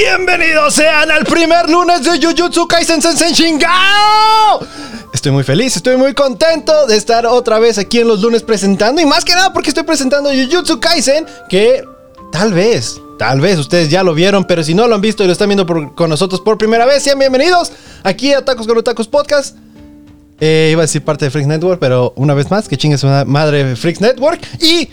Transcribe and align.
Bienvenidos 0.00 0.74
sean 0.74 1.10
al 1.10 1.24
primer 1.24 1.68
lunes 1.68 2.04
de 2.04 2.24
Jujutsu 2.24 2.68
Kaisen 2.68 3.02
Sensen 3.02 3.32
Shingao. 3.32 4.64
Estoy 5.12 5.32
muy 5.32 5.42
feliz, 5.42 5.74
estoy 5.74 5.96
muy 5.96 6.14
contento 6.14 6.86
de 6.86 6.96
estar 6.96 7.26
otra 7.26 7.58
vez 7.58 7.78
aquí 7.78 7.98
en 7.98 8.06
los 8.06 8.20
lunes 8.20 8.44
presentando 8.44 9.02
y 9.02 9.06
más 9.06 9.24
que 9.24 9.32
nada 9.32 9.52
porque 9.52 9.70
estoy 9.70 9.82
presentando 9.82 10.30
Jujutsu 10.30 10.78
Kaisen 10.78 11.26
que 11.48 11.82
tal 12.30 12.52
vez, 12.52 13.00
tal 13.18 13.40
vez 13.40 13.58
ustedes 13.58 13.90
ya 13.90 14.04
lo 14.04 14.14
vieron, 14.14 14.44
pero 14.44 14.62
si 14.62 14.72
no 14.72 14.86
lo 14.86 14.94
han 14.94 15.00
visto 15.00 15.24
y 15.24 15.26
lo 15.26 15.32
están 15.32 15.48
viendo 15.48 15.66
con 15.66 16.08
nosotros 16.08 16.42
por 16.42 16.58
primera 16.58 16.86
vez, 16.86 17.02
sean 17.02 17.18
bienvenidos 17.18 17.72
aquí 18.04 18.32
a 18.32 18.44
Tacos 18.44 18.68
con 18.68 18.80
Tacos 18.84 19.08
Podcast. 19.08 19.56
Eh, 20.38 20.68
iba 20.70 20.82
a 20.82 20.86
decir 20.86 21.02
parte 21.02 21.24
de 21.24 21.32
Freaks 21.32 21.48
Network, 21.48 21.80
pero 21.80 22.12
una 22.14 22.34
vez 22.34 22.52
más, 22.52 22.68
que 22.68 22.76
chingue 22.76 22.98
su 22.98 23.08
madre 23.08 23.74
Freaks 23.74 24.00
Network. 24.00 24.40
Y 24.60 24.90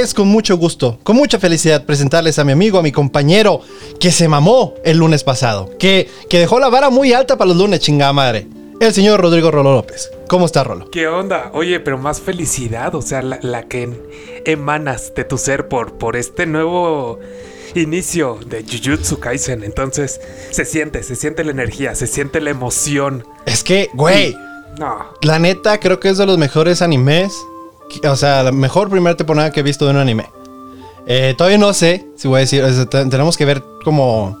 es 0.00 0.14
con 0.14 0.28
mucho 0.28 0.56
gusto, 0.56 0.98
con 1.02 1.16
mucha 1.16 1.38
felicidad 1.38 1.84
presentarles 1.84 2.38
a 2.38 2.44
mi 2.44 2.52
amigo, 2.52 2.78
a 2.78 2.82
mi 2.82 2.92
compañero, 2.92 3.60
que 3.98 4.12
se 4.12 4.28
mamó 4.28 4.74
el 4.84 4.98
lunes 4.98 5.24
pasado, 5.24 5.70
que, 5.78 6.08
que 6.28 6.38
dejó 6.38 6.60
la 6.60 6.68
vara 6.68 6.90
muy 6.90 7.12
alta 7.12 7.36
para 7.36 7.48
los 7.48 7.56
lunes, 7.56 7.80
chingada 7.80 8.12
madre. 8.12 8.46
El 8.78 8.92
señor 8.92 9.20
Rodrigo 9.20 9.50
Rolo 9.50 9.72
López. 9.72 10.10
¿Cómo 10.28 10.44
está, 10.44 10.62
Rolo? 10.62 10.90
¿Qué 10.90 11.08
onda? 11.08 11.50
Oye, 11.54 11.80
pero 11.80 11.96
más 11.96 12.20
felicidad, 12.20 12.94
o 12.94 13.00
sea, 13.00 13.22
la, 13.22 13.62
que 13.62 13.88
emanas 14.44 15.14
de 15.16 15.24
tu 15.24 15.38
ser 15.38 15.68
por, 15.68 15.94
por 15.94 16.14
este 16.14 16.44
nuevo 16.44 17.18
inicio 17.74 18.38
de 18.46 18.64
Jujutsu 18.64 19.18
Kaisen. 19.18 19.64
Entonces, 19.64 20.20
se 20.50 20.66
siente, 20.66 21.02
se 21.02 21.16
siente 21.16 21.42
la 21.42 21.52
energía, 21.52 21.94
se 21.94 22.06
siente 22.06 22.40
la 22.40 22.50
emoción. 22.50 23.24
Es 23.46 23.64
que, 23.64 23.88
güey. 23.94 24.36
No. 24.78 25.06
La 25.22 25.38
neta, 25.38 25.80
creo 25.80 25.98
que 25.98 26.10
es 26.10 26.18
de 26.18 26.26
los 26.26 26.36
mejores 26.36 26.82
animes 26.82 27.32
o 28.04 28.16
sea, 28.16 28.42
la 28.42 28.52
mejor 28.52 28.90
primera 28.90 29.16
temporada 29.16 29.50
que 29.50 29.60
he 29.60 29.62
visto 29.62 29.84
de 29.84 29.92
un 29.92 29.98
anime. 29.98 30.26
Eh, 31.06 31.34
todavía 31.36 31.58
no 31.58 31.72
sé 31.72 32.06
si 32.16 32.26
voy 32.26 32.38
a 32.38 32.40
decir, 32.40 32.64
tenemos 32.90 33.36
que 33.36 33.44
ver 33.44 33.62
como 33.84 34.36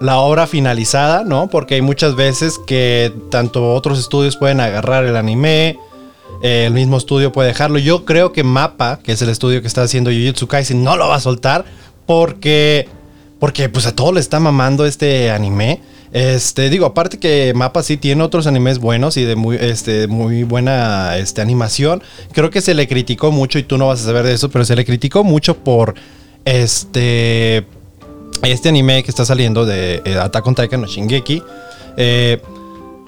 la 0.00 0.18
obra 0.18 0.46
finalizada, 0.46 1.24
¿no? 1.24 1.48
Porque 1.48 1.74
hay 1.74 1.82
muchas 1.82 2.16
veces 2.16 2.58
que 2.66 3.12
tanto 3.30 3.74
otros 3.74 3.98
estudios 3.98 4.36
pueden 4.36 4.60
agarrar 4.60 5.04
el 5.04 5.16
anime, 5.16 5.78
eh, 6.42 6.64
el 6.66 6.72
mismo 6.72 6.96
estudio 6.96 7.32
puede 7.32 7.48
dejarlo. 7.48 7.78
Yo 7.78 8.04
creo 8.04 8.32
que 8.32 8.42
Mapa, 8.42 9.00
que 9.02 9.12
es 9.12 9.22
el 9.22 9.28
estudio 9.28 9.60
que 9.60 9.66
está 9.66 9.82
haciendo 9.82 10.10
Jujutsu 10.10 10.46
Kaisen, 10.46 10.82
no 10.82 10.96
lo 10.96 11.08
va 11.08 11.16
a 11.16 11.20
soltar 11.20 11.64
porque, 12.06 12.88
porque 13.38 13.68
pues 13.68 13.86
a 13.86 13.94
todos 13.94 14.14
le 14.14 14.20
está 14.20 14.40
mamando 14.40 14.86
este 14.86 15.30
anime. 15.30 15.82
Este, 16.12 16.70
digo, 16.70 16.86
aparte 16.86 17.18
que 17.18 17.52
Mapa 17.54 17.82
sí 17.82 17.96
tiene 17.96 18.22
otros 18.22 18.46
animes 18.46 18.80
buenos 18.80 19.16
y 19.16 19.24
de 19.24 19.36
muy, 19.36 19.56
este, 19.56 20.08
muy 20.08 20.42
buena 20.42 21.16
este, 21.16 21.40
animación. 21.40 22.02
Creo 22.32 22.50
que 22.50 22.60
se 22.60 22.74
le 22.74 22.88
criticó 22.88 23.30
mucho, 23.30 23.58
y 23.58 23.62
tú 23.62 23.78
no 23.78 23.86
vas 23.88 24.00
a 24.00 24.04
saber 24.04 24.24
de 24.24 24.34
eso, 24.34 24.50
pero 24.50 24.64
se 24.64 24.74
le 24.74 24.84
criticó 24.84 25.24
mucho 25.24 25.56
por 25.56 25.94
este. 26.44 27.66
Este 28.42 28.70
anime 28.70 29.02
que 29.02 29.10
está 29.10 29.26
saliendo 29.26 29.66
de 29.66 30.00
eh, 30.04 30.16
Attack 30.16 30.46
on 30.46 30.54
Titan 30.54 30.82
o 30.82 30.86
Shingeki. 30.86 31.42
Eh, 31.98 32.40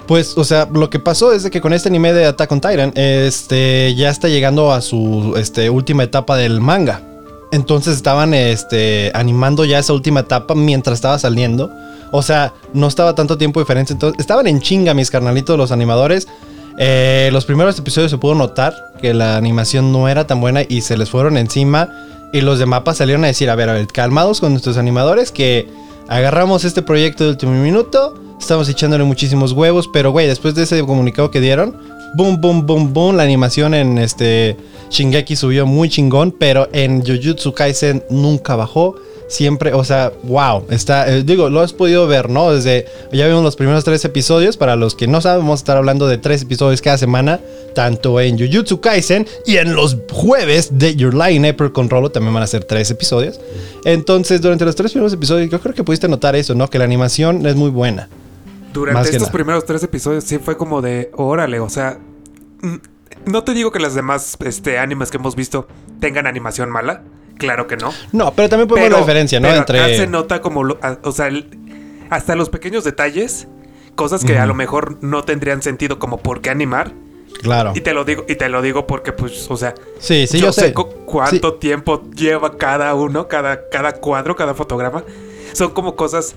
pues, 0.07 0.37
o 0.37 0.43
sea, 0.43 0.69
lo 0.71 0.89
que 0.89 0.99
pasó 0.99 1.33
es 1.33 1.49
que 1.49 1.59
con 1.59 1.73
este 1.73 1.89
anime 1.89 2.13
de 2.13 2.25
Attack 2.25 2.51
on 2.51 2.61
Titan, 2.61 2.91
este, 2.95 3.95
ya 3.95 4.09
está 4.09 4.27
llegando 4.27 4.71
a 4.71 4.81
su 4.81 5.33
este, 5.37 5.69
última 5.69 6.03
etapa 6.03 6.37
del 6.37 6.61
manga. 6.61 7.01
Entonces 7.51 7.95
estaban 7.95 8.33
este, 8.33 9.11
animando 9.15 9.65
ya 9.65 9.79
esa 9.79 9.93
última 9.93 10.21
etapa 10.21 10.55
mientras 10.55 10.95
estaba 10.95 11.17
saliendo. 11.17 11.71
O 12.15 12.21
sea, 12.21 12.53
no 12.73 12.87
estaba 12.87 13.15
tanto 13.15 13.39
tiempo 13.39 13.59
diferente. 13.59 13.91
Entonces, 13.91 14.19
estaban 14.19 14.45
en 14.45 14.61
chinga 14.61 14.93
mis 14.93 15.09
carnalitos, 15.09 15.57
los 15.57 15.71
animadores. 15.71 16.27
Eh, 16.77 17.31
los 17.33 17.43
primeros 17.45 17.77
episodios 17.79 18.11
se 18.11 18.19
pudo 18.19 18.35
notar 18.35 18.75
que 19.01 19.15
la 19.15 19.35
animación 19.35 19.91
no 19.91 20.07
era 20.07 20.27
tan 20.27 20.39
buena 20.39 20.61
y 20.61 20.81
se 20.81 20.95
les 20.95 21.09
fueron 21.09 21.37
encima. 21.37 21.89
Y 22.31 22.41
los 22.41 22.59
de 22.59 22.67
mapa 22.67 22.93
salieron 22.93 23.23
a 23.23 23.27
decir, 23.27 23.49
a 23.49 23.55
ver, 23.55 23.67
a 23.67 23.73
ver, 23.73 23.87
calmados 23.87 24.41
con 24.41 24.51
nuestros 24.51 24.77
animadores 24.77 25.31
que 25.31 25.67
agarramos 26.07 26.65
este 26.65 26.83
proyecto 26.83 27.23
de 27.23 27.31
último 27.31 27.53
minuto. 27.53 28.13
Estamos 28.39 28.69
echándole 28.69 29.03
muchísimos 29.05 29.51
huevos, 29.51 29.89
pero 29.91 30.11
güey, 30.11 30.27
después 30.27 30.53
de 30.53 30.63
ese 30.63 30.85
comunicado 30.85 31.31
que 31.31 31.41
dieron, 31.41 31.75
boom, 32.15 32.39
boom, 32.39 32.67
boom, 32.67 32.93
boom, 32.93 33.17
la 33.17 33.23
animación 33.23 33.73
en 33.73 33.97
este 33.97 34.55
Shingeki 34.91 35.35
subió 35.35 35.65
muy 35.65 35.89
chingón, 35.89 36.31
pero 36.31 36.69
en 36.73 37.03
Jujutsu 37.03 37.53
Kaisen 37.53 38.03
nunca 38.11 38.55
bajó 38.55 38.95
siempre, 39.27 39.73
o 39.73 39.83
sea, 39.83 40.11
wow, 40.23 40.65
está, 40.69 41.09
eh, 41.09 41.23
digo, 41.23 41.49
lo 41.49 41.61
has 41.61 41.73
podido 41.73 42.07
ver, 42.07 42.29
¿no? 42.29 42.51
Desde, 42.51 42.85
ya 43.11 43.27
vimos 43.27 43.43
los 43.43 43.55
primeros 43.55 43.83
tres 43.83 44.03
episodios, 44.05 44.57
para 44.57 44.75
los 44.75 44.95
que 44.95 45.07
no 45.07 45.21
sabemos 45.21 45.59
estar 45.59 45.77
hablando 45.77 46.07
de 46.07 46.17
tres 46.17 46.43
episodios 46.43 46.81
cada 46.81 46.97
semana, 46.97 47.39
tanto 47.73 48.19
en 48.19 48.37
Jujutsu 48.37 48.81
Kaisen 48.81 49.27
y 49.45 49.57
en 49.57 49.75
los 49.75 49.97
jueves 50.11 50.77
de 50.77 50.95
Your 50.95 51.13
Line 51.13 51.49
April 51.49 51.71
con 51.71 51.89
Rolo 51.89 52.11
también 52.11 52.33
van 52.33 52.43
a 52.43 52.47
ser 52.47 52.63
tres 52.63 52.91
episodios. 52.91 53.39
Entonces, 53.85 54.41
durante 54.41 54.65
los 54.65 54.75
tres 54.75 54.91
primeros 54.91 55.13
episodios, 55.13 55.49
yo 55.49 55.59
creo 55.59 55.73
que 55.73 55.83
pudiste 55.83 56.07
notar 56.07 56.35
eso, 56.35 56.55
¿no? 56.55 56.69
Que 56.69 56.77
la 56.77 56.85
animación 56.85 57.45
es 57.45 57.55
muy 57.55 57.69
buena. 57.69 58.09
Durante 58.73 59.09
estos 59.11 59.29
primeros 59.29 59.65
tres 59.65 59.83
episodios 59.83 60.23
sí 60.23 60.39
fue 60.39 60.57
como 60.57 60.81
de, 60.81 61.11
órale, 61.15 61.59
o 61.59 61.69
sea, 61.69 61.99
no 63.25 63.43
te 63.43 63.53
digo 63.53 63.71
que 63.71 63.79
las 63.79 63.93
demás 63.93 64.37
este, 64.43 64.79
animes 64.79 65.11
que 65.11 65.17
hemos 65.17 65.35
visto 65.35 65.67
tengan 65.99 66.27
animación 66.27 66.69
mala. 66.69 67.03
Claro 67.37 67.67
que 67.67 67.77
no. 67.77 67.93
No, 68.11 68.33
pero 68.33 68.49
también 68.49 68.67
podemos 68.67 68.89
ver 68.89 68.93
la 68.93 68.99
diferencia, 68.99 69.39
¿no? 69.39 69.53
Entre. 69.53 69.97
se 69.97 70.07
nota 70.07 70.41
como. 70.41 70.61
o 70.61 71.11
sea, 71.11 71.29
hasta 72.09 72.35
los 72.35 72.49
pequeños 72.49 72.83
detalles, 72.83 73.47
cosas 73.95 74.23
que 74.23 74.37
a 74.37 74.45
lo 74.45 74.53
mejor 74.53 74.97
no 75.01 75.23
tendrían 75.23 75.61
sentido, 75.61 75.99
como 75.99 76.17
por 76.17 76.41
qué 76.41 76.49
animar. 76.49 76.93
Claro. 77.41 77.73
Y 77.75 77.81
te 77.81 77.93
lo 77.93 78.05
digo, 78.05 78.25
y 78.27 78.35
te 78.35 78.47
lo 78.47 78.61
digo 78.61 78.87
porque, 78.87 79.11
pues, 79.11 79.49
o 79.49 79.57
sea, 79.57 79.73
sí, 79.99 80.27
sí, 80.27 80.39
yo, 80.39 80.53
sé 80.53 80.73
cuánto 80.73 81.55
tiempo 81.55 82.03
lleva 82.15 82.57
cada 82.57 82.93
uno, 82.93 83.27
cada, 83.27 83.69
cada 83.69 83.93
cuadro, 83.93 84.35
cada 84.35 84.53
fotograma. 84.53 85.03
Son 85.51 85.71
como 85.71 85.95
cosas 85.95 86.35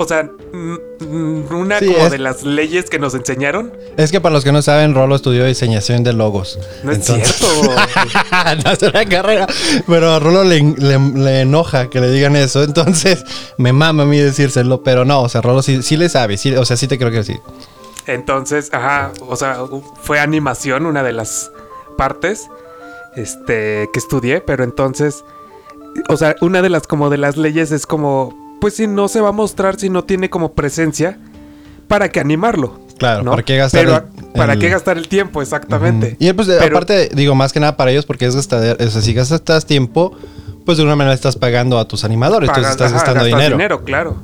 o 0.00 0.06
sea, 0.06 0.30
una 0.52 1.80
como 1.80 2.08
de 2.08 2.18
las 2.18 2.44
leyes 2.44 2.88
que 2.88 3.00
nos 3.00 3.14
enseñaron. 3.14 3.72
Es 3.96 4.12
que 4.12 4.20
para 4.20 4.32
los 4.32 4.44
que 4.44 4.52
no 4.52 4.62
saben, 4.62 4.94
Rolo 4.94 5.16
estudió 5.16 5.44
diseñación 5.44 6.04
de 6.04 6.12
logos. 6.12 6.56
No 6.84 6.92
es 6.92 7.04
cierto. 7.04 7.46
no 8.64 8.70
es 8.70 8.82
una 8.82 9.04
carrera. 9.06 9.48
Pero 9.88 10.12
a 10.12 10.20
Rolo 10.20 10.44
le, 10.44 11.40
enoja 11.40 11.90
que 11.90 12.00
le 12.00 12.12
digan 12.12 12.36
eso. 12.36 12.62
Entonces, 12.62 13.24
me 13.56 13.72
mama 13.72 14.04
a 14.04 14.06
mí 14.06 14.18
decírselo. 14.18 14.84
Pero 14.84 15.04
no, 15.04 15.22
o 15.22 15.28
sea, 15.28 15.40
Rolo 15.40 15.62
sí, 15.62 15.82
sí 15.82 15.96
le 15.96 16.08
sabe. 16.08 16.36
Sí, 16.36 16.54
o 16.54 16.64
sea, 16.64 16.76
sí 16.76 16.86
te 16.86 16.96
creo 16.96 17.10
que 17.10 17.24
sí. 17.24 17.36
Entonces, 18.06 18.72
ajá, 18.72 19.10
o 19.26 19.34
sea, 19.34 19.58
fue 20.00 20.20
animación 20.20 20.86
una 20.86 21.02
de 21.02 21.12
las 21.12 21.50
partes 21.96 22.48
este, 23.16 23.90
que 23.92 23.98
estudié. 23.98 24.42
Pero 24.42 24.62
entonces, 24.62 25.24
o 26.08 26.16
sea, 26.16 26.36
una 26.40 26.62
de 26.62 26.68
las 26.68 26.86
como 26.86 27.10
de 27.10 27.18
las 27.18 27.36
leyes 27.36 27.72
es 27.72 27.84
como 27.84 28.47
pues 28.60 28.74
si 28.74 28.86
no 28.86 29.08
se 29.08 29.20
va 29.20 29.28
a 29.28 29.32
mostrar 29.32 29.78
si 29.78 29.90
no 29.90 30.04
tiene 30.04 30.30
como 30.30 30.52
presencia, 30.52 31.18
¿para 31.86 32.10
qué 32.10 32.20
animarlo? 32.20 32.80
Claro, 32.98 33.30
¿para 33.30 33.42
qué 33.44 33.56
gastar 33.56 33.86
el, 33.86 34.32
¿Para 34.32 34.56
qué 34.56 34.68
gastar 34.68 34.98
el 34.98 35.08
tiempo? 35.08 35.40
Exactamente. 35.40 36.16
Y 36.18 36.32
pues 36.32 36.48
aparte, 36.48 37.10
digo, 37.12 37.34
más 37.34 37.52
que 37.52 37.60
nada 37.60 37.76
para 37.76 37.90
ellos, 37.90 38.06
porque 38.06 38.26
es 38.26 38.34
gastar, 38.34 38.76
o 38.80 38.90
sea, 38.90 39.02
si 39.02 39.14
gastas 39.14 39.66
tiempo, 39.66 40.16
pues 40.64 40.78
de 40.78 40.84
una 40.84 40.96
manera 40.96 41.14
estás 41.14 41.36
pagando 41.36 41.78
a 41.78 41.86
tus 41.86 42.04
animadores, 42.04 42.48
entonces 42.48 42.72
estás 42.72 42.92
gastando 42.92 43.24
dinero. 43.24 43.56
dinero, 43.56 43.84
claro. 43.84 44.22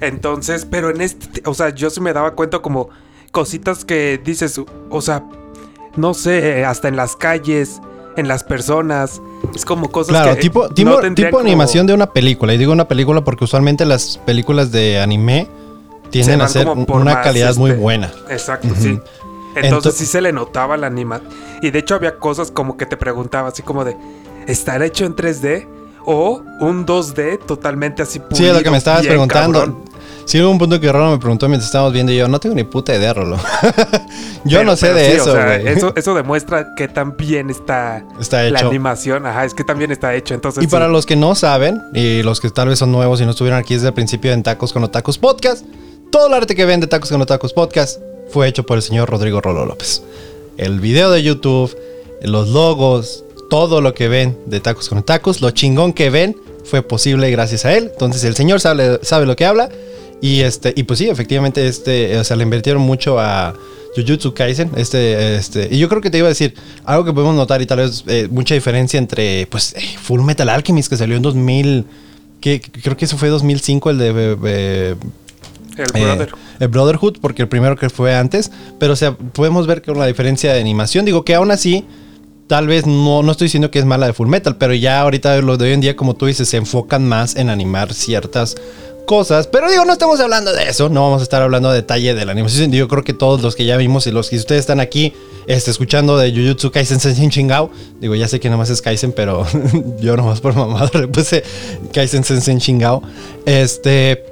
Entonces, 0.00 0.66
pero 0.68 0.90
en 0.90 1.02
este, 1.02 1.42
o 1.44 1.52
sea, 1.52 1.70
yo 1.70 1.90
sí 1.90 2.00
me 2.00 2.12
daba 2.12 2.34
cuenta 2.34 2.60
como 2.60 2.88
cositas 3.32 3.84
que 3.84 4.20
dices, 4.24 4.60
o 4.88 5.02
sea, 5.02 5.24
no 5.96 6.14
sé, 6.14 6.64
hasta 6.64 6.88
en 6.88 6.96
las 6.96 7.16
calles, 7.16 7.80
en 8.16 8.28
las 8.28 8.44
personas. 8.44 9.20
Es 9.54 9.64
como 9.64 9.90
cosas 9.90 10.10
claro, 10.10 10.34
que 10.34 10.40
tipo, 10.40 10.68
tipo, 10.68 11.00
tipo 11.14 11.38
animación 11.38 11.86
de 11.86 11.94
una 11.94 12.12
película. 12.12 12.54
Y 12.54 12.58
digo 12.58 12.72
una 12.72 12.88
película 12.88 13.22
porque 13.22 13.44
usualmente 13.44 13.84
las 13.84 14.18
películas 14.18 14.70
de 14.70 15.00
anime 15.00 15.48
tienden 16.10 16.40
a 16.40 16.48
ser 16.48 16.68
una 16.68 17.22
calidad 17.22 17.56
muy 17.56 17.70
este, 17.70 17.82
buena. 17.82 18.12
Exacto, 18.28 18.68
sí. 18.78 19.00
Entonces, 19.56 19.94
sí 19.94 20.06
se 20.06 20.20
le 20.20 20.32
notaba 20.32 20.76
la 20.76 20.86
anima. 20.86 21.20
Y 21.62 21.70
de 21.70 21.78
hecho 21.78 21.94
había 21.94 22.18
cosas 22.18 22.50
como 22.50 22.76
que 22.76 22.86
te 22.86 22.96
preguntaba 22.96 23.48
así 23.48 23.62
como 23.62 23.84
de, 23.84 23.96
¿estará 24.46 24.84
hecho 24.86 25.04
en 25.04 25.16
3D? 25.16 25.66
O 26.06 26.42
un 26.60 26.86
2D 26.86 27.44
totalmente 27.44 28.02
así 28.02 28.20
pulido, 28.20 28.36
Sí, 28.36 28.46
es 28.46 28.54
lo 28.54 28.62
que 28.62 28.70
me 28.70 28.78
estabas 28.78 29.06
preguntando. 29.06 29.84
Sí, 30.30 30.40
hubo 30.40 30.48
un 30.48 30.58
punto 30.58 30.78
que 30.78 30.92
Rolo 30.92 31.10
me 31.10 31.18
preguntó 31.18 31.48
mientras 31.48 31.66
estábamos 31.66 31.92
viendo 31.92 32.12
y 32.12 32.16
yo, 32.16 32.28
no 32.28 32.38
tengo 32.38 32.54
ni 32.54 32.62
puta 32.62 32.94
idea, 32.94 33.12
Rolo. 33.12 33.36
yo 34.44 34.62
no 34.62 34.76
sé 34.76 34.94
de 34.94 35.16
eso, 35.16 35.36
eso. 35.36 35.92
Eso 35.96 36.14
demuestra 36.14 36.72
que 36.76 36.86
también 36.86 37.50
está, 37.50 38.04
está 38.20 38.46
hecho. 38.46 38.54
la 38.54 38.60
animación. 38.60 39.26
Ajá, 39.26 39.44
es 39.44 39.54
que 39.54 39.64
también 39.64 39.90
está 39.90 40.14
hecho. 40.14 40.34
Entonces, 40.34 40.62
y 40.62 40.68
para 40.68 40.86
los 40.86 41.04
que 41.04 41.16
no 41.16 41.34
saben, 41.34 41.82
y 41.94 42.22
los 42.22 42.40
que 42.40 42.48
tal 42.50 42.68
vez 42.68 42.78
son 42.78 42.92
nuevos 42.92 43.20
y 43.20 43.24
no 43.24 43.32
estuvieron 43.32 43.58
aquí 43.58 43.74
desde 43.74 43.88
el 43.88 43.92
principio 43.92 44.30
en 44.30 44.44
Tacos 44.44 44.72
con 44.72 44.84
Otacos 44.84 45.18
Podcast, 45.18 45.66
todo 46.12 46.28
el 46.28 46.34
arte 46.34 46.54
que 46.54 46.64
ven 46.64 46.78
de 46.78 46.86
Tacos 46.86 47.10
con 47.10 47.20
Otacos 47.20 47.52
Podcast 47.52 48.00
fue 48.30 48.46
hecho 48.46 48.64
por 48.64 48.76
el 48.76 48.84
señor 48.84 49.10
Rodrigo 49.10 49.40
Rolo 49.40 49.66
López. 49.66 50.00
El 50.58 50.78
video 50.78 51.10
de 51.10 51.24
YouTube, 51.24 51.76
los 52.22 52.50
logos, 52.50 53.24
todo 53.50 53.80
lo 53.80 53.94
que 53.94 54.06
ven 54.06 54.38
de 54.46 54.60
Tacos 54.60 54.90
con 54.90 55.02
Tacos, 55.02 55.40
lo 55.40 55.50
chingón 55.50 55.92
que 55.92 56.08
ven, 56.08 56.36
fue 56.64 56.82
posible 56.82 57.32
gracias 57.32 57.64
a 57.64 57.76
él. 57.76 57.90
Entonces 57.92 58.22
el 58.22 58.36
señor 58.36 58.60
sabe, 58.60 59.00
sabe 59.02 59.26
lo 59.26 59.34
que 59.34 59.44
habla. 59.44 59.70
Y 60.20 60.40
este, 60.40 60.72
y 60.76 60.82
pues 60.82 60.98
sí, 60.98 61.08
efectivamente, 61.08 61.66
este, 61.66 62.18
o 62.18 62.24
sea, 62.24 62.36
le 62.36 62.42
invirtieron 62.42 62.82
mucho 62.82 63.18
a 63.18 63.54
Jujutsu 63.96 64.34
Kaisen. 64.34 64.70
Este, 64.76 65.36
este, 65.36 65.68
y 65.70 65.78
yo 65.78 65.88
creo 65.88 66.00
que 66.00 66.10
te 66.10 66.18
iba 66.18 66.26
a 66.26 66.30
decir 66.30 66.54
algo 66.84 67.04
que 67.04 67.12
podemos 67.12 67.34
notar 67.34 67.62
y 67.62 67.66
tal 67.66 67.78
vez 67.78 68.04
eh, 68.06 68.28
mucha 68.30 68.54
diferencia 68.54 68.98
entre, 68.98 69.46
pues, 69.46 69.74
eh, 69.76 69.80
Full 70.02 70.20
Metal 70.20 70.48
Alchemist 70.48 70.90
que 70.90 70.96
salió 70.96 71.16
en 71.16 71.22
2000. 71.22 71.84
que 72.40 72.60
creo 72.60 72.96
que 72.96 73.04
eso 73.04 73.16
fue 73.16 73.28
2005, 73.28 73.90
el 73.90 73.98
de... 73.98 74.08
el 74.08 74.36
eh, 74.46 74.96
Brotherhood. 75.76 76.38
el 76.60 76.68
Brotherhood, 76.68 77.18
porque 77.20 77.42
el 77.42 77.48
primero 77.48 77.76
que 77.76 77.88
fue 77.88 78.14
antes. 78.14 78.50
Pero, 78.78 78.92
o 78.92 78.96
sea, 78.96 79.12
podemos 79.12 79.66
ver 79.66 79.82
que 79.82 79.92
la 79.92 80.06
diferencia 80.06 80.52
de 80.52 80.60
animación, 80.60 81.04
digo 81.04 81.24
que 81.24 81.34
aún 81.34 81.50
así, 81.50 81.84
tal 82.46 82.66
vez 82.66 82.86
no, 82.86 83.22
no 83.22 83.32
estoy 83.32 83.46
diciendo 83.46 83.70
que 83.70 83.78
es 83.78 83.84
mala 83.84 84.06
de 84.06 84.12
Full 84.12 84.28
Metal, 84.28 84.56
pero 84.56 84.74
ya 84.74 85.00
ahorita 85.00 85.40
lo 85.40 85.56
de 85.56 85.66
hoy 85.66 85.72
en 85.72 85.80
día, 85.80 85.96
como 85.96 86.14
tú 86.14 86.26
dices, 86.26 86.48
se 86.48 86.56
enfocan 86.56 87.08
más 87.08 87.36
en 87.36 87.48
animar 87.48 87.94
ciertas 87.94 88.56
cosas. 89.10 89.48
Pero 89.48 89.68
digo, 89.68 89.84
no 89.84 89.92
estamos 89.92 90.20
hablando 90.20 90.52
de 90.52 90.68
eso, 90.68 90.88
no 90.88 91.02
vamos 91.02 91.18
a 91.20 91.24
estar 91.24 91.42
hablando 91.42 91.68
de 91.70 91.78
detalle 91.78 92.14
de 92.14 92.24
la 92.24 92.30
animación. 92.30 92.70
Yo 92.70 92.86
creo 92.86 93.02
que 93.02 93.12
todos 93.12 93.42
los 93.42 93.56
que 93.56 93.64
ya 93.64 93.76
vimos 93.76 94.06
y 94.06 94.12
los 94.12 94.30
que 94.30 94.36
ustedes 94.36 94.60
están 94.60 94.78
aquí 94.78 95.12
este, 95.48 95.72
escuchando 95.72 96.16
de 96.16 96.30
Jujutsu 96.30 96.70
Kaisen 96.70 97.00
Sensei 97.00 97.28
Chingao, 97.28 97.72
digo, 98.00 98.14
ya 98.14 98.28
sé 98.28 98.38
que 98.38 98.48
nomás 98.48 98.70
es 98.70 98.80
Kaisen, 98.80 99.10
pero 99.10 99.44
yo 100.00 100.16
nomás 100.16 100.40
por 100.40 100.54
mamado 100.54 100.96
le 100.96 101.08
puse 101.08 101.42
Kaisen 101.92 102.22
Sensei 102.22 102.56
Chingao. 102.58 103.02
Este. 103.46 104.24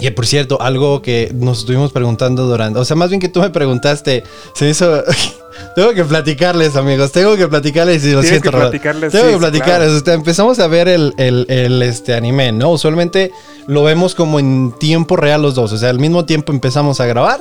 Y 0.00 0.10
por 0.10 0.26
cierto, 0.26 0.60
algo 0.60 1.02
que 1.02 1.30
nos 1.32 1.60
estuvimos 1.60 1.92
preguntando 1.92 2.46
durante, 2.46 2.80
o 2.80 2.84
sea, 2.84 2.96
más 2.96 3.10
bien 3.10 3.20
que 3.20 3.28
tú 3.28 3.40
me 3.40 3.50
preguntaste, 3.50 4.24
se 4.54 4.68
hizo, 4.68 5.04
tengo 5.74 5.92
que 5.92 6.04
platicarles, 6.04 6.76
amigos, 6.76 7.12
tengo 7.12 7.36
que 7.36 7.48
platicarles 7.48 8.04
y 8.04 8.12
lo 8.12 8.20
Tienes 8.20 8.28
siento, 8.40 8.50
que 8.50 8.56
platicarles, 8.56 9.12
Tengo 9.12 9.26
sí, 9.26 9.32
que 9.32 9.38
platicarles, 9.38 9.88
claro. 9.88 10.04
sea, 10.04 10.14
empezamos 10.14 10.58
a 10.58 10.66
ver 10.66 10.88
el, 10.88 11.14
el- 11.18 11.46
el, 11.48 11.82
este, 11.82 12.14
anime, 12.14 12.52
¿no? 12.52 12.70
Usualmente 12.70 13.32
lo 13.66 13.82
vemos 13.84 14.14
como 14.14 14.38
en 14.38 14.72
tiempo 14.78 15.16
real 15.16 15.42
los 15.42 15.54
dos, 15.54 15.72
o 15.72 15.78
sea, 15.78 15.90
al 15.90 15.98
mismo 15.98 16.24
tiempo 16.24 16.52
empezamos 16.52 17.00
a 17.00 17.06
grabar, 17.06 17.40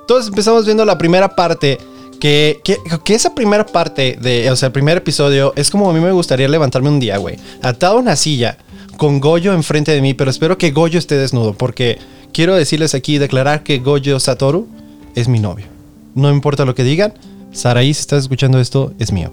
entonces 0.00 0.28
empezamos 0.28 0.64
viendo 0.64 0.84
la 0.84 0.98
primera 0.98 1.34
parte. 1.34 1.78
Que, 2.18 2.62
que, 2.64 2.78
que 3.04 3.14
esa 3.14 3.34
primera 3.34 3.66
parte 3.66 4.16
de, 4.18 4.50
o 4.50 4.56
sea, 4.56 4.68
el 4.68 4.72
primer 4.72 4.96
episodio 4.96 5.52
es 5.54 5.70
como 5.70 5.90
a 5.90 5.92
mí 5.92 6.00
me 6.00 6.12
gustaría 6.12 6.48
levantarme 6.48 6.88
un 6.88 6.98
día, 6.98 7.18
güey. 7.18 7.36
Atado 7.60 7.98
a 7.98 8.00
una 8.00 8.16
silla 8.16 8.56
con 8.96 9.20
Goyo 9.20 9.52
enfrente 9.52 9.92
de 9.92 10.00
mí, 10.00 10.14
pero 10.14 10.30
espero 10.30 10.56
que 10.56 10.70
Goyo 10.70 10.98
esté 10.98 11.18
desnudo, 11.18 11.52
porque 11.52 11.98
quiero 12.32 12.54
decirles 12.56 12.94
aquí 12.94 13.18
declarar 13.18 13.62
que 13.64 13.80
Goyo 13.80 14.18
Satoru 14.18 14.66
es 15.14 15.28
mi 15.28 15.40
novio. 15.40 15.66
No 16.14 16.30
importa 16.30 16.64
lo 16.64 16.74
que 16.74 16.84
digan, 16.84 17.12
Saraí, 17.56 17.94
si 17.94 18.00
estás 18.00 18.24
escuchando 18.24 18.60
esto, 18.60 18.92
es 18.98 19.12
mío. 19.12 19.32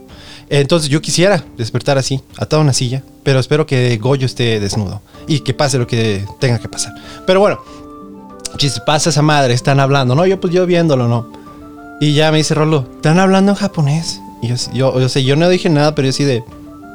Entonces 0.49 0.89
yo 0.89 1.01
quisiera 1.01 1.43
despertar 1.57 1.97
así, 1.97 2.21
atado 2.37 2.61
a 2.61 2.63
una 2.63 2.73
silla, 2.73 3.03
pero 3.23 3.39
espero 3.39 3.65
que 3.65 3.97
Goyo 3.97 4.25
esté 4.25 4.59
desnudo 4.59 5.01
y 5.27 5.39
que 5.39 5.53
pase 5.53 5.77
lo 5.77 5.87
que 5.87 6.25
tenga 6.39 6.59
que 6.59 6.69
pasar. 6.69 6.93
Pero 7.25 7.39
bueno, 7.39 7.59
chis, 8.57 8.79
pasa 8.79 9.09
esa 9.09 9.21
madre, 9.21 9.53
están 9.53 9.79
hablando, 9.79 10.15
¿no? 10.15 10.25
Yo 10.25 10.39
pues 10.39 10.53
yo 10.53 10.65
viéndolo, 10.65 11.07
¿no? 11.07 11.31
Y 11.99 12.13
ya 12.13 12.31
me 12.31 12.37
dice 12.37 12.53
Rolo, 12.53 12.87
¿están 12.95 13.19
hablando 13.19 13.51
en 13.51 13.57
japonés? 13.57 14.21
Y 14.41 14.47
yo, 14.47 14.99
yo, 14.99 15.09
sé, 15.09 15.23
yo 15.23 15.35
no 15.35 15.49
dije 15.49 15.69
nada, 15.69 15.95
pero 15.95 16.07
yo 16.07 16.11
sí 16.11 16.23
de, 16.23 16.43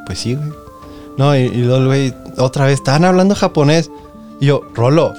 pues 0.06 0.18
sí, 0.20 0.34
güey. 0.34 0.48
No, 1.16 1.36
y, 1.36 1.40
y 1.40 1.62
luego 1.62 1.86
güey, 1.86 2.14
otra 2.36 2.66
vez, 2.66 2.74
¿están 2.74 3.04
hablando 3.04 3.34
japonés? 3.34 3.90
Y 4.40 4.46
yo, 4.46 4.62
Rolo, 4.74 5.14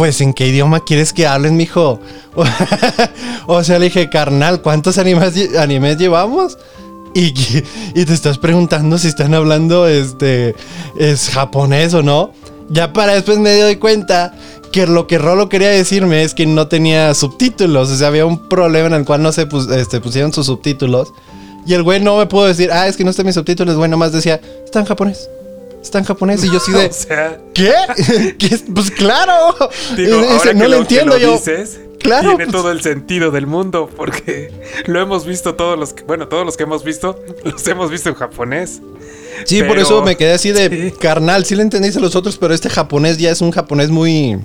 pues 0.00 0.22
¿en 0.22 0.32
qué 0.32 0.46
idioma 0.46 0.80
quieres 0.80 1.12
que 1.12 1.26
hablen, 1.26 1.58
mijo? 1.58 2.00
o 3.46 3.62
sea, 3.62 3.78
le 3.78 3.84
dije, 3.84 4.08
carnal, 4.08 4.62
¿cuántos 4.62 4.96
animes, 4.96 5.54
animes 5.58 5.98
llevamos? 5.98 6.56
Y, 7.14 7.34
y 7.94 8.04
te 8.06 8.14
estás 8.14 8.38
preguntando 8.38 8.96
si 8.96 9.08
están 9.08 9.34
hablando 9.34 9.86
este 9.86 10.54
es 10.98 11.28
japonés 11.28 11.92
o 11.92 12.02
no. 12.02 12.32
Ya 12.70 12.94
para 12.94 13.12
después 13.12 13.36
me 13.40 13.54
doy 13.60 13.76
cuenta 13.76 14.32
que 14.72 14.86
lo 14.86 15.06
que 15.06 15.18
Rolo 15.18 15.50
quería 15.50 15.68
decirme 15.68 16.22
es 16.22 16.32
que 16.32 16.46
no 16.46 16.66
tenía 16.66 17.12
subtítulos. 17.12 17.90
O 17.90 17.96
sea, 17.96 18.08
había 18.08 18.24
un 18.24 18.48
problema 18.48 18.86
en 18.86 18.94
el 18.94 19.04
cual 19.04 19.22
no 19.22 19.32
se 19.32 19.46
este, 19.76 20.00
pusieron 20.00 20.32
sus 20.32 20.46
subtítulos. 20.46 21.12
Y 21.66 21.74
el 21.74 21.82
güey 21.82 22.00
no 22.00 22.16
me 22.16 22.24
pudo 22.24 22.46
decir, 22.46 22.70
ah, 22.72 22.88
es 22.88 22.96
que 22.96 23.04
no 23.04 23.10
están 23.10 23.26
mis 23.26 23.34
subtítulos. 23.34 23.72
El 23.72 23.76
güey 23.76 23.90
nomás 23.90 24.12
decía, 24.12 24.40
está 24.64 24.80
en 24.80 24.86
japonés. 24.86 25.28
Está 25.82 25.98
en 25.98 26.04
japonés. 26.04 26.44
Y 26.44 26.50
yo 26.52 26.60
sí 26.60 26.72
de, 26.72 26.86
o 26.86 26.92
sea, 26.92 27.38
¿qué? 27.54 27.72
¿Qué? 28.38 28.58
Pues 28.74 28.90
claro. 28.90 29.54
digo, 29.96 30.20
que 30.42 30.54
no 30.54 30.64
lo, 30.64 30.70
que 30.70 30.76
entiendo 30.78 31.18
yo. 31.18 31.32
dices, 31.32 31.80
Claro, 32.00 32.30
tiene 32.30 32.44
pues- 32.46 32.52
todo 32.56 32.70
el 32.72 32.80
sentido 32.82 33.30
del 33.30 33.46
mundo 33.46 33.90
porque 33.94 34.50
lo 34.86 35.00
hemos 35.02 35.26
visto 35.26 35.54
todos 35.54 35.78
los 35.78 35.92
que, 35.92 36.02
bueno, 36.04 36.28
todos 36.28 36.46
los 36.46 36.56
que 36.56 36.62
hemos 36.62 36.82
visto, 36.82 37.22
los 37.44 37.66
hemos 37.68 37.90
visto 37.90 38.08
en 38.08 38.14
japonés. 38.14 38.80
Sí, 39.44 39.62
por 39.62 39.78
eso 39.78 40.02
me 40.02 40.16
quedé 40.16 40.32
así 40.32 40.50
de 40.50 40.68
Sí. 40.92 40.96
carnal. 40.98 41.44
Sí 41.44 41.54
le 41.56 41.62
entendiste 41.62 41.98
a 41.98 42.02
los 42.02 42.16
otros, 42.16 42.38
pero 42.38 42.54
este 42.54 42.70
japonés 42.70 43.18
ya 43.18 43.30
es 43.30 43.42
un 43.42 43.50
japonés 43.50 43.90
muy 43.90 44.38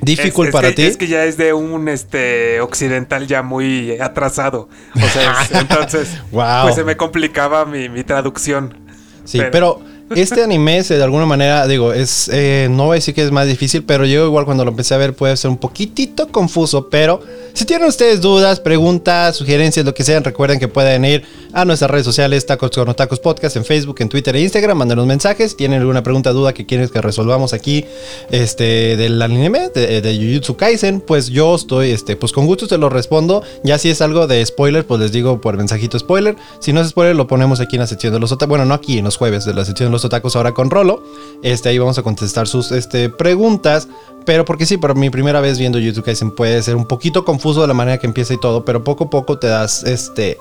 difícil 0.00 0.50
para 0.50 0.68
que, 0.68 0.74
ti. 0.74 0.82
Es 0.82 0.96
que 0.96 1.08
ya 1.08 1.24
es 1.24 1.36
de 1.36 1.52
un 1.52 1.88
este 1.88 2.60
occidental 2.60 3.26
ya 3.26 3.42
muy 3.42 3.98
atrasado. 4.00 4.68
O 4.94 5.08
sea, 5.12 5.42
es- 5.42 5.50
entonces, 5.52 6.08
Wow. 6.30 6.62
pues 6.62 6.74
se 6.76 6.84
me 6.84 6.96
complicaba 6.96 7.64
mi, 7.64 7.88
mi 7.88 8.04
traducción. 8.04 8.78
Sí, 9.24 9.40
pero, 9.50 9.80
este 10.14 10.42
anime, 10.42 10.82
de 10.82 11.02
alguna 11.02 11.26
manera, 11.26 11.66
digo, 11.66 11.92
es. 11.92 12.28
eh, 12.32 12.68
no 12.70 12.86
voy 12.86 12.94
a 12.94 12.94
decir 12.96 13.14
que 13.14 13.22
es 13.22 13.30
más 13.30 13.46
difícil, 13.46 13.82
pero 13.84 14.04
yo 14.04 14.26
igual 14.26 14.44
cuando 14.44 14.64
lo 14.64 14.70
empecé 14.70 14.94
a 14.94 14.98
ver 14.98 15.14
puede 15.14 15.36
ser 15.36 15.50
un 15.50 15.58
poquitito 15.58 16.28
confuso. 16.28 16.88
Pero 16.88 17.20
si 17.54 17.64
tienen 17.64 17.88
ustedes 17.88 18.20
dudas, 18.20 18.60
preguntas, 18.60 19.36
sugerencias, 19.36 19.84
lo 19.84 19.94
que 19.94 20.04
sean, 20.04 20.24
recuerden 20.24 20.58
que 20.58 20.68
pueden 20.68 21.04
ir 21.04 21.24
a 21.52 21.64
nuestras 21.64 21.90
redes 21.90 22.06
sociales, 22.06 22.46
Tacos 22.46 22.70
con 22.70 22.88
Otacos 22.88 23.20
Podcast, 23.20 23.56
en 23.56 23.64
Facebook, 23.64 23.96
en 24.00 24.08
Twitter 24.08 24.34
e 24.34 24.40
Instagram, 24.40 24.78
mándenos 24.78 25.06
mensajes. 25.06 25.56
Tienen 25.56 25.80
alguna 25.80 26.02
pregunta, 26.02 26.30
duda 26.30 26.54
que 26.54 26.64
quieren 26.64 26.88
que 26.88 27.00
resolvamos 27.02 27.52
aquí, 27.52 27.84
este, 28.30 28.96
del 28.96 29.20
anime, 29.20 29.68
de, 29.74 30.00
de 30.00 30.16
Jujutsu 30.16 30.56
Kaisen, 30.56 31.00
pues 31.00 31.28
yo 31.28 31.54
estoy, 31.54 31.90
este, 31.90 32.16
pues 32.16 32.32
con 32.32 32.46
gusto 32.46 32.66
te 32.66 32.78
lo 32.78 32.88
respondo. 32.88 33.42
Ya 33.62 33.78
si 33.78 33.90
es 33.90 34.00
algo 34.00 34.26
de 34.26 34.44
spoiler, 34.46 34.86
pues 34.86 35.00
les 35.00 35.12
digo 35.12 35.40
por 35.40 35.56
mensajito 35.56 35.98
spoiler. 35.98 36.36
Si 36.58 36.72
no 36.72 36.80
es 36.80 36.88
spoiler, 36.88 37.14
lo 37.14 37.26
ponemos 37.26 37.60
aquí 37.60 37.76
en 37.76 37.80
la 37.80 37.86
sección 37.86 38.14
de 38.14 38.20
los 38.20 38.32
otacos. 38.32 38.48
Bueno, 38.48 38.64
no 38.64 38.74
aquí, 38.74 38.98
en 38.98 39.04
los 39.04 39.16
jueves 39.18 39.44
de 39.44 39.52
la 39.52 39.64
sección 39.64 39.88
de 39.88 39.92
los 39.92 40.04
otacos 40.04 40.36
ahora 40.36 40.52
con 40.52 40.70
Rolo. 40.70 41.02
Este, 41.42 41.68
ahí 41.68 41.78
vamos 41.78 41.98
a 41.98 42.02
contestar 42.02 42.48
sus 42.48 42.72
este, 42.72 43.10
preguntas. 43.10 43.88
Pero 44.24 44.44
porque 44.44 44.66
sí, 44.66 44.76
por 44.76 44.94
mi 44.94 45.10
primera 45.10 45.40
vez 45.40 45.58
viendo 45.58 45.80
Jujutsu 45.80 46.02
Kaisen 46.02 46.30
puede 46.30 46.62
ser 46.62 46.76
un 46.76 46.86
poquito 46.86 47.24
confuso 47.24 47.41
de 47.42 47.66
la 47.68 47.74
manera 47.74 47.98
que 47.98 48.06
empieza 48.06 48.32
y 48.34 48.40
todo, 48.40 48.64
pero 48.64 48.84
poco 48.84 49.04
a 49.04 49.10
poco 49.10 49.38
te 49.38 49.48
das 49.48 49.82
este 49.84 50.38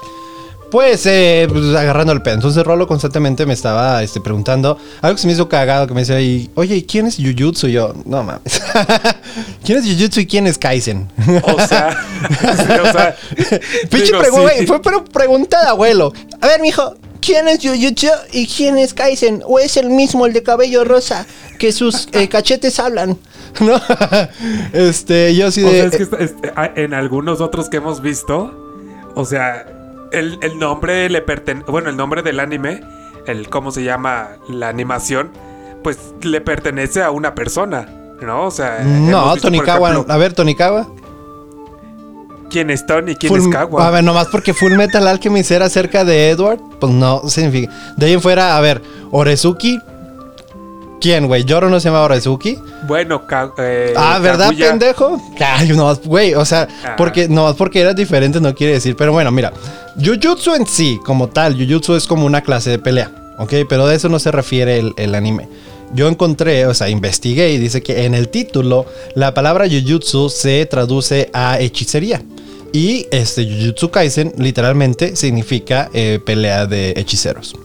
pues, 0.72 1.06
eh, 1.06 1.48
pues, 1.52 1.76
agarrando 1.76 2.14
el 2.14 2.22
pedo. 2.22 2.36
Entonces 2.36 2.64
Rolo 2.64 2.88
constantemente 2.88 3.46
me 3.46 3.54
estaba 3.54 4.02
este, 4.04 4.22
preguntando 4.22 4.78
algo 5.02 5.16
que 5.18 5.22
se 5.22 5.28
me 5.28 5.34
hizo 5.34 5.50
cagado, 5.50 5.86
que 5.86 5.94
me 5.94 6.06
decía, 6.06 6.16
oye, 6.56 6.76
¿y 6.78 6.84
quién 6.84 7.08
es 7.08 7.18
Jujutsu? 7.18 7.68
Y 7.68 7.74
yo, 7.74 7.94
no 8.06 8.24
mames. 8.24 8.62
¿Quién 9.66 9.80
es 9.80 9.86
Jujutsu 9.86 10.22
y 10.22 10.28
quién 10.28 10.48
es 10.48 10.58
Kaisen? 10.58 11.10
O 11.44 11.68
sea, 11.68 11.90
o 12.84 12.92
sea, 12.94 13.18
Pinche 13.90 14.06
digo, 14.06 14.20
pregu- 14.20 14.36
sí. 14.36 14.42
güey, 14.42 14.66
fue 14.66 14.82
pero 14.82 15.04
pregunta 15.04 15.62
de 15.62 15.68
abuelo. 15.68 16.14
A 16.40 16.48
ver, 16.48 16.62
mijo, 16.62 16.96
¿quién 17.20 17.50
es 17.50 17.60
Jujutsu 17.62 18.08
y 18.32 18.48
quién 18.48 18.78
es 18.78 18.94
Kaisen? 18.94 19.44
¿O 19.46 19.60
es 19.60 19.76
el 19.76 19.90
mismo, 19.90 20.26
el 20.26 20.32
de 20.32 20.42
cabello 20.42 20.86
rosa, 20.86 21.26
que 21.60 21.74
sus 21.74 22.08
eh, 22.14 22.30
cachetes 22.30 22.80
hablan? 22.80 23.18
¿No? 23.60 23.80
este, 24.74 25.36
yo 25.36 25.52
sí 25.52 25.64
O 25.64 25.68
de... 25.70 25.74
sea, 25.74 25.86
es 25.86 25.98
que 25.98 26.04
esta- 26.04 26.18
este, 26.18 26.54
ah, 26.56 26.72
en 26.76 26.94
algunos 26.94 27.42
otros 27.42 27.70
que 27.70 27.78
hemos 27.78 28.02
visto, 28.02 28.52
o 29.16 29.26
sea, 29.26 29.66
el, 30.12 30.38
el 30.42 30.58
nombre 30.60 31.10
le 31.10 31.22
pertenece, 31.22 31.70
bueno, 31.70 31.90
el 31.90 31.98
nombre 31.98 32.22
del 32.24 32.40
anime, 32.40 32.82
el 33.28 33.50
cómo 33.50 33.72
se 33.72 33.84
llama 33.84 34.30
la 34.50 34.70
animación, 34.70 35.32
pues 35.84 35.98
le 36.22 36.42
pertenece 36.42 37.02
a 37.04 37.12
una 37.12 37.36
persona, 37.36 37.88
¿no? 38.22 38.46
O 38.46 38.52
sea, 38.52 38.82
hemos 38.82 39.10
no, 39.10 39.34
visto, 39.34 39.48
Tonikawa. 39.48 39.92
ejemplo, 39.92 40.14
A 40.14 40.18
ver, 40.18 40.34
Tonikawa. 40.34 40.88
¿Quién 42.50 42.70
es 42.70 42.86
Tony? 42.86 43.16
¿Quién 43.16 43.32
Full- 43.34 43.40
es 43.42 43.48
Kawa? 43.48 43.88
A 43.88 43.92
ver, 43.92 44.04
nomás 44.04 44.28
porque 44.28 44.54
Full 44.54 44.74
Metal 44.74 45.08
Alchemist 45.08 45.52
era 45.52 45.70
cerca 45.70 46.04
de 46.04 46.30
Edward, 46.32 46.60
pues 46.82 46.92
no 46.92 47.22
significa. 47.30 47.72
De 47.96 48.08
ahí 48.08 48.14
en 48.14 48.22
fuera, 48.22 48.58
a 48.58 48.60
ver, 48.62 48.82
Orezuki. 49.12 49.80
¿Quién, 51.02 51.26
güey? 51.28 51.44
¿Yoro 51.44 51.70
no 51.70 51.80
se 51.80 51.90
llama 51.90 52.02
Orezuki? 52.02 52.58
Bueno, 52.88 53.24
eh, 53.58 53.94
ah, 53.98 54.20
¿verdad, 54.20 54.52
Kaguya- 54.52 54.70
pendejo? 54.70 55.20
Ay, 55.40 55.70
no, 55.70 55.94
güey, 56.06 56.36
o 56.36 56.46
sea, 56.46 56.68
Ah. 56.86 56.96
porque 56.96 57.28
no 57.28 57.56
porque 57.56 57.82
era 57.82 57.94
diferente 57.94 58.40
no 58.40 58.54
quiere 58.54 58.74
decir, 58.74 58.96
pero 58.96 59.12
bueno, 59.12 59.32
mira, 59.32 59.52
Jujutsu 60.00 60.54
en 60.54 60.68
sí, 60.68 61.00
como 61.04 61.28
tal, 61.28 61.56
Jujutsu 61.58 61.96
es 61.96 62.06
como 62.06 62.26
una 62.26 62.42
clase 62.42 62.70
de 62.70 62.80
pelea, 62.80 63.12
¿ok? 63.40 63.54
Pero 63.68 63.88
de 63.88 63.96
eso 63.96 64.10
no 64.10 64.20
se 64.20 64.32
refiere 64.32 64.78
el, 64.80 64.94
el 64.98 65.16
anime. 65.16 65.48
Yo 65.94 66.08
encontré, 66.08 66.68
o 66.68 66.74
sea, 66.74 66.88
investigué 66.90 67.52
y 67.52 67.58
dice 67.58 67.82
que 67.82 68.06
en 68.06 68.14
el 68.14 68.30
título 68.30 68.86
la 69.16 69.34
palabra 69.34 69.66
Jujutsu 69.68 70.30
se 70.30 70.66
traduce 70.68 71.30
a 71.34 71.60
hechicería. 71.60 72.22
Y 72.74 73.08
este 73.12 73.44
Jujutsu 73.44 73.90
Kaisen 73.92 74.34
literalmente 74.38 75.18
significa 75.18 75.90
eh, 75.94 76.20
pelea 76.26 76.66
de 76.68 76.94
hechiceros. 76.96 77.56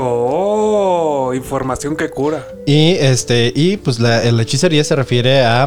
Oh, 0.00 1.32
información 1.34 1.96
que 1.96 2.08
cura. 2.10 2.46
Y 2.66 2.92
este, 2.92 3.52
y 3.54 3.76
pues 3.76 3.98
la, 3.98 4.24
hechicería 4.24 4.84
se 4.84 4.96
refiere 4.96 5.44
a 5.44 5.66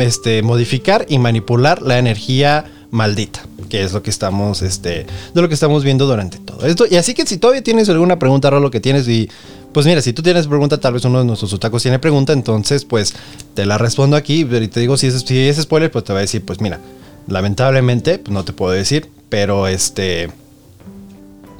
este, 0.00 0.42
modificar 0.42 1.06
y 1.08 1.18
manipular 1.18 1.82
la 1.82 1.98
energía 1.98 2.64
maldita. 2.90 3.42
Que 3.68 3.82
es 3.82 3.92
lo 3.92 4.02
que 4.02 4.10
estamos, 4.10 4.62
este, 4.62 5.06
de 5.34 5.42
lo 5.42 5.48
que 5.48 5.54
estamos 5.54 5.82
viendo 5.82 6.06
durante 6.06 6.38
todo 6.38 6.66
esto. 6.66 6.86
Y 6.88 6.96
así 6.96 7.14
que 7.14 7.26
si 7.26 7.38
todavía 7.38 7.62
tienes 7.62 7.88
alguna 7.88 8.18
pregunta, 8.18 8.48
Rolo, 8.48 8.70
que 8.70 8.80
tienes, 8.80 9.08
y 9.08 9.28
pues 9.72 9.86
mira, 9.86 10.00
si 10.00 10.12
tú 10.12 10.22
tienes 10.22 10.46
pregunta, 10.46 10.78
tal 10.78 10.94
vez 10.94 11.04
uno 11.04 11.18
de 11.18 11.24
nuestros 11.24 11.52
otacos 11.52 11.82
tiene 11.82 11.98
pregunta, 11.98 12.32
entonces 12.32 12.84
pues 12.84 13.14
te 13.54 13.66
la 13.66 13.76
respondo 13.76 14.16
aquí. 14.16 14.46
Y 14.48 14.68
te 14.68 14.80
digo, 14.80 14.96
si 14.96 15.08
es, 15.08 15.20
si 15.20 15.48
es 15.48 15.60
spoiler, 15.60 15.90
pues 15.90 16.04
te 16.04 16.12
voy 16.12 16.18
a 16.18 16.22
decir, 16.22 16.44
pues 16.44 16.60
mira, 16.60 16.78
lamentablemente, 17.26 18.18
pues 18.18 18.32
no 18.32 18.44
te 18.44 18.52
puedo 18.52 18.72
decir, 18.72 19.10
pero 19.28 19.66
este, 19.66 20.30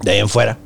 de 0.03 0.11
ahí 0.11 0.19
en 0.21 0.29
fuera, 0.29 0.59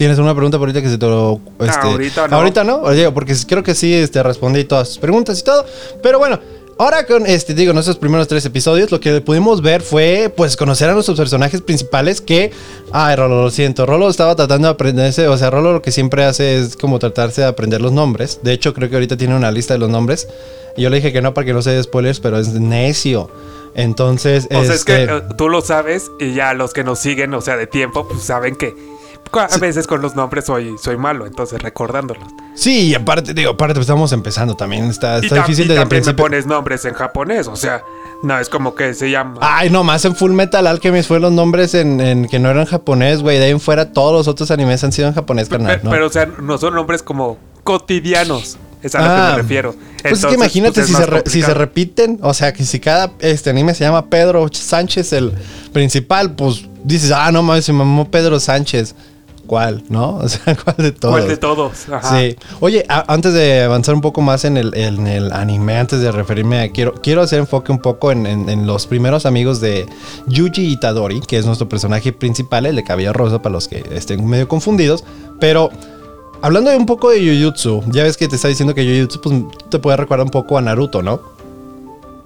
¿Tienes 0.00 0.18
una 0.18 0.34
pregunta 0.34 0.56
por 0.56 0.66
ahorita 0.66 0.80
que 0.80 0.88
se 0.88 0.96
te 0.96 1.04
lo... 1.04 1.42
Este, 1.58 1.86
ahorita 1.86 2.26
no. 2.26 2.36
Ahorita 2.36 2.64
no, 2.64 2.76
Oye, 2.76 3.12
porque 3.12 3.36
creo 3.46 3.62
que 3.62 3.74
sí 3.74 3.92
este, 3.92 4.22
respondí 4.22 4.64
todas 4.64 4.88
sus 4.88 4.96
preguntas 4.96 5.38
y 5.38 5.44
todo. 5.44 5.66
Pero 6.02 6.18
bueno, 6.18 6.40
Ahora 6.78 7.04
con 7.04 7.26
este, 7.26 7.52
digo, 7.52 7.74
nuestros 7.74 7.98
primeros 7.98 8.26
tres 8.26 8.46
episodios, 8.46 8.90
lo 8.90 8.98
que 8.98 9.20
pudimos 9.20 9.60
ver 9.60 9.82
fue, 9.82 10.32
pues, 10.34 10.56
conocer 10.56 10.88
a 10.88 10.94
nuestros 10.94 11.18
personajes 11.18 11.60
principales 11.60 12.22
que, 12.22 12.50
ay, 12.92 13.14
Rolo, 13.14 13.42
lo 13.42 13.50
siento, 13.50 13.84
Rolo 13.84 14.08
estaba 14.08 14.34
tratando 14.34 14.68
de 14.68 14.72
aprenderse, 14.72 15.28
o 15.28 15.36
sea, 15.36 15.50
Rolo 15.50 15.74
lo 15.74 15.82
que 15.82 15.92
siempre 15.92 16.24
hace 16.24 16.58
es 16.58 16.76
como 16.78 16.98
tratarse 16.98 17.42
de 17.42 17.48
aprender 17.48 17.82
los 17.82 17.92
nombres. 17.92 18.40
De 18.42 18.54
hecho, 18.54 18.72
creo 18.72 18.88
que 18.88 18.96
ahorita 18.96 19.18
tiene 19.18 19.36
una 19.36 19.50
lista 19.50 19.74
de 19.74 19.80
los 19.80 19.90
nombres. 19.90 20.28
Y 20.78 20.80
yo 20.80 20.88
le 20.88 20.96
dije 20.96 21.12
que 21.12 21.20
no 21.20 21.34
para 21.34 21.44
que 21.44 21.52
no 21.52 21.60
se 21.60 21.72
dé 21.72 21.82
spoilers, 21.82 22.20
pero 22.20 22.38
es 22.38 22.48
necio. 22.54 23.30
Entonces, 23.74 24.48
o 24.50 24.64
sea, 24.64 24.74
es 24.74 24.84
que 24.86 25.02
este, 25.02 25.16
eh, 25.18 25.22
tú 25.36 25.50
lo 25.50 25.60
sabes 25.60 26.10
y 26.18 26.32
ya 26.32 26.54
los 26.54 26.72
que 26.72 26.84
nos 26.84 26.98
siguen, 26.98 27.34
o 27.34 27.42
sea, 27.42 27.58
de 27.58 27.66
tiempo, 27.66 28.08
pues 28.08 28.22
saben 28.22 28.56
que 28.56 28.74
a 29.32 29.58
veces 29.58 29.86
con 29.86 30.00
los 30.02 30.16
nombres 30.16 30.46
soy, 30.46 30.76
soy 30.82 30.96
malo, 30.96 31.26
entonces 31.26 31.62
recordándolos. 31.62 32.24
Sí, 32.54 32.88
y 32.88 32.94
aparte, 32.94 33.34
digo, 33.34 33.50
aparte 33.50 33.74
pues, 33.74 33.84
estamos 33.84 34.12
empezando 34.12 34.56
también. 34.56 34.84
Está, 34.84 35.18
está 35.18 35.36
difícil 35.36 35.68
desde 35.68 35.82
el 35.82 35.88
principio. 35.88 36.24
me 36.24 36.30
pones 36.30 36.46
nombres 36.46 36.84
en 36.84 36.94
japonés, 36.94 37.46
o 37.46 37.56
sea, 37.56 37.82
no 38.22 38.38
es 38.38 38.48
como 38.48 38.74
que 38.74 38.94
se 38.94 39.10
llama. 39.10 39.38
Ay, 39.40 39.70
no, 39.70 39.84
más 39.84 40.04
en 40.04 40.14
Full 40.14 40.32
Metal 40.32 40.66
Alchemist 40.66 41.08
fue 41.08 41.20
los 41.20 41.32
nombres 41.32 41.74
en, 41.74 42.28
que 42.28 42.38
no 42.38 42.50
eran 42.50 42.66
japonés, 42.66 43.22
güey. 43.22 43.38
De 43.38 43.46
ahí 43.46 43.50
en 43.50 43.60
fuera 43.60 43.92
todos 43.92 44.12
los 44.12 44.28
otros 44.28 44.50
animes 44.50 44.82
han 44.84 44.92
sido 44.92 45.08
en 45.08 45.14
japonés, 45.14 45.48
carnal. 45.48 45.80
Pero, 45.82 46.06
o 46.06 46.10
sea, 46.10 46.26
no 46.26 46.58
son 46.58 46.74
nombres 46.74 47.02
como 47.02 47.38
cotidianos. 47.64 48.58
Es 48.82 48.94
a 48.94 49.00
lo 49.00 49.04
que 49.04 49.10
me 49.10 49.20
ah, 49.20 49.36
refiero. 49.36 49.74
pues 50.02 50.20
es 50.20 50.26
que 50.26 50.34
imagínate 50.34 50.80
pues, 50.80 50.86
si, 50.86 50.94
se 50.94 51.30
si, 51.30 51.42
se 51.42 51.52
repiten, 51.52 52.18
o 52.22 52.32
sea, 52.32 52.52
que 52.52 52.64
si 52.64 52.80
cada 52.80 53.12
este 53.20 53.50
anime 53.50 53.74
se 53.74 53.84
llama 53.84 54.06
Pedro 54.06 54.48
Sánchez, 54.50 55.12
el 55.12 55.32
principal, 55.72 56.34
pues 56.34 56.66
dices, 56.82 57.12
ah, 57.12 57.30
no 57.30 57.42
mames, 57.42 57.66
se 57.66 57.72
llamó 57.72 58.10
Pedro 58.10 58.40
Sánchez. 58.40 58.94
¿Cuál? 59.50 59.82
¿No? 59.88 60.18
O 60.22 60.28
sea, 60.28 60.56
¿cuál 60.56 60.76
de 60.78 60.92
todos? 60.92 61.12
¿Cuál 61.12 61.28
de 61.28 61.36
todos? 61.36 61.72
Sí. 61.76 62.36
Oye, 62.60 62.86
antes 62.88 63.32
de 63.34 63.64
avanzar 63.64 63.96
un 63.96 64.00
poco 64.00 64.20
más 64.20 64.44
en 64.44 64.56
el, 64.56 64.72
en 64.76 65.08
el, 65.08 65.32
anime, 65.32 65.76
antes 65.76 65.98
de 66.00 66.12
referirme 66.12 66.60
a. 66.60 66.70
Quiero, 66.70 66.94
quiero 66.94 67.20
hacer 67.20 67.40
enfoque 67.40 67.72
un 67.72 67.80
poco 67.80 68.12
en, 68.12 68.26
en, 68.26 68.64
los 68.64 68.86
primeros 68.86 69.26
amigos 69.26 69.60
de 69.60 69.88
Yuji 70.28 70.74
Itadori, 70.74 71.20
que 71.20 71.36
es 71.36 71.46
nuestro 71.46 71.68
personaje 71.68 72.12
principal, 72.12 72.64
el 72.64 72.76
de 72.76 72.84
cabello 72.84 73.12
rosa, 73.12 73.42
para 73.42 73.54
los 73.54 73.66
que 73.66 73.84
estén 73.90 74.24
medio 74.24 74.46
confundidos. 74.46 75.02
Pero. 75.40 75.70
Hablando 76.42 76.70
de 76.70 76.76
un 76.76 76.86
poco 76.86 77.10
de 77.10 77.18
Jujutsu, 77.18 77.82
ya 77.88 78.04
ves 78.04 78.16
que 78.16 78.26
te 78.26 78.36
está 78.36 78.48
diciendo 78.48 78.72
que 78.72 78.82
Jujutsu 78.82 79.20
pues, 79.20 79.34
te 79.68 79.78
puede 79.78 79.96
recordar 79.96 80.24
un 80.24 80.30
poco 80.30 80.56
a 80.56 80.62
Naruto, 80.62 81.02
¿no? 81.02 81.20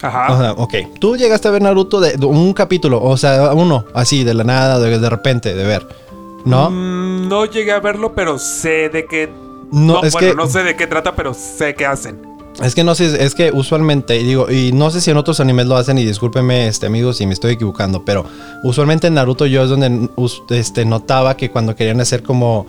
Ajá. 0.02 0.32
O 0.32 0.38
sea, 0.38 0.52
ok. 0.52 0.74
Tú 1.00 1.16
llegaste 1.16 1.48
a 1.48 1.50
ver 1.50 1.62
Naruto 1.62 2.00
de, 2.00 2.24
un 2.24 2.52
capítulo, 2.52 3.02
o 3.02 3.16
sea, 3.16 3.54
uno, 3.54 3.86
así, 3.94 4.22
de 4.22 4.34
la 4.34 4.44
nada, 4.44 4.78
de, 4.78 4.98
de 5.00 5.10
repente, 5.10 5.54
de 5.54 5.64
ver. 5.64 6.03
¿No? 6.44 6.70
Mm, 6.70 7.28
no 7.28 7.46
llegué 7.46 7.72
a 7.72 7.80
verlo, 7.80 8.14
pero 8.14 8.38
sé 8.38 8.88
de 8.88 9.06
qué. 9.06 9.30
No, 9.72 10.02
es 10.02 10.12
bueno, 10.12 10.28
que, 10.28 10.34
no 10.34 10.46
sé 10.46 10.62
de 10.62 10.76
qué 10.76 10.86
trata, 10.86 11.16
pero 11.16 11.34
sé 11.34 11.74
qué 11.74 11.86
hacen. 11.86 12.34
Es 12.62 12.74
que 12.74 12.84
no 12.84 12.94
sé, 12.94 13.24
es 13.24 13.34
que 13.34 13.50
usualmente, 13.50 14.14
digo, 14.14 14.48
y 14.48 14.70
no 14.72 14.90
sé 14.90 15.00
si 15.00 15.10
en 15.10 15.16
otros 15.16 15.40
animes 15.40 15.66
lo 15.66 15.76
hacen, 15.76 15.98
y 15.98 16.04
discúlpeme, 16.04 16.68
este, 16.68 16.86
amigos, 16.86 17.16
si 17.16 17.26
me 17.26 17.34
estoy 17.34 17.54
equivocando, 17.54 18.04
pero 18.04 18.24
usualmente 18.62 19.08
en 19.08 19.14
Naruto 19.14 19.46
yo 19.46 19.64
es 19.64 19.70
donde 19.70 20.08
este, 20.50 20.84
notaba 20.84 21.36
que 21.36 21.50
cuando 21.50 21.74
querían 21.74 22.00
hacer 22.00 22.22
como 22.22 22.66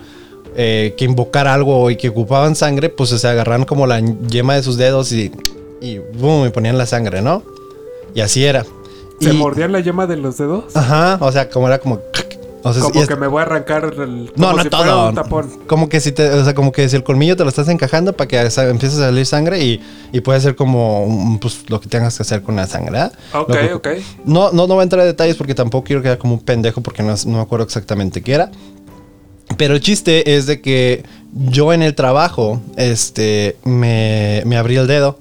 eh, 0.56 0.94
que 0.98 1.04
invocar 1.04 1.46
algo 1.46 1.88
y 1.90 1.96
que 1.96 2.08
ocupaban 2.08 2.56
sangre, 2.56 2.88
pues 2.88 3.10
se 3.10 3.28
agarran 3.28 3.64
como 3.64 3.86
la 3.86 4.00
yema 4.00 4.56
de 4.56 4.64
sus 4.64 4.76
dedos 4.76 5.12
y, 5.12 5.30
y 5.80 5.98
boom, 5.98 6.42
me 6.42 6.50
ponían 6.50 6.76
la 6.78 6.86
sangre, 6.86 7.22
¿no? 7.22 7.44
Y 8.12 8.22
así 8.22 8.44
era. 8.44 8.64
¿Se 9.20 9.32
mordían 9.32 9.70
la 9.72 9.80
yema 9.80 10.06
de 10.06 10.16
los 10.16 10.36
dedos? 10.36 10.74
Ajá, 10.74 11.18
o 11.20 11.30
sea, 11.30 11.48
como 11.48 11.68
era 11.68 11.78
como 11.78 12.00
como 12.74 13.06
que 13.06 13.16
me 13.16 13.26
voy 13.26 13.40
a 13.40 13.42
arrancar 13.42 13.94
el. 13.98 14.32
no, 14.36 14.52
no 14.52 14.64
todo. 14.64 15.12
Como 15.66 15.88
que 15.88 16.00
si 16.00 16.12
te, 16.12 16.28
o 16.30 16.44
sea, 16.44 16.54
como 16.54 16.72
que 16.72 16.88
si 16.88 16.96
el 16.96 17.04
colmillo 17.04 17.36
te 17.36 17.44
lo 17.44 17.48
estás 17.48 17.68
encajando 17.68 18.16
para 18.16 18.28
que 18.28 18.38
empiece 18.38 18.96
a 18.96 19.06
salir 19.06 19.26
sangre 19.26 19.62
y, 19.62 19.80
y 20.12 20.20
puede 20.20 20.40
ser 20.40 20.56
como 20.56 21.38
pues, 21.40 21.68
lo 21.68 21.80
que 21.80 21.88
tengas 21.88 22.16
que 22.16 22.22
hacer 22.22 22.42
con 22.42 22.56
la 22.56 22.66
sangre. 22.66 22.98
¿eh? 22.98 23.10
Ok, 23.34 23.56
ok. 23.74 23.88
No, 24.24 24.52
no, 24.52 24.66
no 24.66 24.74
voy 24.74 24.80
a 24.80 24.82
entrar 24.84 25.02
en 25.02 25.08
detalles 25.08 25.36
porque 25.36 25.54
tampoco 25.54 25.84
quiero 25.84 26.02
quedar 26.02 26.18
como 26.18 26.34
un 26.34 26.40
pendejo 26.40 26.80
porque 26.80 27.02
no, 27.02 27.14
no 27.26 27.36
me 27.36 27.40
acuerdo 27.40 27.64
exactamente 27.64 28.22
qué 28.22 28.34
era. 28.34 28.50
Pero 29.56 29.74
el 29.74 29.80
chiste 29.80 30.36
es 30.36 30.46
de 30.46 30.60
que 30.60 31.04
yo 31.32 31.72
en 31.72 31.82
el 31.82 31.94
trabajo, 31.94 32.60
este, 32.76 33.56
me, 33.64 34.42
me 34.44 34.56
abrí 34.56 34.76
el 34.76 34.86
dedo 34.86 35.18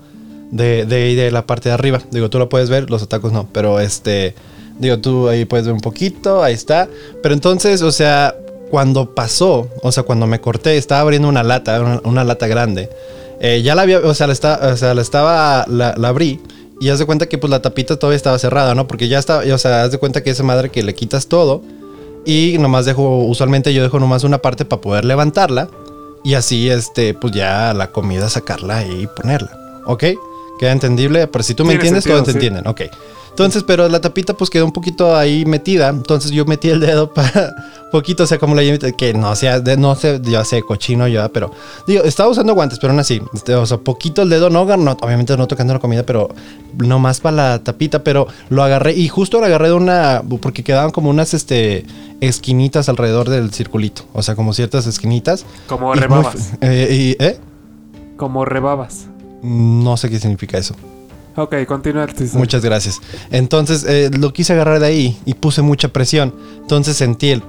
de, 0.51 0.85
de, 0.85 1.15
de 1.15 1.31
la 1.31 1.45
parte 1.45 1.69
de 1.69 1.73
arriba. 1.73 2.01
Digo, 2.11 2.29
tú 2.29 2.39
lo 2.39 2.49
puedes 2.49 2.69
ver, 2.69 2.89
los 2.89 3.03
atacos 3.03 3.31
no, 3.31 3.47
pero 3.51 3.79
este 3.79 4.35
Digo, 4.79 4.99
tú 4.99 5.27
ahí 5.27 5.45
puedes 5.45 5.65
ver 5.65 5.73
un 5.73 5.81
poquito, 5.81 6.43
ahí 6.43 6.53
está. 6.53 6.87
Pero 7.21 7.33
entonces, 7.33 7.81
o 7.81 7.91
sea, 7.91 8.35
cuando 8.69 9.13
pasó, 9.13 9.69
o 9.81 9.91
sea, 9.91 10.03
cuando 10.03 10.27
me 10.27 10.41
corté, 10.41 10.77
estaba 10.77 11.01
abriendo 11.01 11.29
una 11.29 11.43
lata, 11.43 12.01
una, 12.03 12.23
lata 12.23 12.47
grande. 12.47 12.89
Eh, 13.39 13.61
ya 13.61 13.75
la 13.75 13.83
había, 13.83 13.99
o 13.99 14.13
sea, 14.13 14.27
la, 14.27 14.33
está, 14.33 14.59
o 14.73 14.77
sea, 14.77 14.93
la 14.93 15.01
estaba, 15.01 15.65
la, 15.67 15.91
abrí. 16.03 16.41
Y 16.81 16.89
haz 16.89 16.99
de 16.99 17.05
cuenta 17.05 17.27
que 17.27 17.37
pues 17.37 17.49
la 17.49 17.61
tapita 17.61 17.97
todavía 17.97 18.17
estaba 18.17 18.37
cerrada, 18.37 18.75
¿no? 18.75 18.85
Porque 18.85 19.07
ya 19.07 19.17
estaba, 19.17 19.43
o 19.53 19.57
sea, 19.57 19.83
haz 19.83 19.91
de 19.91 19.97
cuenta 19.97 20.23
que 20.23 20.31
esa 20.31 20.43
madre 20.43 20.69
que 20.69 20.83
le 20.83 20.93
quitas 20.93 21.27
todo. 21.27 21.61
Y 22.25 22.57
nomás 22.59 22.85
dejo, 22.85 23.19
usualmente 23.19 23.73
yo 23.73 23.83
dejo 23.83 23.99
nomás 23.99 24.23
una 24.23 24.39
parte 24.39 24.65
para 24.65 24.81
poder 24.81 25.05
levantarla. 25.05 25.69
Y 26.23 26.33
así, 26.33 26.69
este, 26.69 27.13
pues 27.13 27.33
ya 27.33 27.73
la 27.73 27.91
comida 27.91 28.29
sacarla 28.29 28.85
y 28.85 29.07
ponerla. 29.07 29.81
¿Ok? 29.85 30.03
Queda 30.59 30.71
entendible, 30.71 31.27
pero 31.27 31.43
si 31.43 31.53
tú 31.53 31.63
me 31.63 31.73
entiendes, 31.73 32.03
todos 32.03 32.23
te 32.23 32.31
entienden. 32.31 32.67
Ok. 32.67 32.81
Entonces, 33.35 33.63
pero 33.63 33.89
la 33.89 33.99
tapita 33.99 34.33
pues 34.33 34.49
quedó 34.49 34.63
un 34.63 34.71
poquito 34.71 35.13
ahí 35.13 35.43
metida. 35.43 35.89
Entonces 35.89 36.31
yo 36.31 36.45
metí 36.45 36.69
el 36.69 36.79
dedo 36.79 37.13
para 37.13 37.53
poquito, 37.91 38.23
o 38.23 38.25
sea, 38.25 38.39
como 38.39 38.55
la 38.55 38.61
que 38.97 39.13
no 39.13 39.35
sea, 39.35 39.59
no 39.59 39.93
sé, 39.95 40.21
ya 40.23 40.45
sé, 40.45 40.61
cochino 40.63 41.05
ya, 41.09 41.27
pero 41.27 41.51
digo, 41.85 42.05
estaba 42.05 42.29
usando 42.29 42.53
guantes, 42.53 42.79
pero 42.79 42.91
aún 42.91 43.01
así, 43.01 43.21
este, 43.33 43.53
o 43.53 43.65
sea, 43.65 43.77
poquito 43.77 44.21
el 44.21 44.29
dedo, 44.29 44.49
no, 44.49 44.63
no 44.77 44.97
obviamente 45.01 45.35
no 45.35 45.49
tocando 45.49 45.73
la 45.73 45.81
comida, 45.81 46.03
pero 46.03 46.29
no 46.77 46.97
más 46.97 47.19
para 47.19 47.35
la 47.35 47.59
tapita, 47.59 48.05
pero 48.05 48.25
lo 48.47 48.63
agarré 48.63 48.93
y 48.93 49.09
justo 49.09 49.41
lo 49.41 49.47
agarré 49.47 49.67
de 49.67 49.73
una, 49.73 50.23
porque 50.39 50.63
quedaban 50.63 50.91
como 50.91 51.09
unas, 51.09 51.33
este, 51.33 51.85
esquinitas 52.21 52.87
alrededor 52.87 53.27
del 53.27 53.51
circulito, 53.51 54.03
o 54.13 54.21
sea, 54.21 54.35
como 54.35 54.53
ciertas 54.53 54.87
esquinitas. 54.87 55.45
Como 55.67 55.93
rebabas. 55.93 56.53
Eh, 56.61 57.17
¿eh? 57.19 57.37
Como 58.15 58.45
rebabas. 58.45 59.07
No 59.43 59.97
sé 59.97 60.09
qué 60.09 60.19
significa 60.19 60.57
eso. 60.57 60.73
Ok, 61.37 61.65
continúa. 61.67 62.07
Muchas 62.33 62.63
gracias. 62.63 63.01
Entonces 63.29 63.85
eh, 63.87 64.09
lo 64.17 64.31
quise 64.31 64.53
agarrar 64.53 64.79
de 64.79 64.87
ahí 64.87 65.17
y 65.25 65.33
puse 65.33 65.61
mucha 65.61 65.89
presión. 65.89 66.33
Entonces 66.61 66.95
sentí 66.97 67.29
el... 67.29 67.43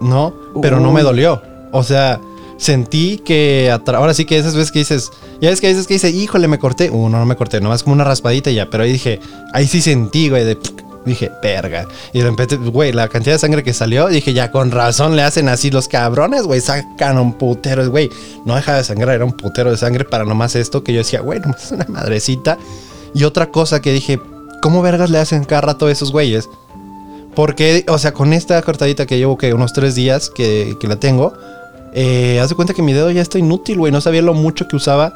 ¿No? 0.00 0.34
Pero 0.60 0.80
no 0.80 0.92
me 0.92 1.02
dolió. 1.02 1.42
O 1.72 1.82
sea, 1.82 2.20
sentí 2.58 3.18
que... 3.24 3.74
Ahora 3.86 4.12
sí 4.12 4.24
que 4.26 4.38
esas 4.38 4.54
veces 4.54 4.70
que 4.70 4.80
dices... 4.80 5.10
Ya 5.40 5.50
ves 5.50 5.60
que 5.60 5.68
veces 5.68 5.86
que 5.86 5.94
dice, 5.94 6.10
híjole, 6.10 6.46
me 6.46 6.58
corté. 6.58 6.90
Uh, 6.90 7.08
no, 7.08 7.18
no 7.18 7.26
me 7.26 7.36
corté. 7.36 7.60
Nomás 7.60 7.82
como 7.82 7.94
una 7.94 8.04
raspadita 8.04 8.50
ya. 8.50 8.68
Pero 8.68 8.84
ahí 8.84 8.92
dije... 8.92 9.18
Ahí 9.54 9.66
sí 9.66 9.80
sentí, 9.80 10.28
güey, 10.28 10.44
de... 10.44 10.58
Dije, 11.04 11.30
verga. 11.42 11.86
Y 12.12 12.20
de 12.20 12.30
repente, 12.30 12.56
güey, 12.56 12.92
la 12.92 13.08
cantidad 13.08 13.34
de 13.34 13.38
sangre 13.38 13.62
que 13.62 13.74
salió, 13.74 14.08
dije, 14.08 14.32
ya 14.32 14.50
con 14.50 14.70
razón 14.70 15.16
le 15.16 15.22
hacen 15.22 15.48
así 15.48 15.70
los 15.70 15.88
cabrones, 15.88 16.44
güey. 16.44 16.60
Sacan 16.60 17.18
un 17.18 17.34
putero, 17.34 17.90
güey. 17.90 18.10
No 18.44 18.54
deja 18.56 18.76
de 18.76 18.84
sangrar, 18.84 19.16
era 19.16 19.24
un 19.24 19.32
putero 19.32 19.70
de 19.70 19.76
sangre 19.76 20.04
para 20.04 20.24
nomás 20.24 20.56
esto 20.56 20.82
que 20.82 20.92
yo 20.92 20.98
decía, 20.98 21.20
güey, 21.20 21.40
nomás 21.40 21.64
es 21.64 21.72
una 21.72 21.86
madrecita. 21.88 22.58
Y 23.14 23.24
otra 23.24 23.50
cosa 23.50 23.82
que 23.82 23.92
dije, 23.92 24.20
¿cómo 24.62 24.82
vergas 24.82 25.10
le 25.10 25.18
hacen 25.18 25.44
cada 25.44 25.60
rato 25.60 25.86
a 25.86 25.92
esos 25.92 26.10
güeyes? 26.10 26.48
Porque, 27.34 27.84
o 27.88 27.98
sea, 27.98 28.12
con 28.12 28.32
esta 28.32 28.60
cortadita 28.62 29.06
que 29.06 29.18
llevo 29.18 29.36
que 29.36 29.52
unos 29.52 29.72
tres 29.72 29.94
días 29.94 30.30
que, 30.30 30.76
que 30.80 30.86
la 30.86 30.96
tengo, 30.96 31.34
eh, 31.92 32.40
haz 32.40 32.48
de 32.48 32.54
cuenta 32.54 32.74
que 32.74 32.82
mi 32.82 32.92
dedo 32.92 33.10
ya 33.10 33.22
está 33.22 33.38
inútil, 33.38 33.78
güey. 33.78 33.92
No 33.92 34.00
sabía 34.00 34.22
lo 34.22 34.34
mucho 34.34 34.66
que 34.68 34.76
usaba 34.76 35.14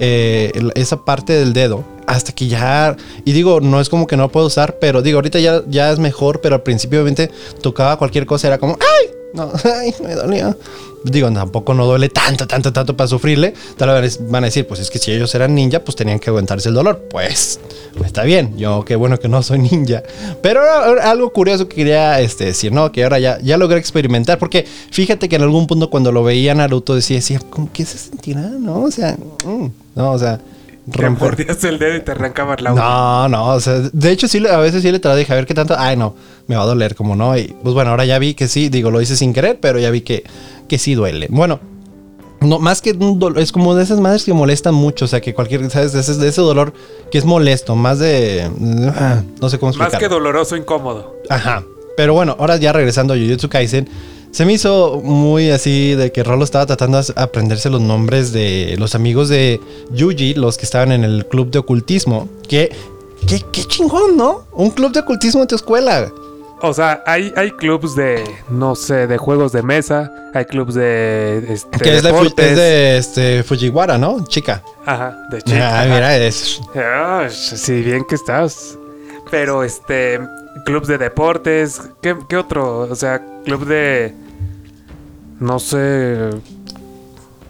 eh, 0.00 0.52
esa 0.74 1.04
parte 1.04 1.32
del 1.32 1.52
dedo 1.52 1.84
hasta 2.06 2.32
que 2.32 2.48
ya 2.48 2.96
y 3.24 3.32
digo 3.32 3.60
no 3.60 3.80
es 3.80 3.88
como 3.88 4.06
que 4.06 4.16
no 4.16 4.30
puedo 4.30 4.46
usar 4.46 4.78
pero 4.80 5.02
digo 5.02 5.18
ahorita 5.18 5.38
ya, 5.40 5.62
ya 5.68 5.90
es 5.90 5.98
mejor 5.98 6.40
pero 6.40 6.54
al 6.54 6.62
principio 6.62 6.98
obviamente 7.00 7.30
tocaba 7.60 7.98
cualquier 7.98 8.24
cosa 8.24 8.46
era 8.46 8.58
como 8.58 8.78
ay 8.80 9.17
no 9.34 9.52
ay 9.64 9.94
me 10.02 10.14
dolía. 10.14 10.56
Digo 11.04 11.30
tampoco 11.30 11.74
no 11.74 11.86
duele 11.86 12.08
tanto 12.08 12.46
tanto 12.46 12.72
tanto 12.72 12.96
para 12.96 13.08
sufrirle. 13.08 13.54
Tal 13.76 13.88
vez 14.00 14.18
van 14.28 14.44
a 14.44 14.46
decir 14.48 14.66
pues 14.66 14.80
es 14.80 14.90
que 14.90 14.98
si 14.98 15.12
ellos 15.12 15.34
eran 15.34 15.54
ninja 15.54 15.80
pues 15.80 15.96
tenían 15.96 16.18
que 16.18 16.30
aguantarse 16.30 16.68
el 16.68 16.74
dolor. 16.74 17.06
Pues 17.10 17.60
está 18.04 18.24
bien 18.24 18.56
yo 18.56 18.84
qué 18.84 18.96
bueno 18.96 19.18
que 19.18 19.28
no 19.28 19.42
soy 19.42 19.58
ninja. 19.60 20.02
Pero 20.42 20.60
algo 21.02 21.32
curioso 21.32 21.68
que 21.68 21.76
quería 21.76 22.20
este, 22.20 22.46
decir 22.46 22.72
no 22.72 22.90
que 22.90 23.04
ahora 23.04 23.18
ya 23.18 23.38
ya 23.40 23.56
logré 23.56 23.78
experimentar 23.78 24.38
porque 24.38 24.66
fíjate 24.90 25.28
que 25.28 25.36
en 25.36 25.42
algún 25.42 25.66
punto 25.66 25.88
cuando 25.88 26.10
lo 26.10 26.24
veía 26.24 26.54
Naruto 26.54 26.94
decía 26.94 27.16
decía 27.16 27.40
cómo 27.50 27.70
que 27.72 27.84
se 27.84 27.98
sentirá 27.98 28.40
no 28.40 28.82
o 28.82 28.90
sea 28.90 29.16
mm, 29.44 29.66
no, 29.98 30.12
o 30.12 30.18
sea. 30.18 30.40
Te 30.90 31.68
el 31.68 31.78
dedo 31.78 31.96
y 31.96 32.00
te 32.00 32.12
arrancabas 32.12 32.60
la 32.60 32.70
No, 32.70 33.28
no, 33.28 33.48
o 33.54 33.60
sea, 33.60 33.80
de 33.92 34.10
hecho 34.10 34.28
sí, 34.28 34.44
a 34.46 34.56
veces 34.58 34.82
sí 34.82 34.90
le 34.90 34.98
dije, 34.98 35.32
a 35.32 35.36
ver 35.36 35.46
qué 35.46 35.54
tanto, 35.54 35.74
ay 35.76 35.96
no, 35.96 36.14
me 36.46 36.56
va 36.56 36.62
a 36.62 36.66
doler, 36.66 36.94
como 36.94 37.16
no, 37.16 37.36
y 37.36 37.54
pues 37.62 37.74
bueno, 37.74 37.90
ahora 37.90 38.04
ya 38.04 38.18
vi 38.18 38.34
que 38.34 38.48
sí, 38.48 38.68
digo, 38.68 38.90
lo 38.90 39.00
hice 39.00 39.16
sin 39.16 39.32
querer, 39.32 39.58
pero 39.60 39.78
ya 39.78 39.90
vi 39.90 40.00
que, 40.00 40.24
que 40.68 40.78
sí 40.78 40.94
duele. 40.94 41.26
Bueno, 41.30 41.60
no, 42.40 42.58
más 42.58 42.80
que 42.80 42.92
un 42.92 43.18
dolor, 43.18 43.38
es 43.38 43.52
como 43.52 43.74
de 43.74 43.82
esas 43.82 44.00
madres 44.00 44.24
que 44.24 44.32
molestan 44.32 44.74
mucho, 44.74 45.04
o 45.04 45.08
sea, 45.08 45.20
que 45.20 45.34
cualquier, 45.34 45.68
¿sabes? 45.70 45.92
De 45.92 46.00
ese, 46.00 46.14
de 46.14 46.28
ese 46.28 46.40
dolor 46.40 46.72
que 47.10 47.18
es 47.18 47.24
molesto, 47.24 47.74
más 47.74 47.98
de, 47.98 48.48
ah, 48.94 49.22
no 49.40 49.48
sé 49.48 49.58
cómo 49.58 49.70
explicar. 49.70 49.92
Más 49.92 50.00
que 50.00 50.08
doloroso, 50.08 50.56
incómodo. 50.56 51.16
Ajá, 51.28 51.64
pero 51.96 52.14
bueno, 52.14 52.36
ahora 52.38 52.56
ya 52.56 52.72
regresando 52.72 53.14
a 53.14 53.16
Jujutsu 53.16 53.48
Kaisen, 53.48 53.88
Se 54.30 54.44
me 54.44 54.52
hizo 54.52 55.00
muy 55.02 55.50
así 55.50 55.94
de 55.94 56.12
que 56.12 56.22
Rolo 56.22 56.44
estaba 56.44 56.66
tratando 56.66 57.02
de 57.02 57.12
aprenderse 57.16 57.70
los 57.70 57.80
nombres 57.80 58.32
de 58.32 58.76
los 58.78 58.94
amigos 58.94 59.28
de 59.28 59.60
Yuji, 59.90 60.34
los 60.34 60.58
que 60.58 60.64
estaban 60.64 60.92
en 60.92 61.04
el 61.04 61.26
club 61.26 61.50
de 61.50 61.58
ocultismo. 61.58 62.28
Que, 62.48 62.70
qué, 63.26 63.42
qué 63.52 63.64
chingón, 63.64 64.16
¿no? 64.16 64.46
Un 64.52 64.70
club 64.70 64.92
de 64.92 65.00
ocultismo 65.00 65.42
en 65.42 65.48
tu 65.48 65.54
escuela. 65.54 66.10
O 66.60 66.74
sea, 66.74 67.02
hay, 67.06 67.32
hay 67.36 67.52
clubs 67.52 67.94
de, 67.94 68.24
no 68.48 68.74
sé, 68.74 69.06
de 69.06 69.16
juegos 69.16 69.52
de 69.52 69.62
mesa, 69.62 70.10
hay 70.34 70.44
clubs 70.44 70.74
de 70.74 71.38
este, 71.48 71.78
Que 71.78 71.96
es 71.96 72.02
de, 72.02 72.10
es 72.10 72.56
de 72.56 72.98
este, 72.98 73.42
Fujiwara, 73.44 73.96
¿no? 73.96 74.24
Chica. 74.26 74.62
Ajá, 74.84 75.16
de 75.30 75.40
chica. 75.40 75.80
Ah, 75.80 75.84
mira, 75.84 76.16
es. 76.16 76.60
Sí, 77.30 77.80
bien 77.82 78.04
que 78.04 78.16
estás. 78.16 78.76
Pero 79.30 79.62
este, 79.64 80.20
clubs 80.64 80.88
de 80.88 80.98
deportes, 80.98 81.80
¿qué, 82.02 82.16
qué 82.28 82.36
otro? 82.36 82.80
O 82.90 82.94
sea, 82.94 83.22
club 83.44 83.66
de, 83.66 84.14
no 85.40 85.58
sé, 85.58 86.30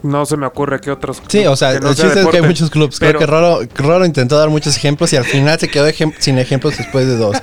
no 0.03 0.27
se 0.27 0.37
me 0.37 0.47
ocurre 0.47 0.81
qué 0.81 0.91
otros. 0.91 1.23
Sí, 1.29 1.47
o 1.47 1.57
sea, 1.57 1.79
no 1.81 1.91
el 1.91 1.97
sea 1.97 2.07
chiste 2.07 2.21
es 2.23 2.27
que 2.29 2.37
hay 2.39 2.43
muchos 2.43 2.71
clubs. 2.71 2.99
Pero- 2.99 3.19
Creo 3.19 3.21
que 3.21 3.27
Rolo, 3.33 3.61
Rolo 3.77 4.05
intentó 4.07 4.39
dar 4.39 4.49
muchos 4.49 4.77
ejemplos 4.77 5.13
y 5.13 5.17
al 5.17 5.25
final 5.25 5.59
se 5.59 5.69
quedó 5.69 5.89
ejem- 5.89 6.15
sin 6.19 6.39
ejemplos 6.39 6.77
después 6.79 7.07
de 7.07 7.17
dos. 7.17 7.37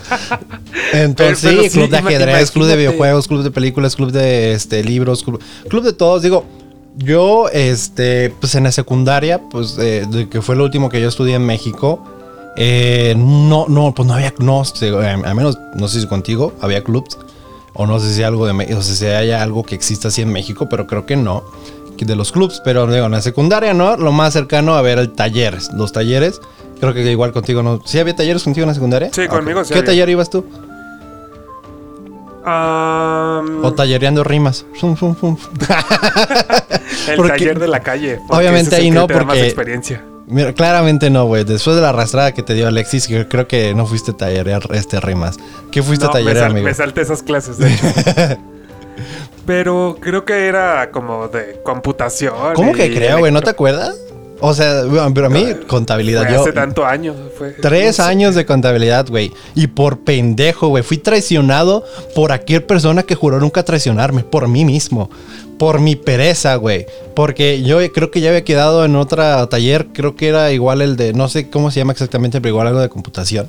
Entonces, 0.93 1.39
Pero- 1.41 1.51
pero 1.51 1.63
sí, 1.63 1.69
sí, 1.69 1.77
club 1.79 1.89
de 1.89 1.97
ajedrez, 1.97 2.51
club 2.51 2.67
de 2.67 2.75
videojuegos, 2.77 3.27
club 3.27 3.43
de 3.43 3.51
películas, 3.51 3.95
club 3.95 4.11
de 4.11 4.53
este, 4.53 4.83
libros, 4.83 5.23
club, 5.23 5.41
club 5.69 5.83
de 5.83 5.93
todos. 5.93 6.21
Digo, 6.21 6.45
yo, 6.97 7.49
este, 7.51 8.33
pues 8.39 8.55
en 8.55 8.63
la 8.63 8.71
secundaria, 8.71 9.41
pues 9.51 9.77
eh, 9.79 10.05
de 10.09 10.29
que 10.29 10.41
fue 10.41 10.55
lo 10.55 10.63
último 10.63 10.89
que 10.89 11.01
yo 11.01 11.09
estudié 11.09 11.35
en 11.35 11.45
México, 11.45 12.01
eh, 12.55 13.13
no, 13.17 13.65
no, 13.67 13.93
pues 13.93 14.07
no 14.07 14.13
había, 14.15 14.33
no, 14.39 14.63
eh, 14.81 15.17
al 15.23 15.35
menos, 15.35 15.57
no 15.75 15.87
sé 15.87 16.01
si 16.01 16.07
contigo, 16.07 16.53
había 16.61 16.83
clubs. 16.83 17.17
O 17.77 17.85
no 17.85 17.99
sé 17.99 18.13
si 18.13 18.23
algo 18.23 18.47
de 18.47 18.53
o 18.73 18.81
sea, 18.81 18.95
si 18.95 19.05
haya 19.07 19.43
algo 19.43 19.63
que 19.63 19.75
exista 19.75 20.07
así 20.07 20.21
en 20.21 20.31
México, 20.31 20.67
pero 20.69 20.87
creo 20.87 21.05
que 21.05 21.17
no. 21.17 21.43
De 21.97 22.15
los 22.15 22.31
clubs, 22.33 22.61
pero 22.63 22.87
digo, 22.87 23.05
en 23.05 23.11
la 23.13 23.21
secundaria, 23.21 23.73
¿no? 23.73 23.95
Lo 23.95 24.11
más 24.11 24.33
cercano 24.33 24.75
a 24.75 24.81
ver 24.81 24.99
el 24.99 25.11
talleres. 25.13 25.71
Los 25.73 25.93
talleres, 25.93 26.41
creo 26.79 26.93
que 26.93 27.09
igual 27.09 27.31
contigo, 27.31 27.63
¿no? 27.63 27.81
¿Sí 27.85 27.99
había 27.99 28.13
talleres 28.15 28.43
contigo 28.43 28.63
en 28.63 28.69
la 28.69 28.73
secundaria? 28.73 29.09
Sí, 29.13 29.27
conmigo 29.27 29.63
sí 29.63 29.69
¿Qué 29.73 29.79
había. 29.79 29.91
taller 29.91 30.09
ibas 30.09 30.29
tú? 30.29 30.45
O 33.63 33.73
tallereando 33.75 34.23
rimas. 34.23 34.65
El 37.07 37.17
taller 37.27 37.59
de 37.59 37.67
la 37.67 37.79
calle. 37.81 38.19
Obviamente 38.29 38.75
ahí 38.75 38.91
no, 38.91 39.07
más 39.25 39.35
porque- 39.35 39.45
experiencia. 39.45 40.03
Mira, 40.27 40.53
claramente 40.53 41.09
no, 41.09 41.25
güey. 41.25 41.43
Después 41.43 41.75
de 41.75 41.81
la 41.81 41.89
arrastrada 41.89 42.33
que 42.33 42.41
te 42.43 42.53
dio 42.55 42.67
Alexis, 42.67 43.07
que 43.07 43.27
creo 43.27 43.47
que 43.47 43.73
no 43.75 43.85
fuiste 43.85 44.11
a 44.11 44.17
tallerear 44.17 44.63
este 44.73 44.99
rimas. 44.99 45.37
¿Qué 45.71 45.83
fuiste 45.83 46.05
No, 46.05 46.11
a 46.11 46.13
me, 46.15 46.19
tallerear, 46.19 46.43
sal- 46.45 46.51
amigo? 46.51 46.65
me 46.65 46.73
salté 46.73 47.01
esas 47.01 47.21
clases, 47.23 47.57
de 47.59 47.71
hecho. 47.73 47.85
Pero 49.45 49.97
creo 50.01 50.25
que 50.25 50.47
era 50.47 50.89
como 50.91 51.27
de 51.27 51.59
computación. 51.63 52.33
¿Cómo 52.55 52.73
que 52.73 52.91
creo, 52.93 53.19
güey? 53.19 53.31
¿No 53.31 53.41
te 53.41 53.51
acuerdas? 53.51 53.95
O 54.47 54.53
sea, 54.53 54.83
pero 55.11 55.25
a 55.25 55.29
mí, 55.29 55.43
contabilidad. 55.65 56.23
Fue 56.23 56.33
Yo, 56.33 56.41
hace 56.41 56.53
tanto 56.53 56.85
años. 56.85 57.15
Fue, 57.35 57.49
Tres 57.53 57.97
no 57.97 58.03
sé. 58.03 58.09
años 58.09 58.35
de 58.35 58.45
contabilidad, 58.45 59.07
güey. 59.09 59.31
Y 59.55 59.65
por 59.65 60.01
pendejo, 60.01 60.67
güey. 60.67 60.83
Fui 60.83 60.99
traicionado 60.99 61.83
por 62.13 62.31
aquella 62.31 62.65
persona 62.65 63.01
que 63.01 63.15
juró 63.15 63.39
nunca 63.39 63.63
traicionarme. 63.63 64.23
Por 64.23 64.47
mí 64.47 64.63
mismo. 64.63 65.09
Por 65.57 65.79
mi 65.79 65.95
pereza, 65.95 66.55
güey. 66.57 66.85
Porque 67.15 67.63
yo 67.63 67.79
creo 67.91 68.11
que 68.11 68.21
ya 68.21 68.29
había 68.29 68.43
quedado 68.43 68.85
en 68.85 68.95
otro 68.95 69.47
taller. 69.47 69.87
Creo 69.93 70.15
que 70.15 70.27
era 70.27 70.51
igual 70.51 70.83
el 70.83 70.95
de... 70.95 71.13
No 71.13 71.27
sé 71.27 71.49
cómo 71.49 71.71
se 71.71 71.79
llama 71.79 71.93
exactamente, 71.93 72.39
pero 72.39 72.49
igual 72.49 72.67
algo 72.67 72.81
de 72.81 72.89
computación. 72.89 73.47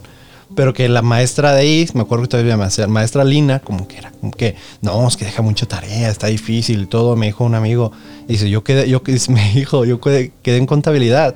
Pero 0.54 0.72
que 0.72 0.88
la 0.88 1.02
maestra 1.02 1.52
de 1.52 1.61
ahí, 1.61 1.88
me 1.94 2.02
acuerdo 2.02 2.24
que 2.24 2.28
todavía 2.28 2.56
me 2.56 2.64
hacía, 2.64 2.87
maestra 2.87 3.24
Lina, 3.24 3.59
como 3.59 3.88
que 3.88 3.98
era, 3.98 4.12
como 4.12 4.30
que, 4.30 4.54
no, 4.80 5.09
es 5.09 5.16
que 5.16 5.24
deja 5.24 5.42
mucha 5.42 5.66
tarea, 5.66 6.09
está 6.09 6.28
difícil 6.28 6.82
y 6.82 6.87
todo, 6.87 7.16
me 7.16 7.26
dijo 7.26 7.44
un 7.44 7.56
amigo. 7.56 7.90
Dice, 8.28 8.48
yo 8.48 8.62
quedé, 8.62 8.88
yo 8.88 9.02
me 9.28 9.52
dijo, 9.52 9.85
yo 9.85 10.00
quedé, 10.00 10.32
quedé 10.42 10.59
en 10.59 10.66
contabilidad. 10.66 11.35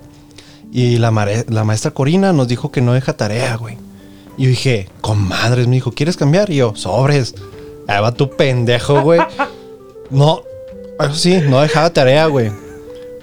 Y 0.73 0.99
la, 0.99 1.11
maestra 1.11 1.90
Corina 1.90 2.33
nos 2.33 2.46
dijo 2.46 2.70
que 2.70 2.81
no 2.81 2.92
deja 2.92 3.16
tarea, 3.16 3.57
güey. 3.57 3.77
Y 4.38 4.44
yo 4.44 4.49
dije, 4.51 4.88
comadres, 5.01 5.66
me 5.66 5.75
dijo, 5.75 5.90
¿quieres 5.90 6.16
cambiar? 6.16 6.51
Y 6.51 6.57
yo, 6.57 6.77
sobres. 6.77 7.35
Ahí 7.88 8.01
va 8.01 8.12
tu 8.12 8.31
pendejo, 8.31 9.03
güey. 9.03 9.20
No, 10.11 10.42
eso 11.01 11.14
sí, 11.14 11.40
no 11.49 11.61
dejaba 11.61 11.92
tarea, 11.92 12.27
güey. 12.27 12.53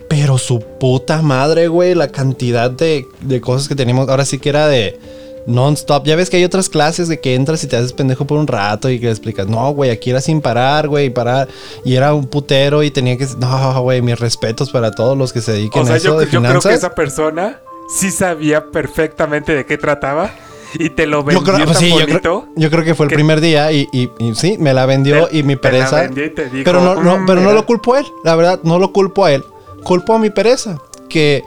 Pero 0.10 0.38
su 0.38 0.60
puta 0.60 1.22
madre, 1.22 1.70
güey, 1.70 1.96
la 1.96 2.10
cantidad 2.10 2.70
de 2.70 3.06
cosas 3.42 3.70
que 3.70 3.76
teníamos. 3.76 4.10
Ahora 4.10 4.26
sí 4.26 4.40
que 4.40 4.50
era 4.50 4.68
de 4.68 5.00
non-stop. 5.48 6.06
Ya 6.06 6.16
ves 6.16 6.30
que 6.30 6.38
hay 6.38 6.44
otras 6.44 6.70
clases 6.70 7.08
de 7.08 7.20
que 7.20 7.34
entras 7.34 7.64
y 7.64 7.68
te 7.68 7.76
haces 7.78 7.94
pendejo 7.94 8.26
por 8.28 8.38
un 8.38 8.46
rato 8.48 8.90
y 8.90 9.00
que 9.00 9.06
le 9.08 9.12
explicas, 9.12 9.48
no, 9.48 9.72
güey, 9.72 9.90
aquí 9.90 10.10
era 10.12 10.22
sin 10.22 10.42
parar, 10.42 10.88
güey, 10.88 11.10
parar. 11.10 11.48
Y 11.84 11.96
era 11.96 12.14
un 12.14 12.28
putero 12.28 12.84
y 12.84 12.92
tenía 12.92 13.18
que. 13.18 13.26
No, 13.40 13.82
güey, 13.82 14.02
mis 14.02 14.20
respetos 14.20 14.70
para 14.70 14.92
todos 14.92 15.18
los 15.18 15.34
que 15.34 15.42
se 15.42 15.54
dediquen 15.54 15.82
O 15.82 15.86
sea, 15.86 15.96
a 15.96 15.98
eso 15.98 16.08
yo, 16.10 16.20
de 16.20 16.26
yo 16.26 16.30
creo 16.30 16.42
que 16.44 16.48
finanzas. 16.50 16.74
esa 16.74 16.94
persona 16.94 17.60
sí 17.90 18.12
sabía 18.12 18.66
perfectamente 18.72 19.56
de 19.56 19.66
qué 19.66 19.78
trataba 19.78 20.30
y 20.74 20.90
te 20.90 21.08
lo 21.08 21.24
vendió 21.24 21.40
Yo 21.46 21.54
creo, 21.54 21.66
tan 21.66 21.76
sí, 21.76 21.88
yo 21.90 21.96
bonito. 21.96 22.20
creo, 22.20 22.48
yo 22.58 22.70
creo 22.70 22.84
que 22.84 22.94
fue 22.94 23.06
el 23.06 23.14
primer 23.14 23.40
día 23.40 23.72
y, 23.72 23.88
y- 23.94 24.10
y 24.20 24.36
sí, 24.36 24.58
me 24.60 24.74
la 24.74 24.86
vendió 24.86 25.28
Te- 25.28 25.38
y 25.38 25.44
mi 25.44 25.56
te 25.56 25.64
la 25.64 25.72
pereza. 25.72 26.02
vendió 26.02 26.26
y 26.26 26.30
te 26.32 26.50
dijo, 26.50 26.64
pero 26.66 26.82
no, 26.82 26.96
no, 27.02 27.20
"Mm, 27.20 27.26
pero 27.26 27.36
no 27.40 27.48
mira". 27.48 27.54
lo 27.54 27.66
culpo 27.66 27.94
a 27.94 28.00
él, 28.02 28.06
la 28.26 28.36
verdad, 28.36 28.60
no 28.64 28.78
lo 28.78 28.92
culpo 28.92 29.24
a 29.24 29.32
él. 29.32 29.44
Culpo 29.84 30.14
a 30.14 30.20
mi 30.20 30.30
pereza. 30.30 30.78
Que, 31.08 31.42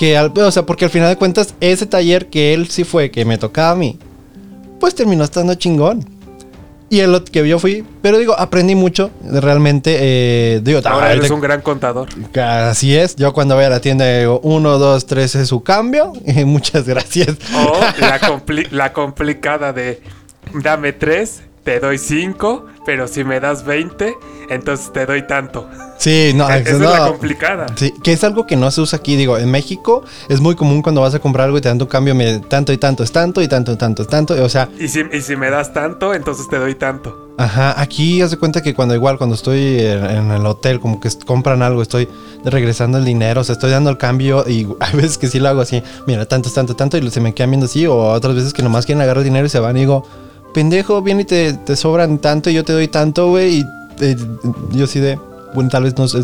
que 0.00 0.16
al- 0.16 0.32
o 0.34 0.50
sea, 0.50 0.64
porque 0.64 0.86
al 0.86 0.90
final 0.90 1.10
de 1.10 1.16
cuentas, 1.16 1.54
ese 1.60 1.84
taller 1.84 2.28
que 2.30 2.54
él 2.54 2.68
sí 2.68 2.84
fue, 2.84 3.10
que 3.10 3.26
me 3.26 3.36
tocaba 3.36 3.72
a 3.72 3.74
mí, 3.74 3.98
pues 4.80 4.94
terminó 4.94 5.24
estando 5.24 5.54
chingón. 5.56 6.08
Y 6.88 7.00
el 7.00 7.14
otro 7.14 7.30
que 7.30 7.46
yo 7.46 7.58
fui, 7.58 7.84
pero 8.00 8.16
digo, 8.18 8.34
aprendí 8.36 8.74
mucho, 8.74 9.10
realmente, 9.22 9.96
eh, 10.00 10.60
digo, 10.64 10.80
Ahora 10.86 11.12
eres 11.12 11.30
un 11.30 11.40
gran 11.42 11.60
contador. 11.60 12.08
Así 12.42 12.96
es, 12.96 13.14
yo 13.14 13.34
cuando 13.34 13.54
voy 13.56 13.64
a 13.64 13.68
la 13.68 13.80
tienda 13.80 14.06
digo, 14.18 14.40
uno, 14.42 14.78
dos, 14.78 15.04
tres 15.04 15.34
es 15.34 15.48
su 15.48 15.62
cambio, 15.62 16.14
y 16.26 16.44
muchas 16.46 16.86
gracias. 16.86 17.36
O 17.54 17.78
la, 18.00 18.18
compli- 18.20 18.70
la 18.70 18.94
complicada 18.94 19.74
de 19.74 20.00
dame 20.54 20.94
tres, 20.94 21.42
te 21.62 21.78
doy 21.78 21.98
cinco, 21.98 22.64
pero 22.90 23.06
si 23.06 23.22
me 23.22 23.38
das 23.38 23.64
20, 23.64 24.16
entonces 24.48 24.92
te 24.92 25.06
doy 25.06 25.24
tanto. 25.24 25.68
Sí, 25.96 26.32
no, 26.34 26.50
Esa 26.50 26.70
es 26.70 26.80
la 26.80 27.06
complicada. 27.06 27.66
Sí, 27.76 27.94
que 28.02 28.12
es 28.12 28.24
algo 28.24 28.48
que 28.48 28.56
no 28.56 28.68
se 28.72 28.80
usa 28.80 28.98
aquí. 28.98 29.14
Digo, 29.14 29.38
en 29.38 29.48
México 29.48 30.02
es 30.28 30.40
muy 30.40 30.56
común 30.56 30.82
cuando 30.82 31.00
vas 31.02 31.14
a 31.14 31.20
comprar 31.20 31.44
algo 31.46 31.58
y 31.58 31.60
te 31.60 31.68
dan 31.68 31.78
tu 31.78 31.86
cambio, 31.86 32.16
me- 32.16 32.40
tanto 32.40 32.72
y 32.72 32.78
tanto 32.78 33.04
es 33.04 33.12
tanto 33.12 33.40
y 33.42 33.46
tanto 33.46 33.70
y 33.70 33.76
tanto 33.76 34.02
es 34.02 34.08
tanto. 34.08 34.34
O 34.42 34.48
sea, 34.48 34.68
Y 34.76 34.88
si, 34.88 35.04
y 35.12 35.20
si 35.20 35.36
me 35.36 35.50
das 35.50 35.72
tanto, 35.72 36.14
entonces 36.14 36.48
te 36.48 36.58
doy 36.58 36.74
tanto. 36.74 37.28
ajá, 37.38 37.80
aquí 37.80 38.20
haz 38.22 38.32
de 38.32 38.38
cuenta 38.38 38.60
que 38.60 38.74
cuando 38.74 38.96
igual, 38.96 39.16
cuando 39.18 39.36
estoy 39.36 39.78
en, 39.78 40.04
en 40.04 40.30
el 40.32 40.44
hotel, 40.46 40.80
como 40.80 40.98
que 40.98 41.10
compran 41.24 41.62
algo, 41.62 41.80
estoy 41.80 42.08
regresando 42.44 42.98
el 42.98 43.04
dinero, 43.04 43.42
o 43.42 43.44
sea, 43.44 43.52
estoy 43.52 43.70
dando 43.70 43.88
el 43.90 43.98
cambio 43.98 44.44
y 44.48 44.66
hay 44.80 44.96
veces 44.96 45.16
que 45.16 45.28
sí 45.28 45.38
lo 45.38 45.48
hago 45.48 45.60
así, 45.60 45.80
mira, 46.08 46.26
tanto 46.26 46.48
es 46.48 46.54
tanto, 46.56 46.74
tanto, 46.74 46.98
y 46.98 47.08
se 47.08 47.20
me 47.20 47.34
quedan 47.34 47.50
viendo 47.50 47.66
así, 47.66 47.86
o 47.86 47.96
otras 48.08 48.34
veces 48.34 48.52
que 48.52 48.64
nomás 48.64 48.84
quieren 48.84 49.00
agarrar 49.02 49.18
el 49.18 49.24
dinero 49.26 49.46
y 49.46 49.48
se 49.48 49.60
van 49.60 49.76
y 49.76 49.80
digo, 49.80 50.04
pendejo, 50.52 51.02
viene 51.02 51.22
y 51.22 51.24
te, 51.24 51.52
te 51.54 51.76
sobran 51.76 52.18
tanto 52.18 52.50
y 52.50 52.54
yo 52.54 52.64
te 52.64 52.72
doy 52.72 52.88
tanto, 52.88 53.28
güey, 53.28 53.60
y 53.60 53.64
eh, 54.00 54.16
yo 54.72 54.86
sí 54.86 55.00
de, 55.00 55.18
bueno, 55.54 55.70
tal 55.70 55.84
vez 55.84 55.96
no 55.98 56.04
es, 56.04 56.16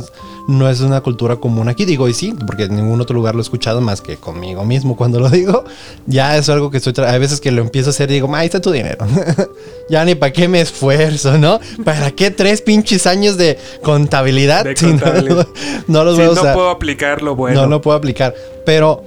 no 0.48 0.68
es 0.70 0.80
una 0.80 1.00
cultura 1.00 1.36
común 1.36 1.68
aquí, 1.68 1.84
digo, 1.84 2.08
y 2.08 2.14
sí, 2.14 2.32
porque 2.46 2.64
en 2.64 2.76
ningún 2.76 3.00
otro 3.00 3.14
lugar 3.16 3.34
lo 3.34 3.40
he 3.40 3.42
escuchado 3.42 3.80
más 3.80 4.00
que 4.00 4.16
conmigo 4.16 4.64
mismo 4.64 4.96
cuando 4.96 5.18
lo 5.18 5.28
digo, 5.28 5.64
ya 6.06 6.36
es 6.36 6.48
algo 6.48 6.70
que 6.70 6.76
estoy, 6.78 6.94
hay 7.04 7.18
veces 7.18 7.40
que 7.40 7.50
lo 7.50 7.62
empiezo 7.62 7.88
a 7.88 7.90
hacer 7.90 8.08
y 8.10 8.14
digo, 8.14 8.28
"Ma, 8.28 8.38
ahí 8.38 8.46
está 8.46 8.60
tu 8.60 8.70
dinero, 8.70 9.04
ya 9.90 10.04
ni 10.04 10.14
para 10.14 10.32
qué 10.32 10.46
me 10.48 10.60
esfuerzo, 10.60 11.36
¿no? 11.38 11.58
¿Para 11.84 12.10
qué 12.12 12.30
tres 12.30 12.62
pinches 12.62 13.06
años 13.08 13.36
de 13.36 13.58
contabilidad? 13.82 14.64
De 14.64 14.76
si 14.76 14.86
no- 14.86 14.92
contabilidad. 14.92 15.48
no, 15.88 16.04
los 16.04 16.14
Si 16.16 16.20
voy 16.22 16.30
a 16.30 16.34
no 16.34 16.40
usar. 16.40 16.54
puedo 16.54 16.70
aplicar 16.70 17.22
lo 17.22 17.34
bueno. 17.34 17.62
No, 17.62 17.66
no 17.66 17.80
puedo 17.80 17.96
aplicar. 17.96 18.32
Pero, 18.64 19.02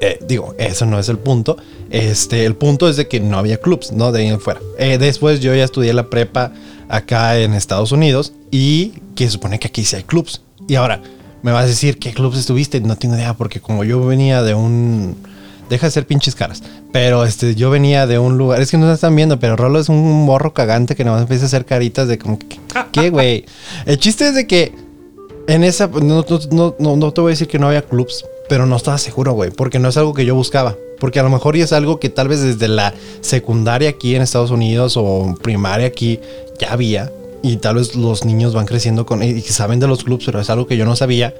eh, 0.00 0.18
digo, 0.26 0.54
eso 0.58 0.84
no 0.86 0.98
es 0.98 1.08
el 1.08 1.18
punto. 1.18 1.56
Este, 1.92 2.46
el 2.46 2.56
punto 2.56 2.88
es 2.88 2.96
de 2.96 3.06
que 3.06 3.20
no 3.20 3.38
había 3.38 3.58
clubs, 3.58 3.92
¿no? 3.92 4.12
De 4.12 4.22
ahí 4.22 4.28
en 4.28 4.40
fuera. 4.40 4.60
Eh, 4.78 4.96
después 4.96 5.40
yo 5.40 5.54
ya 5.54 5.62
estudié 5.62 5.92
la 5.92 6.08
prepa 6.08 6.50
acá 6.88 7.38
en 7.38 7.52
Estados 7.52 7.92
Unidos 7.92 8.32
y 8.50 8.94
que 9.14 9.26
se 9.26 9.32
supone 9.32 9.58
que 9.58 9.68
aquí 9.68 9.84
sí 9.84 9.96
hay 9.96 10.02
clubs. 10.02 10.40
Y 10.66 10.76
ahora, 10.76 11.02
me 11.42 11.52
vas 11.52 11.64
a 11.64 11.66
decir, 11.66 11.98
¿qué 11.98 12.14
clubs 12.14 12.38
estuviste? 12.38 12.80
No 12.80 12.96
tengo 12.96 13.14
idea, 13.14 13.34
porque 13.34 13.60
como 13.60 13.84
yo 13.84 14.04
venía 14.06 14.42
de 14.42 14.54
un... 14.54 15.16
Deja 15.68 15.86
de 15.86 15.90
ser 15.90 16.06
pinches 16.06 16.34
caras. 16.34 16.62
Pero 16.92 17.24
este, 17.24 17.54
yo 17.54 17.70
venía 17.70 18.06
de 18.06 18.18
un 18.18 18.38
lugar. 18.38 18.62
Es 18.62 18.70
que 18.70 18.78
no 18.78 18.88
se 18.88 18.94
están 18.94 19.14
viendo, 19.14 19.38
pero 19.38 19.56
Rolo 19.56 19.78
es 19.78 19.90
un 19.90 20.24
morro 20.24 20.54
cagante 20.54 20.96
que 20.96 21.04
nomás 21.04 21.22
empieza 21.22 21.44
a 21.44 21.46
hacer 21.46 21.66
caritas 21.66 22.08
de 22.08 22.16
como. 22.16 22.38
¿Qué, 22.90 23.10
güey? 23.10 23.44
El 23.84 23.98
chiste 23.98 24.28
es 24.28 24.34
de 24.34 24.46
que 24.46 24.74
en 25.46 25.64
esa, 25.64 25.88
no, 25.88 26.24
no, 26.50 26.74
no, 26.78 26.96
no 26.96 27.12
te 27.12 27.20
voy 27.20 27.30
a 27.30 27.32
decir 27.32 27.48
que 27.48 27.58
no 27.58 27.68
había 27.68 27.82
clubs, 27.82 28.24
pero 28.48 28.66
no 28.66 28.76
estaba 28.76 28.98
seguro, 28.98 29.32
güey, 29.32 29.50
porque 29.50 29.78
no 29.78 29.88
es 29.88 29.96
algo 29.96 30.14
que 30.14 30.24
yo 30.24 30.34
buscaba. 30.34 30.76
Porque 31.02 31.18
a 31.18 31.24
lo 31.24 31.30
mejor 31.30 31.56
ya 31.56 31.64
es 31.64 31.72
algo 31.72 31.98
que 31.98 32.10
tal 32.10 32.28
vez 32.28 32.42
desde 32.42 32.68
la 32.68 32.94
secundaria 33.22 33.88
aquí 33.88 34.14
en 34.14 34.22
Estados 34.22 34.52
Unidos 34.52 34.94
o 34.96 35.34
primaria 35.42 35.88
aquí 35.88 36.20
ya 36.60 36.72
había. 36.72 37.10
Y 37.42 37.56
tal 37.56 37.74
vez 37.74 37.96
los 37.96 38.24
niños 38.24 38.54
van 38.54 38.66
creciendo 38.66 39.04
con 39.04 39.20
y 39.20 39.40
saben 39.40 39.80
de 39.80 39.88
los 39.88 40.04
clubs, 40.04 40.26
pero 40.26 40.38
es 40.38 40.48
algo 40.48 40.68
que 40.68 40.76
yo 40.76 40.84
no 40.84 40.94
sabía. 40.94 41.34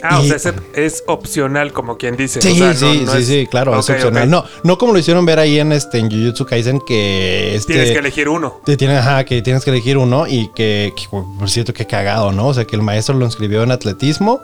Ah, 0.00 0.20
o 0.20 0.22
sea, 0.22 0.54
es, 0.74 1.02
opcional, 1.08 1.72
como 1.72 1.98
quien 1.98 2.16
dice. 2.16 2.40
Sí, 2.40 2.54
sí, 2.54 3.04
sí, 3.04 3.24
sí, 3.24 3.48
claro, 3.50 3.76
es 3.80 3.90
opcional. 3.90 4.30
No, 4.30 4.44
no 4.62 4.78
como 4.78 4.92
lo 4.92 5.00
hicieron 5.00 5.26
ver 5.26 5.40
ahí 5.40 5.58
en 5.58 5.72
este 5.72 5.98
en 5.98 6.08
Jujutsu 6.08 6.46
Kaisen 6.46 6.78
que 6.86 7.56
este, 7.56 7.72
tienes 7.72 7.90
que 7.90 7.98
elegir 7.98 8.28
uno. 8.28 8.60
Te 8.64 8.76
tiene, 8.76 8.96
ajá, 8.96 9.24
que 9.24 9.42
tienes 9.42 9.64
que 9.64 9.70
elegir 9.70 9.98
uno 9.98 10.28
y 10.28 10.52
que, 10.54 10.94
por 11.10 11.50
cierto 11.50 11.74
que 11.74 11.84
cagado, 11.84 12.30
¿no? 12.30 12.46
O 12.46 12.54
sea, 12.54 12.64
que 12.64 12.76
el 12.76 12.82
maestro 12.82 13.16
lo 13.16 13.24
inscribió 13.24 13.64
en 13.64 13.72
atletismo 13.72 14.40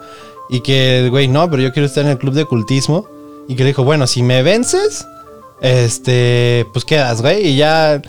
y 0.49 0.59
que 0.59 1.07
güey, 1.09 1.29
no, 1.29 1.49
pero 1.49 1.63
yo 1.63 1.71
quiero 1.71 1.85
estar 1.85 2.03
en 2.03 2.11
el 2.11 2.17
club 2.17 2.33
de 2.33 2.43
cultismo 2.43 3.07
y 3.47 3.55
que 3.55 3.63
le 3.63 3.69
dijo, 3.69 3.83
"Bueno, 3.83 4.07
si 4.07 4.23
me 4.23 4.43
vences, 4.43 5.05
este, 5.61 6.65
pues 6.73 6.85
quedas, 6.85 7.21
güey." 7.21 7.47
Y 7.47 7.57
ya 7.57 8.01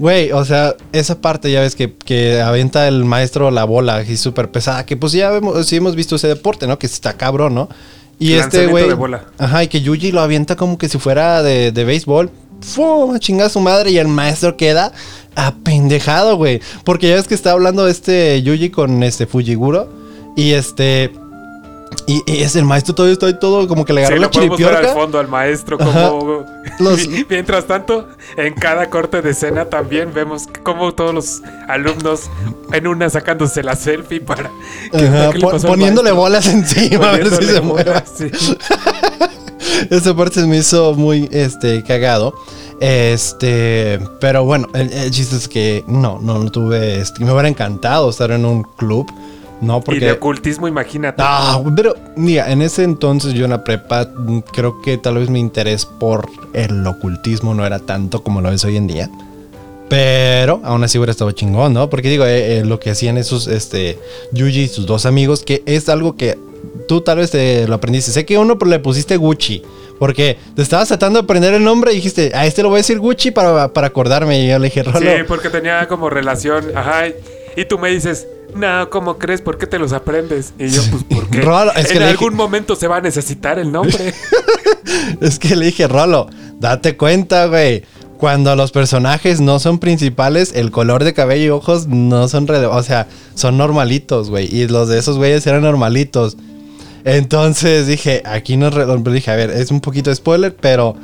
Güey, 0.00 0.32
o 0.32 0.42
sea, 0.46 0.76
esa 0.92 1.20
parte 1.20 1.52
ya 1.52 1.60
ves 1.60 1.74
que, 1.74 1.94
que 1.94 2.40
avienta 2.40 2.88
el 2.88 3.04
maestro 3.04 3.50
la 3.50 3.64
bola 3.64 3.96
así 3.96 4.16
súper 4.16 4.50
pesada, 4.50 4.86
que 4.86 4.96
pues 4.96 5.12
ya 5.12 5.28
vemos, 5.28 5.66
sí 5.66 5.76
hemos 5.76 5.94
visto 5.94 6.16
ese 6.16 6.26
deporte, 6.26 6.66
¿no? 6.66 6.78
Que 6.78 6.86
está 6.86 7.18
cabrón, 7.18 7.54
¿no? 7.54 7.68
Y 8.18 8.32
este 8.32 8.66
güey. 8.66 8.86
Ajá, 9.36 9.64
y 9.64 9.68
que 9.68 9.82
Yuji 9.82 10.10
lo 10.12 10.22
avienta 10.22 10.56
como 10.56 10.78
que 10.78 10.88
si 10.88 10.98
fuera 10.98 11.42
de, 11.42 11.70
de 11.70 11.84
béisbol. 11.84 12.30
¡Fum! 12.62 13.18
Chinga 13.18 13.50
su 13.50 13.60
madre 13.60 13.90
y 13.90 13.98
el 13.98 14.08
maestro 14.08 14.56
queda 14.56 14.92
apendejado, 15.34 16.36
güey. 16.36 16.62
Porque 16.84 17.08
ya 17.08 17.16
ves 17.16 17.28
que 17.28 17.34
está 17.34 17.52
hablando 17.52 17.86
este 17.86 18.42
Yuji 18.42 18.70
con 18.70 19.02
este 19.02 19.26
Fujiguro. 19.26 19.92
Y 20.34 20.52
este. 20.52 21.12
Y, 22.06 22.22
es 22.26 22.56
el 22.56 22.64
maestro 22.64 22.94
todavía 22.94 23.12
está 23.12 23.26
ahí 23.26 23.38
todo 23.38 23.66
como 23.68 23.84
que 23.84 23.92
le 23.92 24.04
agarró 24.04 24.20
la 24.20 24.30
chiripiorca. 24.30 24.78
al 24.78 24.86
fondo 24.86 25.18
al 25.18 25.28
maestro 25.28 25.78
como 25.78 26.44
mientras 27.28 27.66
tanto 27.66 28.08
en 28.36 28.54
cada 28.54 28.90
corte 28.90 29.22
de 29.22 29.30
escena 29.30 29.66
también 29.66 30.12
vemos 30.12 30.44
como 30.62 30.92
todos 30.92 31.14
los 31.14 31.42
alumnos 31.68 32.30
en 32.72 32.86
una 32.86 33.10
sacándose 33.10 33.62
la 33.62 33.76
selfie 33.76 34.20
para 34.20 34.50
poniéndole 35.62 36.12
bolas 36.12 36.48
encima 36.48 37.10
a 37.10 37.12
ver 37.12 37.30
si 37.30 37.44
se 37.44 37.60
mueve. 37.60 37.92
Esa 39.90 40.14
parte 40.14 40.44
me 40.46 40.58
hizo 40.58 40.94
muy 40.94 41.28
este 41.32 41.82
cagado. 41.82 42.34
Este, 42.80 44.00
pero 44.20 44.44
bueno, 44.44 44.68
el, 44.72 45.10
chiste 45.10 45.36
es 45.36 45.48
que 45.48 45.84
no, 45.86 46.18
no, 46.20 46.38
no 46.38 46.50
tuve, 46.50 47.00
este, 47.00 47.22
me 47.22 47.30
hubiera 47.30 47.48
encantado 47.48 48.08
estar 48.08 48.30
en 48.30 48.46
un 48.46 48.62
club 48.62 49.06
no, 49.60 49.80
porque... 49.80 49.98
Y 49.98 50.04
de 50.04 50.12
ocultismo, 50.12 50.68
imagínate. 50.68 51.22
Ah, 51.24 51.62
pero 51.76 51.94
mira, 52.16 52.50
en 52.50 52.62
ese 52.62 52.82
entonces 52.82 53.34
yo 53.34 53.44
en 53.44 53.50
la 53.50 53.62
prepa 53.62 54.08
creo 54.52 54.80
que 54.80 54.96
tal 54.96 55.16
vez 55.16 55.28
mi 55.28 55.40
interés 55.40 55.84
por 55.84 56.28
el 56.54 56.86
ocultismo 56.86 57.54
no 57.54 57.66
era 57.66 57.78
tanto 57.78 58.22
como 58.22 58.40
lo 58.40 58.50
es 58.50 58.64
hoy 58.64 58.76
en 58.76 58.86
día. 58.86 59.10
Pero 59.88 60.60
aún 60.62 60.84
así 60.84 60.98
hubiera 60.98 61.10
estado 61.10 61.32
chingón, 61.32 61.74
¿no? 61.74 61.90
Porque 61.90 62.08
digo, 62.08 62.24
eh, 62.24 62.58
eh, 62.58 62.64
lo 62.64 62.78
que 62.78 62.90
hacían 62.90 63.18
esos, 63.18 63.48
este, 63.48 63.98
Yuji 64.32 64.62
y 64.62 64.68
sus 64.68 64.86
dos 64.86 65.04
amigos, 65.04 65.42
que 65.42 65.62
es 65.66 65.88
algo 65.88 66.16
que 66.16 66.38
tú 66.86 67.00
tal 67.00 67.18
vez 67.18 67.32
te 67.32 67.66
lo 67.66 67.74
aprendiste. 67.74 68.12
Sé 68.12 68.24
que 68.24 68.38
uno 68.38 68.56
le 68.64 68.78
pusiste 68.78 69.16
Gucci, 69.16 69.62
porque 69.98 70.38
te 70.54 70.62
estabas 70.62 70.88
tratando 70.88 71.18
de 71.18 71.24
aprender 71.24 71.54
el 71.54 71.64
nombre 71.64 71.92
y 71.92 71.96
dijiste, 71.96 72.30
a 72.34 72.46
este 72.46 72.62
lo 72.62 72.68
voy 72.68 72.76
a 72.76 72.78
decir 72.78 73.00
Gucci 73.00 73.32
para, 73.32 73.72
para 73.72 73.88
acordarme. 73.88 74.44
Y 74.44 74.48
yo 74.48 74.58
le 74.58 74.66
dije, 74.66 74.84
Rolo. 74.84 75.00
Sí, 75.00 75.24
porque 75.26 75.50
tenía 75.50 75.86
como 75.88 76.08
relación, 76.08 76.66
ajá. 76.74 77.08
Y 77.56 77.64
tú 77.64 77.78
me 77.78 77.90
dices, 77.90 78.28
no, 78.54 78.90
¿cómo 78.90 79.18
crees? 79.18 79.40
¿Por 79.40 79.58
qué 79.58 79.66
te 79.66 79.78
los 79.78 79.92
aprendes? 79.92 80.52
Y 80.58 80.68
yo, 80.68 80.82
pues, 80.90 81.04
¿por 81.04 81.28
qué? 81.28 81.40
en 81.40 82.02
algún 82.02 82.34
momento 82.34 82.76
se 82.76 82.88
va 82.88 82.96
a 82.96 83.00
necesitar 83.00 83.58
el 83.58 83.72
nombre. 83.72 84.14
es 85.20 85.38
que 85.38 85.56
le 85.56 85.66
dije, 85.66 85.88
Rolo, 85.88 86.28
date 86.58 86.96
cuenta, 86.96 87.46
güey. 87.46 87.82
Cuando 88.18 88.54
los 88.54 88.70
personajes 88.70 89.40
no 89.40 89.58
son 89.58 89.78
principales, 89.78 90.52
el 90.54 90.70
color 90.70 91.04
de 91.04 91.14
cabello 91.14 91.44
y 91.44 91.48
ojos 91.48 91.86
no 91.86 92.28
son 92.28 92.46
relevantes. 92.46 92.84
O 92.84 92.86
sea, 92.86 93.06
son 93.34 93.56
normalitos, 93.56 94.28
güey. 94.28 94.54
Y 94.54 94.68
los 94.68 94.88
de 94.88 94.98
esos 94.98 95.16
güeyes 95.16 95.46
eran 95.46 95.62
normalitos. 95.62 96.36
Entonces 97.04 97.86
dije, 97.86 98.22
aquí 98.26 98.58
no 98.58 98.70
dije, 98.70 99.30
a 99.30 99.36
ver, 99.36 99.50
es 99.50 99.70
un 99.70 99.80
poquito 99.80 100.10
de 100.10 100.16
spoiler, 100.16 100.54
pero 100.54 100.96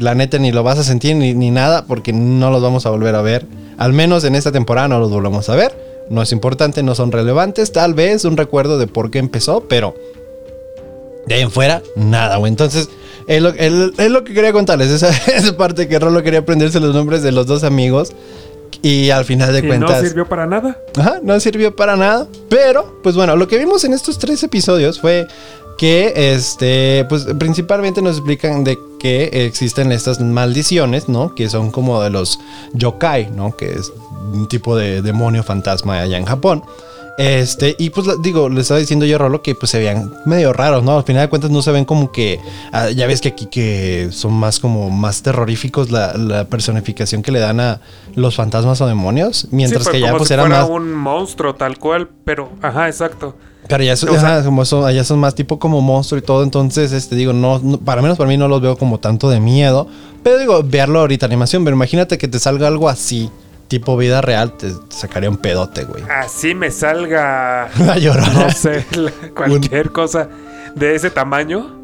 la 0.00 0.16
neta 0.16 0.38
ni 0.38 0.50
lo 0.50 0.64
vas 0.64 0.80
a 0.80 0.82
sentir 0.82 1.14
ni, 1.14 1.32
ni 1.32 1.52
nada 1.52 1.86
porque 1.86 2.12
no 2.12 2.50
los 2.50 2.60
vamos 2.60 2.86
a 2.86 2.90
volver 2.90 3.14
a 3.14 3.22
ver. 3.22 3.46
Al 3.78 3.92
menos 3.92 4.24
en 4.24 4.34
esta 4.34 4.50
temporada 4.50 4.88
no 4.88 4.98
los 4.98 5.10
volvemos 5.10 5.48
a 5.48 5.54
ver 5.54 5.83
no 6.08 6.22
es 6.22 6.32
importante, 6.32 6.82
no 6.82 6.94
son 6.94 7.12
relevantes. 7.12 7.72
Tal 7.72 7.94
vez 7.94 8.24
un 8.24 8.36
recuerdo 8.36 8.78
de 8.78 8.86
por 8.86 9.10
qué 9.10 9.18
empezó, 9.18 9.64
pero 9.68 9.94
de 11.26 11.34
ahí 11.36 11.40
en 11.42 11.50
fuera, 11.50 11.82
nada, 11.96 12.36
güey. 12.36 12.50
Entonces, 12.50 12.88
es 13.26 13.42
lo, 13.42 14.24
que 14.24 14.34
quería 14.34 14.52
contarles. 14.52 14.90
Esa, 14.90 15.08
esa 15.32 15.56
parte 15.56 15.88
que 15.88 15.98
Rolo 15.98 16.22
quería 16.22 16.40
aprenderse 16.40 16.80
los 16.80 16.94
nombres 16.94 17.22
de 17.22 17.32
los 17.32 17.46
dos 17.46 17.64
amigos. 17.64 18.12
Y 18.82 19.10
al 19.10 19.24
final 19.24 19.52
de 19.52 19.66
cuentas. 19.66 20.02
No 20.02 20.08
sirvió 20.08 20.28
para 20.28 20.46
nada. 20.46 20.78
Ajá, 20.98 21.18
no 21.22 21.38
sirvió 21.40 21.74
para 21.74 21.96
nada. 21.96 22.26
Pero, 22.50 23.00
pues 23.02 23.14
bueno, 23.14 23.36
lo 23.36 23.48
que 23.48 23.56
vimos 23.56 23.84
en 23.84 23.94
estos 23.94 24.18
tres 24.18 24.42
episodios 24.42 25.00
fue 25.00 25.26
que, 25.78 26.12
este, 26.34 27.06
pues 27.08 27.26
principalmente 27.38 28.02
nos 28.02 28.18
explican 28.18 28.62
de 28.62 28.78
que 28.98 29.46
existen 29.46 29.90
estas 29.90 30.20
maldiciones, 30.20 31.08
¿no? 31.08 31.34
Que 31.34 31.48
son 31.48 31.70
como 31.70 32.02
de 32.02 32.10
los 32.10 32.38
yokai, 32.74 33.30
¿no? 33.30 33.56
Que 33.56 33.72
es 33.72 33.90
un 34.32 34.48
tipo 34.48 34.76
de 34.76 35.02
demonio 35.02 35.42
fantasma 35.42 36.00
allá 36.00 36.18
en 36.18 36.24
Japón. 36.24 36.62
Este, 37.16 37.76
y 37.78 37.90
pues 37.90 38.08
digo, 38.22 38.48
le 38.48 38.60
estaba 38.60 38.80
diciendo 38.80 39.06
yo 39.06 39.16
a 39.16 39.18
Rolo 39.18 39.40
que 39.40 39.54
pues 39.54 39.70
se 39.70 39.78
veían 39.78 40.12
medio 40.26 40.52
raros, 40.52 40.82
¿no? 40.82 40.98
Al 40.98 41.04
final 41.04 41.22
de 41.22 41.28
cuentas 41.28 41.50
no 41.50 41.62
se 41.62 41.70
ven 41.70 41.84
como 41.84 42.10
que, 42.10 42.40
ah, 42.72 42.90
ya 42.90 43.06
ves 43.06 43.20
que 43.20 43.28
aquí 43.28 43.46
que 43.46 44.08
son 44.10 44.32
más 44.32 44.58
como 44.58 44.90
más 44.90 45.22
terroríficos 45.22 45.92
la, 45.92 46.46
personificación 46.50 47.22
que 47.22 47.30
le 47.30 47.38
dan 47.38 47.60
a 47.60 47.80
los 48.16 48.34
fantasmas 48.34 48.80
o 48.80 48.86
demonios, 48.86 49.46
mientras 49.52 49.88
que 49.88 50.00
ya 50.00 50.16
pues 50.16 50.30
era 50.30 50.44
más... 50.46 50.68
un 50.68 50.92
monstruo 50.92 51.54
tal 51.54 51.78
cual, 51.78 52.08
pero, 52.24 52.50
ajá, 52.60 52.88
exacto. 52.88 53.36
Pero 53.68 53.82
ya 53.82 53.96
son, 53.96 54.10
como 54.44 54.64
son, 54.64 54.84
allá 54.84 55.04
son 55.04 55.20
más 55.20 55.34
tipo 55.34 55.58
como 55.58 55.80
monstruo 55.80 56.18
y 56.18 56.22
todo, 56.22 56.42
entonces, 56.42 56.92
este, 56.92 57.14
digo, 57.14 57.32
no, 57.32 57.78
para 57.84 58.02
menos 58.02 58.18
para 58.18 58.28
mí 58.28 58.36
no 58.36 58.48
los 58.48 58.60
veo 58.60 58.76
como 58.76 58.98
tanto 58.98 59.30
de 59.30 59.40
miedo, 59.40 59.86
pero 60.22 60.38
digo, 60.38 60.62
verlo 60.64 61.00
ahorita 61.00 61.26
animación, 61.26 61.64
pero 61.64 61.76
imagínate 61.76 62.18
que 62.18 62.28
te 62.28 62.38
salga 62.38 62.66
algo 62.66 62.88
así 62.88 63.30
tipo 63.68 63.96
vida 63.96 64.20
real, 64.20 64.52
te 64.52 64.72
sacaría 64.90 65.30
un 65.30 65.36
pedote, 65.36 65.84
güey. 65.84 66.02
Así 66.10 66.54
me 66.54 66.70
salga. 66.70 67.68
No 68.34 68.50
sé, 68.50 68.84
cualquier 69.34 69.90
cosa 69.90 70.28
de 70.74 70.94
ese 70.94 71.10
tamaño. 71.10 71.82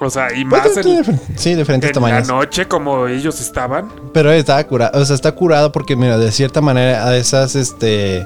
O 0.00 0.10
sea, 0.10 0.32
y 0.32 0.44
más 0.44 0.76
en, 0.76 1.20
sí, 1.36 1.56
diferentes 1.56 1.96
en 1.96 2.02
la 2.02 2.20
noche 2.20 2.68
como 2.68 3.08
ellos 3.08 3.40
estaban. 3.40 3.88
Pero 4.12 4.30
está 4.30 4.64
curado, 4.64 5.00
o 5.00 5.04
sea, 5.04 5.16
está 5.16 5.32
curado 5.32 5.72
porque 5.72 5.96
mira, 5.96 6.18
de 6.18 6.30
cierta 6.30 6.60
manera 6.60 7.16
esas 7.16 7.56
este 7.56 8.24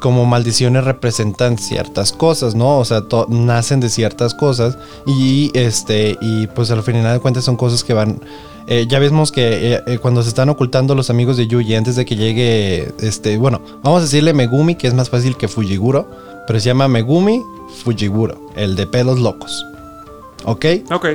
como 0.00 0.24
maldiciones 0.24 0.82
representan 0.84 1.58
ciertas 1.58 2.12
cosas, 2.12 2.54
¿no? 2.54 2.78
O 2.78 2.84
sea, 2.84 3.02
nacen 3.28 3.80
de 3.80 3.90
ciertas 3.90 4.34
cosas 4.34 4.78
y 5.06 5.50
este 5.54 6.16
y 6.22 6.46
pues 6.48 6.70
al 6.70 6.82
final 6.82 7.12
de 7.12 7.20
cuentas 7.20 7.44
son 7.44 7.56
cosas 7.56 7.84
que 7.84 7.92
van 7.92 8.20
eh, 8.70 8.86
ya 8.88 9.00
vemos 9.00 9.32
que 9.32 9.74
eh, 9.74 9.82
eh, 9.84 9.98
cuando 9.98 10.22
se 10.22 10.28
están 10.28 10.48
ocultando 10.48 10.94
los 10.94 11.10
amigos 11.10 11.36
de 11.36 11.48
Yuji 11.48 11.74
antes 11.74 11.96
de 11.96 12.04
que 12.04 12.14
llegue, 12.14 12.92
este, 13.00 13.36
bueno, 13.36 13.60
vamos 13.82 13.98
a 13.98 14.04
decirle 14.04 14.32
Megumi, 14.32 14.76
que 14.76 14.86
es 14.86 14.94
más 14.94 15.10
fácil 15.10 15.36
que 15.36 15.48
Fujiguro, 15.48 16.08
pero 16.46 16.60
se 16.60 16.66
llama 16.66 16.86
Megumi 16.86 17.42
Fujiguro, 17.82 18.52
el 18.54 18.76
de 18.76 18.86
pelos 18.86 19.18
locos. 19.18 19.66
¿Ok? 20.44 20.66
Ok. 20.92 21.06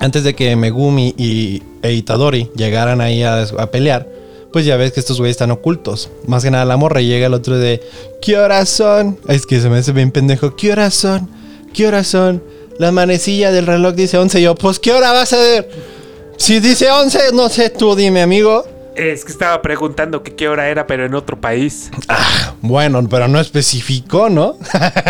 Antes 0.00 0.22
de 0.22 0.34
que 0.34 0.54
Megumi 0.54 1.14
y 1.16 1.62
e 1.80 1.94
Itadori 1.94 2.50
llegaran 2.54 3.00
ahí 3.00 3.22
a, 3.22 3.46
pelear, 3.72 4.06
pues 4.52 4.66
ya 4.66 4.76
ves 4.76 4.92
que 4.92 5.00
estos 5.00 5.16
güeyes 5.16 5.36
están 5.36 5.52
ocultos. 5.52 6.10
Más 6.26 6.44
que 6.44 6.50
nada 6.50 6.66
la 6.66 6.76
morra 6.76 7.00
llega 7.00 7.28
el 7.28 7.32
otro 7.32 7.56
de, 7.56 7.82
¿qué 8.20 8.36
horas 8.36 8.68
son? 8.68 9.18
Es 9.28 9.46
que 9.46 9.62
se 9.62 9.70
me 9.70 9.78
hace 9.78 9.92
bien 9.92 10.10
pendejo, 10.10 10.54
¿qué 10.56 10.72
horas 10.72 10.92
son? 10.92 11.30
¿Qué 11.72 11.88
horas 11.88 12.06
son? 12.06 12.42
La 12.78 12.92
manecilla 12.92 13.50
del 13.50 13.66
reloj 13.66 13.94
dice 13.94 14.18
11 14.18 14.40
y 14.40 14.42
yo, 14.42 14.54
pues 14.54 14.78
¿qué 14.78 14.92
hora 14.92 15.12
vas 15.12 15.32
a 15.32 15.38
ver? 15.38 15.95
Si 16.36 16.60
dice 16.60 16.90
11, 16.90 17.32
no 17.32 17.48
sé, 17.48 17.70
tú 17.70 17.94
dime, 17.94 18.22
amigo. 18.22 18.64
Es 18.94 19.24
que 19.26 19.32
estaba 19.32 19.60
preguntando 19.60 20.22
que 20.22 20.34
qué 20.34 20.48
hora 20.48 20.68
era, 20.70 20.86
pero 20.86 21.04
en 21.04 21.14
otro 21.14 21.38
país. 21.38 21.90
Ah, 22.08 22.54
bueno, 22.62 23.06
pero 23.08 23.28
no 23.28 23.38
especificó, 23.38 24.30
¿no? 24.30 24.56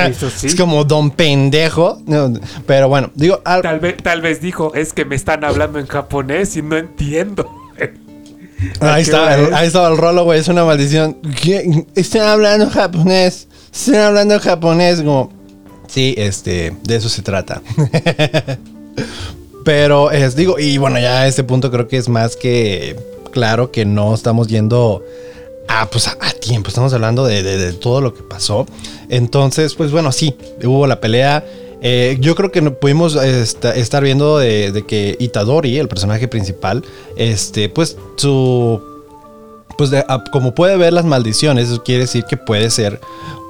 Eso 0.08 0.28
sí. 0.36 0.48
es 0.48 0.56
como 0.56 0.84
don 0.84 1.12
pendejo. 1.12 2.02
pero 2.66 2.88
bueno, 2.88 3.10
digo. 3.14 3.38
Tal, 3.44 3.78
vez, 3.78 3.96
tal 4.02 4.22
vez 4.22 4.40
dijo, 4.40 4.74
es 4.74 4.92
que 4.92 5.04
me 5.04 5.14
están 5.14 5.44
hablando 5.44 5.78
en 5.78 5.86
japonés 5.86 6.56
y 6.56 6.62
no 6.62 6.76
entiendo. 6.76 7.48
ahí, 8.80 9.02
está, 9.02 9.56
ahí 9.56 9.68
estaba 9.68 9.88
el 9.88 9.96
rolo, 9.96 10.24
güey. 10.24 10.40
Es 10.40 10.48
una 10.48 10.64
maldición. 10.64 11.18
Están 11.94 12.22
hablando 12.22 12.68
japonés. 12.68 13.46
Están 13.72 13.96
hablando 13.96 14.40
japonés. 14.40 15.00
Como, 15.00 15.32
sí, 15.86 16.12
este, 16.18 16.76
de 16.82 16.96
eso 16.96 17.08
se 17.08 17.22
trata. 17.22 17.62
Pero 19.66 20.12
es, 20.12 20.36
digo, 20.36 20.60
y 20.60 20.78
bueno, 20.78 21.00
ya 21.00 21.22
a 21.22 21.26
este 21.26 21.42
punto 21.42 21.72
creo 21.72 21.88
que 21.88 21.96
es 21.96 22.08
más 22.08 22.36
que 22.36 22.94
claro 23.32 23.72
que 23.72 23.84
no 23.84 24.14
estamos 24.14 24.46
yendo 24.46 25.04
a, 25.66 25.90
pues, 25.90 26.06
a, 26.06 26.16
tiempo, 26.40 26.68
estamos 26.68 26.92
hablando 26.92 27.26
de, 27.26 27.72
todo 27.72 28.00
lo 28.00 28.14
que 28.14 28.22
pasó. 28.22 28.64
Entonces, 29.08 29.74
pues 29.74 29.90
bueno, 29.90 30.12
sí, 30.12 30.36
hubo 30.62 30.86
la 30.86 31.00
pelea. 31.00 31.44
Eh, 31.82 32.16
yo 32.20 32.36
creo 32.36 32.52
que 32.52 32.62
pudimos 32.70 33.16
estar 33.16 34.04
viendo 34.04 34.38
de, 34.38 34.84
que 34.86 35.16
Itadori, 35.18 35.78
el 35.78 35.88
personaje 35.88 36.28
principal, 36.28 36.84
este, 37.16 37.68
pues 37.68 37.96
su 38.14 38.80
pues 39.76 39.90
como 40.30 40.54
puede 40.54 40.76
ver 40.76 40.92
las 40.92 41.04
maldiciones, 41.04 41.70
eso 41.70 41.82
quiere 41.82 42.02
decir 42.02 42.24
que 42.30 42.36
puede 42.36 42.70
ser 42.70 43.00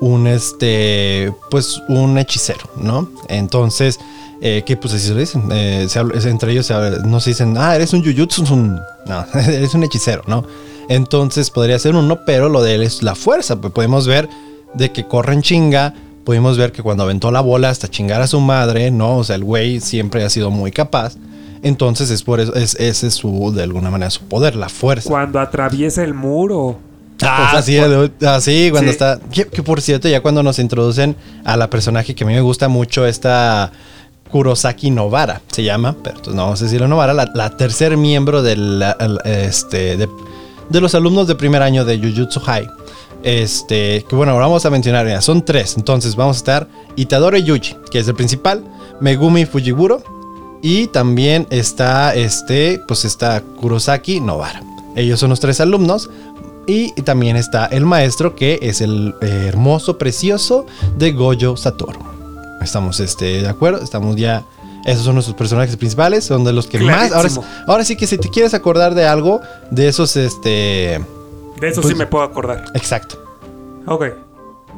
un 0.00 0.26
este, 0.26 1.30
pues 1.50 1.78
un 1.88 2.16
hechicero, 2.16 2.70
¿no? 2.76 3.06
Entonces, 3.28 4.00
eh, 4.40 4.62
que 4.66 4.76
pues 4.76 4.94
así 4.94 5.08
se 5.08 5.14
lo 5.14 5.20
dicen, 5.20 5.44
eh, 5.50 5.86
entre 6.24 6.52
ellos 6.52 6.70
no 7.04 7.20
se 7.20 7.30
dicen, 7.30 7.56
ah, 7.58 7.74
eres 7.74 7.92
un 7.92 8.04
Jujutsu, 8.04 8.44
no, 8.56 9.24
eres 9.34 9.74
un 9.74 9.84
hechicero, 9.84 10.22
¿no? 10.26 10.44
Entonces 10.88 11.50
podría 11.50 11.78
ser 11.78 11.94
uno, 11.94 12.20
pero 12.24 12.48
lo 12.48 12.62
de 12.62 12.74
él 12.74 12.82
es 12.82 13.02
la 13.02 13.14
fuerza, 13.14 13.60
pues 13.60 13.72
podemos 13.72 14.06
ver 14.06 14.28
de 14.74 14.92
que 14.92 15.06
corren 15.06 15.42
chinga, 15.42 15.94
pudimos 16.24 16.58
ver 16.58 16.72
que 16.72 16.82
cuando 16.82 17.04
aventó 17.04 17.30
la 17.30 17.40
bola 17.40 17.70
hasta 17.70 17.88
chingar 17.88 18.20
a 18.20 18.26
su 18.26 18.40
madre, 18.40 18.90
¿no? 18.90 19.18
O 19.18 19.24
sea, 19.24 19.36
el 19.36 19.44
güey 19.44 19.80
siempre 19.80 20.24
ha 20.24 20.30
sido 20.30 20.50
muy 20.50 20.70
capaz. 20.70 21.16
Entonces 21.62 22.10
es 22.10 22.22
por 22.22 22.40
eso, 22.40 22.54
es, 22.54 22.74
ese 22.78 23.08
es 23.08 23.14
su, 23.14 23.52
de 23.54 23.62
alguna 23.62 23.90
manera, 23.90 24.10
su 24.10 24.22
poder, 24.28 24.54
la 24.54 24.68
fuerza. 24.68 25.08
Cuando 25.08 25.40
atraviesa 25.40 26.04
el 26.04 26.14
muro. 26.14 26.78
Ah, 27.22 27.62
sí, 27.64 27.78
así, 28.26 28.68
cuando 28.70 28.90
está. 28.90 29.18
Que, 29.30 29.62
por 29.62 29.80
cierto, 29.80 30.06
ya 30.06 30.20
cuando 30.20 30.42
nos 30.42 30.58
introducen 30.58 31.16
a 31.44 31.56
la 31.56 31.70
personaje 31.70 32.14
que 32.14 32.24
a 32.24 32.26
mí 32.26 32.34
me 32.34 32.42
gusta 32.42 32.68
mucho, 32.68 33.06
esta 33.06 33.72
Kurosaki 34.30 34.90
Novara, 34.90 35.40
se 35.50 35.62
llama, 35.62 35.96
pero 36.02 36.20
pues 36.22 36.34
no 36.34 36.42
vamos 36.42 36.60
a 36.60 36.64
decirlo 36.64 36.88
Novara, 36.88 37.14
la, 37.14 37.56
tercer 37.56 37.96
miembro 37.96 38.44
este, 38.44 39.96
de, 39.96 40.08
de, 40.68 40.80
los 40.80 40.94
alumnos 40.94 41.26
de 41.26 41.34
primer 41.34 41.62
año 41.62 41.84
de 41.84 41.98
Jujutsu 41.98 42.40
High. 42.40 42.68
Este, 43.22 44.04
que 44.08 44.14
bueno, 44.14 44.32
ahora 44.32 44.46
vamos 44.46 44.64
a 44.66 44.70
mencionar, 44.70 45.22
son 45.22 45.44
tres. 45.44 45.76
Entonces 45.76 46.14
vamos 46.14 46.36
a 46.36 46.38
estar 46.38 46.68
Itadori 46.96 47.42
Yuji, 47.42 47.76
que 47.90 47.98
es 47.98 48.08
el 48.08 48.14
principal, 48.14 48.62
Megumi 49.00 49.46
Fujiburo, 49.46 50.02
y 50.62 50.86
también 50.88 51.46
está 51.50 52.14
este, 52.14 52.80
pues 52.86 53.04
está 53.04 53.40
Kurosaki 53.40 54.20
Novara. 54.20 54.62
Ellos 54.96 55.20
son 55.20 55.30
los 55.30 55.40
tres 55.40 55.60
alumnos. 55.60 56.10
Y 56.68 56.90
también 57.02 57.36
está 57.36 57.66
el 57.66 57.84
maestro 57.84 58.34
que 58.34 58.58
es 58.60 58.80
el 58.80 59.14
hermoso, 59.20 59.98
precioso 59.98 60.66
de 60.98 61.12
Goyo 61.12 61.56
Satoru. 61.56 62.00
Estamos 62.66 63.00
este, 63.00 63.42
de 63.42 63.48
acuerdo, 63.48 63.82
estamos 63.82 64.16
ya... 64.16 64.44
Esos 64.84 65.04
son 65.04 65.14
nuestros 65.14 65.36
personajes 65.36 65.76
principales, 65.76 66.24
son 66.24 66.44
de 66.44 66.52
los 66.52 66.66
que 66.66 66.78
más... 66.78 67.10
Ahora, 67.10 67.28
ahora, 67.66 67.84
sí 67.84 67.96
que 67.96 68.06
si 68.06 68.18
te 68.18 68.28
quieres 68.28 68.54
acordar 68.54 68.94
de 68.94 69.06
algo, 69.06 69.40
de 69.70 69.88
esos, 69.88 70.16
este... 70.16 71.00
De 71.60 71.68
eso 71.68 71.80
sí 71.82 71.88
pues 71.88 71.96
me 71.96 72.06
puedo 72.06 72.22
acordar. 72.22 72.66
Exacto. 72.74 73.20
Ok. 73.86 74.04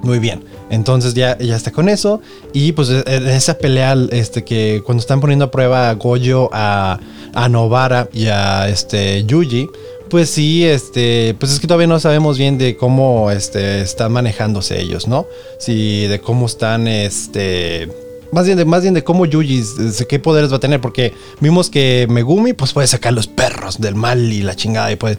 Muy 0.03 0.18
bien. 0.18 0.44
Entonces 0.70 1.14
ya, 1.14 1.37
ya 1.38 1.57
está 1.57 1.72
con 1.72 1.88
eso. 1.88 2.20
Y 2.53 2.72
pues 2.72 2.88
e, 2.88 3.03
en 3.07 3.29
esa 3.29 3.59
pelea, 3.59 3.96
este, 4.11 4.44
que 4.44 4.83
cuando 4.85 5.01
están 5.01 5.20
poniendo 5.20 5.46
a 5.46 5.51
prueba 5.51 5.90
a 5.90 5.94
Goyo, 5.94 6.48
a, 6.53 6.98
a 7.35 7.48
Novara 7.48 8.09
y 8.12 8.27
a 8.27 8.68
este 8.68 9.24
Yuji, 9.24 9.68
pues 10.09 10.31
sí, 10.31 10.64
este, 10.64 11.35
pues 11.38 11.53
es 11.53 11.61
que 11.61 11.66
todavía 11.66 11.87
no 11.87 12.01
sabemos 12.01 12.38
bien 12.38 12.59
de 12.59 12.77
cómo 12.77 13.31
este, 13.31 13.81
están 13.81 14.12
manejándose 14.12 14.81
ellos, 14.81 15.09
¿no? 15.09 15.27
Sí, 15.59 16.07
de 16.07 16.21
cómo 16.21 16.47
están, 16.47 16.88
este, 16.88 17.88
más 18.33 18.47
bien 18.47 18.59
de, 18.59 18.64
más 18.64 18.83
bien 18.83 18.94
de 18.94 19.05
cómo 19.05 19.27
Yuji, 19.27 19.62
qué 20.09 20.18
poderes 20.18 20.53
va 20.53 20.57
a 20.57 20.61
tener, 20.61 20.81
porque 20.81 21.14
vimos 21.40 21.71
que 21.71 22.07
Megumi, 22.11 22.53
pues 22.53 22.73
puede 22.73 22.87
sacar 22.87 23.12
los 23.12 23.27
perros 23.27 23.81
del 23.81 23.94
mal 23.94 24.33
y 24.33 24.42
la 24.42 24.55
chingada 24.55 24.90
y 24.92 24.97
pues 24.97 25.18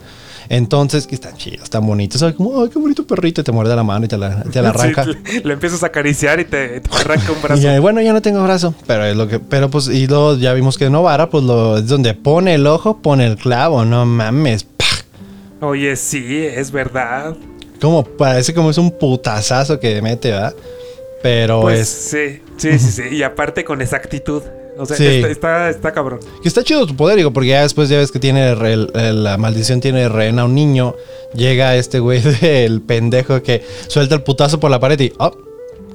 entonces, 0.50 1.06
que 1.06 1.14
están 1.14 1.36
chidos, 1.36 1.62
están 1.62 1.86
bonitos. 1.86 2.20
como, 2.34 2.60
ay, 2.60 2.70
qué 2.70 2.78
bonito 2.80 3.06
perrito. 3.06 3.40
Y 3.40 3.44
te 3.44 3.52
muerde 3.52 3.76
la 3.76 3.84
mano 3.84 4.04
y 4.04 4.08
te 4.08 4.18
la, 4.18 4.42
te 4.42 4.60
la 4.60 4.68
arranca. 4.70 5.04
le, 5.06 5.52
empiezas 5.52 5.84
a 5.84 5.86
acariciar 5.86 6.40
y 6.40 6.44
te, 6.44 6.82
arranca 6.90 7.30
un 7.30 7.40
brazo. 7.42 7.72
Y, 7.72 7.78
bueno, 7.78 8.02
ya 8.02 8.12
no 8.12 8.20
tengo 8.20 8.42
brazo. 8.42 8.74
Pero 8.84 9.04
es 9.04 9.16
lo 9.16 9.28
que, 9.28 9.38
pero 9.38 9.70
pues, 9.70 9.86
y 9.86 10.08
luego 10.08 10.36
ya 10.36 10.52
vimos 10.52 10.76
que 10.76 10.90
Novara, 10.90 11.30
pues 11.30 11.44
lo, 11.44 11.78
es 11.78 11.86
donde 11.86 12.14
pone 12.14 12.54
el 12.54 12.66
ojo, 12.66 12.98
pone 13.00 13.26
el 13.26 13.36
clavo. 13.36 13.84
No 13.84 14.04
mames. 14.04 14.66
Oye, 15.60 15.96
sí, 15.96 16.44
es 16.44 16.70
verdad. 16.70 17.36
Como 17.80 18.04
parece 18.04 18.54
como 18.54 18.70
es 18.70 18.78
un 18.78 18.90
putazazo 18.90 19.78
que 19.78 20.00
mete, 20.02 20.30
¿verdad? 20.30 20.54
Pero 21.22 21.62
pues, 21.62 21.80
es. 21.80 21.88
Sí, 21.88 22.42
sí, 22.56 22.78
sí, 22.78 22.92
sí. 22.92 23.16
Y 23.16 23.22
aparte 23.22 23.64
con 23.64 23.82
esa 23.82 23.96
actitud. 23.96 24.42
O 24.78 24.86
sea, 24.86 24.96
está, 24.96 25.68
está, 25.68 25.92
cabrón. 25.92 26.20
Que 26.42 26.48
está 26.48 26.64
chido 26.64 26.86
tu 26.86 26.96
poder, 26.96 27.16
digo, 27.16 27.32
porque 27.32 27.50
ya 27.50 27.62
después 27.62 27.90
ya 27.90 27.98
ves 27.98 28.10
que 28.10 28.18
tiene 28.18 28.56
la 28.56 29.36
maldición 29.36 29.80
tiene 29.80 30.08
rehén 30.08 30.38
a 30.38 30.46
un 30.46 30.54
niño. 30.54 30.96
Llega 31.34 31.76
este 31.76 31.98
güey 31.98 32.20
del 32.40 32.80
pendejo 32.80 33.42
que 33.42 33.62
suelta 33.88 34.14
el 34.14 34.22
putazo 34.22 34.58
por 34.58 34.70
la 34.70 34.80
pared 34.80 34.98
y. 34.98 35.12
Oh, 35.18 35.36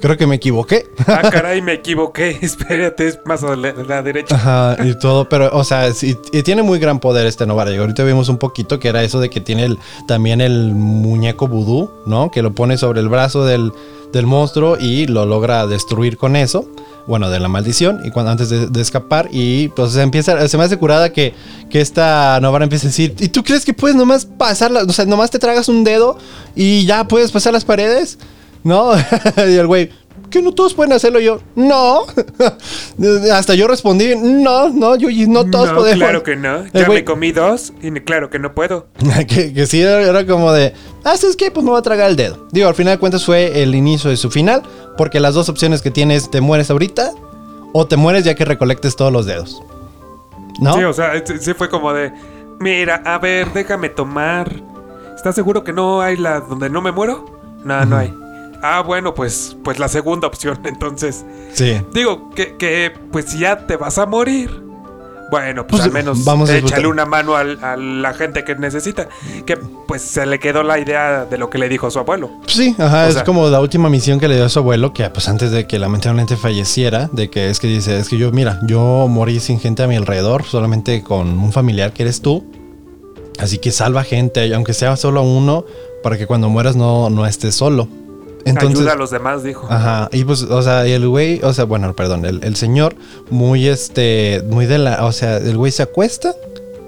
creo 0.00 0.16
que 0.16 0.26
me 0.26 0.36
equivoqué. 0.36 0.86
Ah, 1.06 1.22
caray, 1.30 1.62
me 1.62 1.74
equivoqué. 1.74 2.38
Espérate, 2.42 3.08
es 3.08 3.18
más 3.24 3.42
a 3.42 3.56
la, 3.56 4.02
derecha. 4.02 4.34
Ajá, 4.34 4.76
y 4.84 4.98
todo, 4.98 5.28
pero, 5.28 5.50
o 5.52 5.64
sea, 5.64 5.88
y 6.02 6.42
tiene 6.42 6.62
muy 6.62 6.78
gran 6.78 7.00
poder 7.00 7.26
este 7.26 7.46
Novara. 7.46 7.72
Y 7.72 7.76
ahorita 7.76 8.04
vimos 8.04 8.28
un 8.28 8.38
poquito 8.38 8.78
que 8.78 8.88
era 8.88 9.02
eso 9.02 9.20
de 9.20 9.30
que 9.30 9.40
tiene 9.40 9.64
el, 9.64 9.78
también 10.06 10.40
el 10.40 10.74
muñeco 10.74 11.48
vudú, 11.48 11.90
¿no? 12.06 12.30
Que 12.30 12.42
lo 12.42 12.54
pone 12.54 12.76
sobre 12.76 13.00
el 13.00 13.08
brazo 13.08 13.44
del, 13.44 13.72
del 14.12 14.26
monstruo 14.26 14.76
y 14.78 15.06
lo 15.06 15.26
logra 15.26 15.66
destruir 15.66 16.16
con 16.16 16.36
eso 16.36 16.68
bueno, 17.06 17.30
de 17.30 17.38
la 17.38 17.48
maldición, 17.48 18.00
y 18.04 18.10
cuando 18.10 18.32
antes 18.32 18.50
de, 18.50 18.80
escapar, 18.80 19.28
y 19.30 19.68
pues 19.68 19.92
se 19.92 20.02
empieza, 20.02 20.48
se 20.48 20.58
me 20.58 20.64
hace 20.64 20.76
curada 20.76 21.12
que, 21.12 21.34
que 21.70 21.80
esta 21.80 22.40
Novara 22.40 22.64
empieza 22.64 22.86
a 22.86 22.90
decir, 22.90 23.14
¿y 23.20 23.28
tú 23.28 23.44
crees 23.44 23.64
que 23.64 23.72
puedes 23.72 23.96
nomás 23.96 24.26
pasar, 24.26 24.72
o 24.72 24.92
sea, 24.92 25.04
nomás 25.06 25.30
te 25.30 25.38
tragas 25.38 25.68
un 25.68 25.84
dedo 25.84 26.18
y 26.56 26.84
ya 26.84 27.06
puedes 27.06 27.30
pasar 27.30 27.52
las 27.52 27.64
paredes? 27.64 28.18
¿No? 28.64 28.92
y 29.36 29.54
el 29.54 29.66
güey, 29.66 29.90
que 30.30 30.42
no 30.42 30.52
todos 30.52 30.74
pueden 30.74 30.92
hacerlo 30.92 31.20
yo. 31.20 31.40
No. 31.54 32.06
Hasta 33.32 33.54
yo 33.54 33.66
respondí, 33.66 34.14
no, 34.16 34.68
no, 34.70 34.96
yo 34.96 35.08
no 35.28 35.48
todos 35.50 35.70
no, 35.70 35.76
podemos. 35.76 35.98
Claro 35.98 36.22
que 36.22 36.36
no. 36.36 36.64
Ya 36.72 36.88
me 36.88 37.04
comí 37.04 37.32
dos 37.32 37.72
y 37.82 37.90
claro 38.00 38.30
que 38.30 38.38
no 38.38 38.54
puedo. 38.54 38.88
que, 39.28 39.52
que, 39.52 39.66
sí, 39.66 39.80
era 39.80 40.26
como 40.26 40.52
de, 40.52 40.74
ah, 41.04 41.14
es 41.14 41.36
que 41.36 41.50
pues 41.50 41.64
me 41.64 41.70
voy 41.70 41.78
a 41.78 41.82
tragar 41.82 42.10
el 42.10 42.16
dedo. 42.16 42.46
Digo, 42.52 42.68
al 42.68 42.74
final 42.74 42.94
de 42.94 42.98
cuentas 42.98 43.24
fue 43.24 43.62
el 43.62 43.74
inicio 43.74 44.10
de 44.10 44.16
su 44.16 44.30
final, 44.30 44.62
porque 44.96 45.20
las 45.20 45.34
dos 45.34 45.48
opciones 45.48 45.82
que 45.82 45.90
tienes, 45.90 46.30
te 46.30 46.40
mueres 46.40 46.70
ahorita 46.70 47.12
o 47.72 47.86
te 47.86 47.96
mueres 47.96 48.24
ya 48.24 48.34
que 48.34 48.44
recolectes 48.44 48.96
todos 48.96 49.12
los 49.12 49.26
dedos. 49.26 49.62
¿No? 50.60 50.74
Sí, 50.74 50.84
o 50.84 50.92
sea, 50.92 51.12
sí 51.38 51.52
fue 51.54 51.68
como 51.68 51.92
de, 51.92 52.12
mira, 52.58 53.02
a 53.04 53.18
ver, 53.18 53.52
déjame 53.52 53.90
tomar. 53.90 54.50
¿Estás 55.14 55.34
seguro 55.34 55.64
que 55.64 55.72
no 55.72 56.00
hay 56.00 56.16
la 56.16 56.40
donde 56.40 56.70
no 56.70 56.80
me 56.80 56.92
muero? 56.92 57.24
No, 57.64 57.84
no 57.84 57.96
hay. 57.96 58.12
Ah, 58.62 58.82
bueno, 58.82 59.14
pues, 59.14 59.56
pues 59.62 59.78
la 59.78 59.88
segunda 59.88 60.26
opción, 60.26 60.60
entonces. 60.64 61.24
Sí. 61.52 61.80
Digo, 61.92 62.30
que, 62.30 62.56
que 62.56 62.92
pues 63.12 63.26
si 63.26 63.40
ya 63.40 63.66
te 63.66 63.76
vas 63.76 63.98
a 63.98 64.06
morir. 64.06 64.66
Bueno, 65.28 65.66
pues, 65.66 65.82
al 65.82 65.90
menos 65.90 66.24
vamos 66.24 66.48
a 66.50 66.56
échale 66.56 66.86
una 66.86 67.04
mano 67.04 67.34
a 67.34 67.44
la 67.76 68.14
gente 68.14 68.44
que 68.44 68.54
necesita. 68.54 69.08
Que 69.44 69.56
pues 69.56 70.02
se 70.02 70.24
le 70.24 70.38
quedó 70.38 70.62
la 70.62 70.78
idea 70.78 71.24
de 71.24 71.36
lo 71.36 71.50
que 71.50 71.58
le 71.58 71.68
dijo 71.68 71.88
a 71.88 71.90
su 71.90 71.98
abuelo. 71.98 72.30
Sí, 72.46 72.74
ajá, 72.78 73.08
es 73.08 73.22
como 73.24 73.48
la 73.48 73.60
última 73.60 73.88
misión 73.88 74.20
que 74.20 74.28
le 74.28 74.36
dio 74.36 74.44
a 74.44 74.48
su 74.48 74.60
abuelo, 74.60 74.92
que 74.92 75.08
pues 75.10 75.28
antes 75.28 75.50
de 75.50 75.66
que 75.66 75.78
lamentablemente 75.78 76.36
falleciera, 76.36 77.08
de 77.12 77.28
que 77.28 77.50
es 77.50 77.58
que 77.58 77.66
dice, 77.66 77.98
es 77.98 78.08
que 78.08 78.18
yo, 78.18 78.30
mira, 78.30 78.60
yo 78.66 79.08
morí 79.08 79.40
sin 79.40 79.58
gente 79.58 79.82
a 79.82 79.88
mi 79.88 79.96
alrededor, 79.96 80.44
solamente 80.44 81.02
con 81.02 81.38
un 81.38 81.52
familiar 81.52 81.92
que 81.92 82.04
eres 82.04 82.22
tú. 82.22 82.44
Así 83.38 83.58
que 83.58 83.70
salva 83.70 84.04
gente, 84.04 84.54
aunque 84.54 84.72
sea 84.72 84.96
solo 84.96 85.22
uno, 85.22 85.64
para 86.02 86.16
que 86.16 86.26
cuando 86.26 86.48
mueras 86.48 86.76
no, 86.76 87.10
no 87.10 87.26
estés 87.26 87.54
solo. 87.54 87.88
Entonces, 88.46 88.78
Ayuda 88.78 88.92
a 88.92 88.96
los 88.96 89.10
demás, 89.10 89.42
dijo. 89.42 89.66
Ajá. 89.68 90.08
Y 90.12 90.24
pues, 90.24 90.42
o 90.42 90.62
sea, 90.62 90.86
el 90.86 91.08
güey, 91.08 91.40
o 91.42 91.52
sea, 91.52 91.64
bueno, 91.64 91.92
perdón, 91.94 92.24
el, 92.24 92.56
señor, 92.56 92.94
muy 93.28 93.66
este, 93.66 94.40
muy 94.48 94.66
de 94.66 94.78
la, 94.78 95.04
o 95.04 95.10
sea, 95.10 95.38
el 95.38 95.56
güey 95.56 95.72
se 95.72 95.82
acuesta 95.82 96.32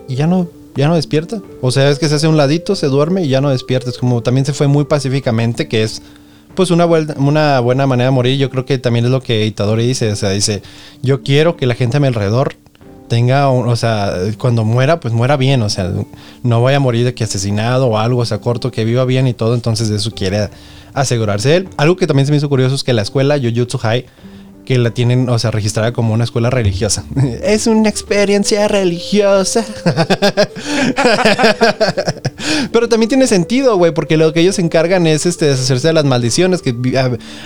y 0.07 0.15
ya 0.15 0.29
no, 0.29 0.49
ya 0.77 0.87
no 0.87 0.95
despierta. 0.95 1.43
O 1.61 1.73
sea, 1.73 1.91
es 1.91 1.99
que 1.99 2.09
se 2.09 2.15
hace 2.15 2.29
un 2.29 2.37
ladito, 2.37 2.77
se 2.77 2.87
duerme 2.87 3.25
y 3.25 3.29
ya 3.29 3.41
no 3.41 3.51
despierta. 3.51 3.91
Es 3.91 3.99
como 3.99 4.23
también 4.23 4.47
se 4.47 4.53
fue 4.53 4.69
muy 4.69 4.85
pacíficamente, 4.85 5.67
que 5.67 5.83
es 5.83 6.01
pues 6.55 6.71
una, 6.71 6.85
buena, 6.85 7.15
una 7.19 7.59
buena 7.59 7.89
manera 7.89 8.11
de 8.11 8.15
morir. 8.15 8.39
Yo 8.39 8.51
creo 8.51 8.65
que 8.65 8.79
también 8.79 9.05
es 9.05 9.11
lo 9.11 9.21
que 9.21 9.45
Itadori 9.45 9.85
dice. 9.85 10.13
O 10.13 10.17
sea, 10.17 10.31
dice, 10.31 10.63
yo 11.03 11.25
quiero 11.25 11.57
que 11.57 11.67
la 11.67 11.75
gente 11.75 11.97
a 11.97 12.01
mi 12.01 12.07
alrededor 12.07 12.55
tenga, 13.09 13.49
o 13.49 13.75
sea, 13.75 14.15
cuando 14.39 14.65
muera, 14.65 15.01
pues 15.01 15.13
muera 15.13 15.37
bien. 15.37 15.63
O 15.63 15.69
sea, 15.69 15.93
no 16.45 16.63
vaya 16.63 16.77
a 16.77 16.81
morir 16.81 17.05
de 17.05 17.15
que 17.15 17.25
asesinado 17.25 17.89
o 17.89 17.99
algo, 17.99 18.21
o 18.21 18.25
sea, 18.25 18.41
corto, 18.41 18.71
que 18.71 18.85
viva 18.85 19.05
bien 19.05 19.27
y 19.27 19.35
todo. 19.35 19.57
Entonces 19.57 19.91
eso 19.91 20.13
quiere 20.13 20.51
asegurarse 20.95 21.57
él. 21.57 21.69
Algo 21.77 21.97
que 21.97 22.07
también 22.07 22.27
se 22.27 22.33
me 22.33 22.39
hizo 22.39 22.49
curioso 22.49 22.75
es 22.75 22.85
que 22.85 22.93
la 22.93 23.03
escuela 23.03 23.39
Jujutsu 23.39 23.79
High 23.79 24.07
que 24.69 24.77
la 24.77 24.91
tienen, 24.91 25.31
o 25.31 25.39
sea, 25.39 25.51
registrada 25.51 25.95
como 25.95 26.13
una 26.13 26.25
escuela 26.25 26.51
religiosa. 26.51 27.03
Es 27.43 27.67
una 27.67 27.89
experiencia 27.89 28.69
religiosa. 28.69 29.65
Pero 32.71 32.91
también 32.91 33.09
tiene 33.09 33.27
sentido, 33.27 33.79
güey, 33.79 33.95
porque 33.95 34.19
lo 34.19 34.31
que 34.35 34.41
ellos 34.41 34.57
se 34.57 34.63
encargan 34.63 35.07
es 35.07 35.25
este, 35.25 35.47
deshacerse 35.47 35.89
de 35.89 35.95
las 35.95 36.05
maldiciones, 36.05 36.61
que 36.61 36.77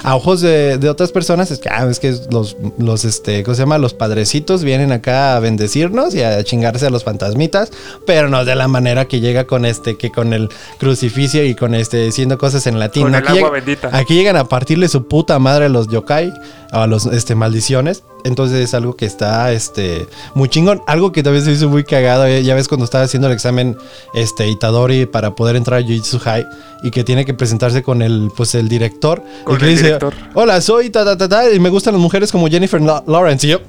a, 0.03 0.17
ojos 0.17 0.41
de, 0.41 0.81
otras 0.89 1.13
personas 1.13 1.53
es 1.53 1.61
que, 1.61 1.69
ah, 1.69 1.87
es 1.89 2.01
que 2.01 2.13
los, 2.33 2.57
los, 2.77 3.05
este, 3.05 3.45
¿cómo 3.45 3.55
se 3.55 3.63
llama? 3.63 3.79
Los 3.79 3.95
padrecitos 3.95 4.65
vienen 4.65 4.91
acá 4.91 5.37
a 5.37 5.39
bendecirnos 5.39 6.17
y 6.17 6.25
a 6.25 6.43
chingarse 6.43 6.87
a 6.87 6.91
los 6.91 7.05
fantasmitas, 7.05 7.71
pero 8.05 8.31
no 8.31 8.45
de 8.45 8.57
la 8.57 8.67
manera 8.67 9.05
que 9.05 9.21
llega 9.21 9.45
con 9.45 9.65
este, 9.65 9.97
que 9.97 10.11
con 10.11 10.33
el 10.33 10.49
crucificio 10.81 11.45
y 11.45 11.55
con 11.55 11.77
este, 11.77 12.05
diciendo 12.05 12.37
cosas 12.37 12.67
en 12.67 12.81
latín. 12.81 13.05
Con 13.05 13.15
el 13.15 13.29
agua 13.29 13.51
bendita. 13.51 13.91
Aquí 13.93 14.15
llegan 14.15 14.35
a 14.35 14.49
partirle 14.49 14.89
su 14.89 15.07
puta 15.07 15.39
madre 15.39 15.67
a 15.67 15.69
los 15.69 15.87
yokai 15.87 16.33
a 16.73 16.87
los 16.87 17.07
este, 17.07 17.35
maldiciones. 17.35 18.03
Entonces 18.25 18.59
es 18.61 18.73
algo 18.75 18.97
que 18.97 19.05
está 19.05 19.53
este, 19.53 20.07
muy 20.35 20.49
chingón. 20.49 20.81
Algo 20.87 21.13
que 21.13 21.23
también 21.23 21.45
se 21.45 21.53
hizo 21.53 21.69
muy 21.69 21.85
cagado. 21.85 22.25
eh, 22.27 22.43
Ya 22.43 22.55
ves 22.55 22.67
cuando 22.69 22.85
estaba 22.85 23.05
haciendo 23.05 23.29
el 23.29 23.35
examen 23.35 23.77
este, 24.15 24.49
Itadori 24.49 25.07
para 25.07 25.35
poder 25.35 25.57
entrar 25.57 25.81
a 25.81 25.83
Jujutsu 25.83 26.19
High 26.21 26.47
y 26.83 26.91
que 26.91 27.05
tiene 27.05 27.25
que 27.25 27.35
presentarse 27.35 27.83
con 27.83 28.01
el, 28.03 28.31
pues, 28.37 28.55
el 28.55 28.69
director. 28.69 29.23
Con 29.45 29.57
y 29.57 29.59
que 29.59 29.65
el 29.65 29.71
dice, 29.71 29.83
director. 29.85 30.15
Hola, 30.35 30.61
soy 30.61 30.91
ta, 30.91 31.05
ta, 31.05 31.17
ta, 31.17 31.29
ta, 31.29 31.51
y 31.51 31.61
me 31.61 31.69
gustan 31.69 31.95
las 31.95 32.01
mujeres 32.03 32.33
como 32.33 32.49
Jennifer 32.49 32.81
La- 32.81 33.05
Lawrence. 33.07 33.47
Y 33.47 33.51
yo, 33.51 33.61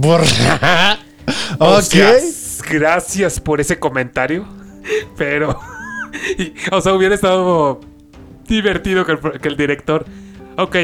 "Por- 0.00 0.22
O 1.58 1.74
ok. 1.78 1.82
sea, 1.82 2.14
gracias 2.70 3.40
por 3.40 3.60
ese 3.60 3.78
comentario. 3.78 4.46
Pero. 5.16 5.58
y, 6.38 6.52
o 6.72 6.80
sea, 6.80 6.92
hubiera 6.94 7.14
estado 7.14 7.80
divertido 8.46 9.04
que 9.04 9.12
el, 9.12 9.40
que 9.40 9.48
el 9.48 9.56
director. 9.56 10.04
Ok, 10.58 10.76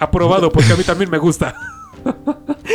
aprobado, 0.00 0.50
porque 0.52 0.72
a 0.72 0.76
mí 0.76 0.82
también 0.82 1.10
me 1.10 1.18
gusta. 1.18 1.54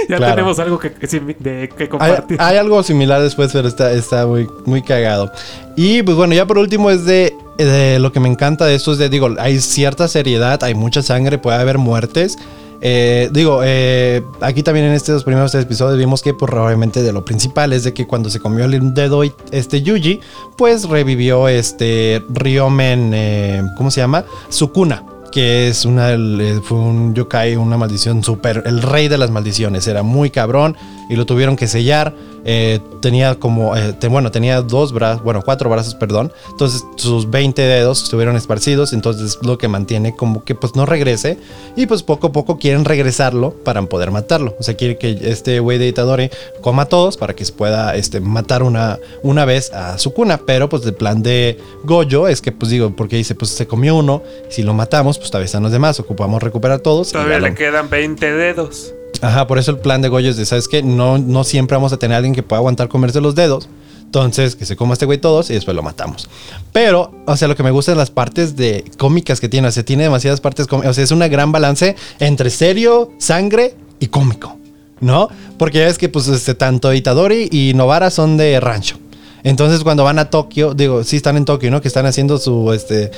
ya 0.10 0.18
Claro. 0.18 0.36
tenemos 0.36 0.60
algo 0.60 0.78
que, 0.80 0.90
de- 0.90 1.70
compartir. 1.90 2.38
hay 2.40 2.58
algo 2.58 2.82
similar 2.84 3.22
después, 3.22 3.52
pero 3.52 3.68
está, 3.68 3.92
está 3.92 4.28
muy, 4.28 4.48
muy 4.66 4.82
cagado. 4.84 5.32
Y 5.76 6.04
pues 6.04 6.16
bueno, 6.16 6.34
ya 6.36 6.46
por 6.46 6.58
último 6.60 6.92
es 6.92 7.06
de, 7.06 7.34
de 7.58 7.98
lo 8.00 8.12
que 8.12 8.20
me 8.20 8.30
encanta 8.30 8.66
de 8.66 8.76
esto 8.76 8.92
es 8.92 8.98
de, 9.00 9.10
digo, 9.10 9.30
hay 9.40 9.60
cierta 9.60 10.08
seriedad, 10.08 10.64
hay 10.64 10.76
mucha 10.76 11.02
sangre, 11.02 11.38
puede 11.40 11.58
haber 11.58 11.78
muertes. 11.80 12.38
Eh, 12.82 13.30
digo, 13.32 13.62
eh, 13.64 14.22
aquí 14.42 14.62
también 14.62 14.86
en 14.86 14.92
estos 14.94 15.24
primeros 15.24 15.52
tres 15.52 15.64
episodios 15.64 15.98
vimos 15.98 16.22
que 16.22 16.34
pues 16.36 16.52
probablemente 16.52 17.02
de 17.02 17.14
lo 17.14 17.26
principal 17.26 17.74
es 17.74 17.84
de 17.84 17.94
que 17.94 18.06
cuando 18.06 18.30
se 18.30 18.40
comió 18.40 18.66
el 18.66 18.94
dedo 18.94 19.24
este 19.52 19.82
Yuji, 19.82 20.20
pues 20.56 20.88
revivió 20.88 21.48
este 21.48 22.22
Ryomen, 22.30 23.12
eh, 23.16 23.64
¿cómo 23.78 23.90
se 23.90 24.02
llama? 24.02 24.26
Sukuna 24.50 25.04
que 25.36 25.68
es 25.68 25.84
una 25.84 26.16
fue 26.64 26.78
un 26.78 27.14
yokai, 27.14 27.58
una 27.58 27.76
maldición 27.76 28.24
súper, 28.24 28.64
el 28.66 28.82
rey 28.82 29.10
de 29.10 29.18
las 29.18 29.32
maldiciones, 29.32 29.86
era 29.86 30.02
muy 30.02 30.30
cabrón 30.30 30.78
y 31.10 31.18
lo 31.18 31.26
tuvieron 31.26 31.58
que 31.58 31.68
sellar. 31.68 32.16
Eh, 32.46 32.80
tenía 33.02 33.36
como, 33.36 33.76
eh, 33.76 33.94
te- 34.00 34.08
bueno, 34.08 34.32
tenía 34.32 34.62
dos 34.62 34.94
brazos, 34.94 35.24
bueno, 35.24 35.42
cuatro 35.44 35.70
brazos, 35.70 35.96
perdón. 35.96 36.32
Entonces 36.52 36.86
sus 36.96 37.30
20 37.30 37.62
dedos 37.62 38.04
estuvieron 38.04 38.36
esparcidos, 38.36 38.94
entonces 38.94 39.40
lo 39.42 39.58
que 39.58 39.68
mantiene 39.68 40.16
como 40.16 40.44
que 40.44 40.56
pues 40.56 40.76
no 40.76 40.86
regrese 40.86 41.38
y 41.76 41.86
pues 41.88 42.04
poco 42.04 42.28
a 42.28 42.32
poco 42.32 42.58
quieren 42.60 42.86
regresarlo 42.86 43.52
para 43.64 43.82
poder 43.84 44.12
matarlo. 44.12 44.56
O 44.60 44.64
sea, 44.64 44.76
quiere 44.76 44.98
que 44.98 45.18
este 45.24 45.60
güey 45.60 45.78
de 45.78 45.88
Itadori 45.88 46.30
coma 46.62 46.84
a 46.84 46.86
todos 46.86 47.18
para 47.18 47.34
que 47.36 47.44
se 47.46 47.52
pueda 47.54 47.96
este, 47.96 48.20
matar 48.20 48.64
una, 48.64 49.00
una 49.24 49.44
vez 49.46 49.72
a 49.74 49.98
su 49.98 50.14
cuna. 50.14 50.40
Pero 50.46 50.70
pues 50.70 50.86
el 50.86 50.94
plan 50.94 51.24
de 51.24 51.58
Goyo 51.84 52.28
es 52.28 52.42
que 52.42 52.52
pues 52.52 52.70
digo, 52.72 52.96
porque 52.96 53.16
dice, 53.18 53.34
pues 53.36 53.52
se 53.52 53.66
comió 53.68 53.96
uno, 53.96 54.22
si 54.50 54.62
lo 54.64 54.74
matamos, 54.74 55.18
pues 55.18 55.30
todavía 55.32 55.46
están 55.46 55.64
los 55.64 55.72
demás, 55.72 56.00
ocupamos 56.00 56.42
recuperar 56.44 56.80
todos. 56.80 57.12
Todavía 57.12 57.40
le 57.40 57.54
quedan 57.56 57.90
20 57.90 58.32
dedos. 58.34 58.94
Ajá, 59.22 59.48
por 59.48 59.58
eso 59.58 59.72
el 59.72 59.80
plan 59.80 60.02
de 60.02 60.10
Goyo 60.10 60.30
es 60.30 60.38
de, 60.38 60.46
¿sabes 60.46 60.68
qué? 60.68 60.84
No, 60.84 61.18
no 61.18 61.44
siempre 61.44 61.76
vamos 61.76 61.94
a 61.94 61.98
tener 61.98 62.16
a 62.16 62.18
alguien 62.18 62.36
que 62.36 62.44
pueda 62.44 62.60
aguantar 62.60 62.88
comerse 62.88 63.22
los 63.22 63.36
dedos. 63.36 63.70
Entonces, 64.06 64.56
que 64.56 64.66
se 64.66 64.76
coma 64.76 64.94
este 64.94 65.06
güey 65.06 65.18
todos 65.18 65.50
y 65.50 65.54
después 65.54 65.76
lo 65.76 65.84
matamos. 65.84 66.30
Pero, 66.72 67.12
o 67.26 67.36
sea, 67.36 67.48
lo 67.48 67.56
que 67.56 67.64
me 67.64 67.72
gusta 67.72 67.92
es 67.92 67.98
las 67.98 68.12
partes 68.12 68.56
de 68.56 68.86
cómicas 68.98 69.42
que 69.42 69.50
tiene. 69.50 69.68
O 69.68 69.72
sea, 69.72 69.84
tiene 69.84 70.04
demasiadas 70.04 70.40
partes 70.40 70.68
cómicas. 70.68 70.92
O 70.92 70.94
sea, 70.94 71.04
es 71.04 71.12
una 71.12 71.28
gran 71.28 71.52
balance 71.52 71.96
entre 72.20 72.50
serio, 72.50 73.12
sangre 73.18 73.76
y 74.00 74.08
cómico. 74.08 74.58
¿No? 75.02 75.28
Porque 75.58 75.80
ya 75.80 75.86
ves 75.86 75.98
que, 75.98 76.08
pues, 76.08 76.30
este, 76.30 76.56
tanto 76.56 76.94
Itadori 76.94 77.50
y 77.52 77.74
Novara 77.74 78.10
son 78.10 78.38
de 78.38 78.60
rancho. 78.62 78.98
Entonces 79.46 79.84
cuando 79.84 80.04
van 80.04 80.20
a 80.20 80.30
Tokio, 80.30 80.74
digo, 80.74 81.04
sí 81.04 81.16
están 81.18 81.38
en 81.38 81.46
Tokio, 81.46 81.70
¿no? 81.70 81.80
Que 81.80 81.88
están 81.88 82.06
haciendo 82.06 82.40
su, 82.40 82.74
este, 82.74 83.12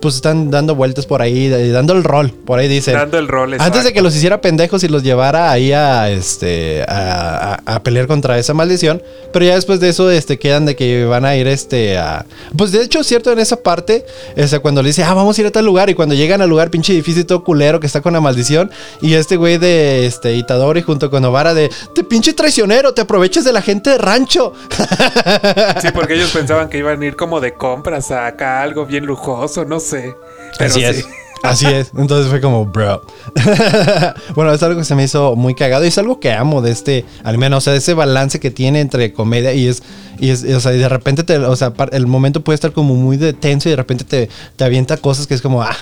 pues 0.00 0.14
están 0.14 0.50
dando 0.50 0.74
vueltas 0.76 1.06
por 1.06 1.20
ahí, 1.20 1.48
dando 1.48 1.92
el 1.92 2.04
rol, 2.04 2.30
por 2.30 2.60
ahí 2.60 2.68
dicen. 2.68 2.94
Dando 2.94 3.18
el 3.18 3.26
rol. 3.26 3.52
Antes 3.54 3.66
de 3.66 3.78
exacto. 3.78 3.92
que 3.94 4.00
los 4.02 4.14
hiciera 4.16 4.40
pendejos 4.40 4.84
y 4.84 4.88
los 4.88 5.02
llevara 5.02 5.50
ahí 5.50 5.72
a, 5.72 6.08
este, 6.10 6.82
a, 6.88 7.58
a- 7.66 7.74
a 7.74 7.82
pelear 7.82 8.06
contra 8.06 8.38
esa 8.38 8.54
maldición. 8.54 9.02
Pero 9.32 9.44
ya 9.44 9.54
después 9.56 9.80
de 9.80 9.88
eso, 9.88 10.10
este, 10.10 10.38
quedan 10.38 10.66
de 10.66 10.76
que 10.76 11.04
van 11.04 11.24
a 11.24 11.34
ir, 11.36 11.46
este, 11.48 11.98
a... 11.98 12.26
Pues 12.56 12.70
de 12.70 12.82
hecho, 12.82 13.02
cierto, 13.02 13.32
en 13.32 13.38
esa 13.40 13.56
parte, 13.56 14.04
sea, 14.46 14.60
cuando 14.60 14.82
le 14.82 14.88
dice, 14.90 15.02
ah, 15.02 15.14
vamos 15.14 15.36
a 15.36 15.40
ir 15.40 15.46
a 15.48 15.50
tal 15.50 15.64
lugar. 15.64 15.90
Y 15.90 15.94
cuando 15.94 16.14
llegan 16.14 16.42
al 16.42 16.48
lugar, 16.48 16.70
pinche 16.70 16.92
edificio 16.92 17.26
todo 17.26 17.42
culero 17.42 17.80
que 17.80 17.86
está 17.86 18.00
con 18.00 18.12
la 18.12 18.20
maldición. 18.20 18.70
Y 19.00 19.14
este 19.14 19.36
güey 19.36 19.58
de, 19.58 20.06
este, 20.06 20.36
Itadori 20.36 20.82
junto 20.82 21.10
con 21.10 21.22
Novara 21.22 21.54
de, 21.54 21.70
te 21.94 22.04
pinche 22.04 22.34
traicionero, 22.34 22.94
te 22.94 23.00
aprovechas 23.00 23.44
de 23.44 23.52
la 23.52 23.62
gente 23.62 23.90
de 23.90 23.98
rancho. 23.98 24.52
Sí, 25.80 25.88
porque 25.94 26.14
ellos 26.14 26.30
pensaban 26.30 26.68
que 26.68 26.78
iban 26.78 27.00
a 27.00 27.06
ir 27.06 27.16
como 27.16 27.40
de 27.40 27.54
compras 27.54 28.10
a 28.10 28.26
acá, 28.26 28.62
algo 28.62 28.86
bien 28.86 29.06
lujoso, 29.06 29.64
no 29.64 29.80
sé. 29.80 30.14
Pero 30.58 30.70
Así 30.70 30.80
sí. 30.80 30.86
es. 30.86 31.06
Así 31.42 31.66
es. 31.66 31.90
Entonces 31.96 32.30
fue 32.30 32.40
como, 32.40 32.66
bro. 32.66 33.02
bueno, 34.36 34.52
es 34.52 34.62
algo 34.62 34.78
que 34.78 34.84
se 34.84 34.94
me 34.94 35.04
hizo 35.04 35.34
muy 35.34 35.54
cagado 35.54 35.84
y 35.84 35.88
es 35.88 35.98
algo 35.98 36.20
que 36.20 36.32
amo 36.32 36.62
de 36.62 36.70
este, 36.70 37.04
al 37.24 37.36
menos, 37.36 37.58
o 37.58 37.60
sea, 37.62 37.74
ese 37.74 37.94
balance 37.94 38.38
que 38.38 38.50
tiene 38.50 38.80
entre 38.80 39.12
comedia 39.12 39.52
y 39.52 39.66
es, 39.66 39.82
y 40.18 40.30
es, 40.30 40.44
o 40.44 40.60
sea, 40.60 40.72
y 40.72 40.78
de 40.78 40.88
repente, 40.88 41.24
te, 41.24 41.38
o 41.38 41.56
sea, 41.56 41.72
el 41.90 42.06
momento 42.06 42.44
puede 42.44 42.54
estar 42.54 42.72
como 42.72 42.94
muy 42.94 43.16
de 43.16 43.32
tenso 43.32 43.68
y 43.68 43.72
de 43.72 43.76
repente 43.76 44.04
te, 44.04 44.28
te 44.54 44.64
avienta 44.64 44.96
cosas 44.96 45.26
que 45.26 45.34
es 45.34 45.42
como, 45.42 45.62
ah, 45.62 45.76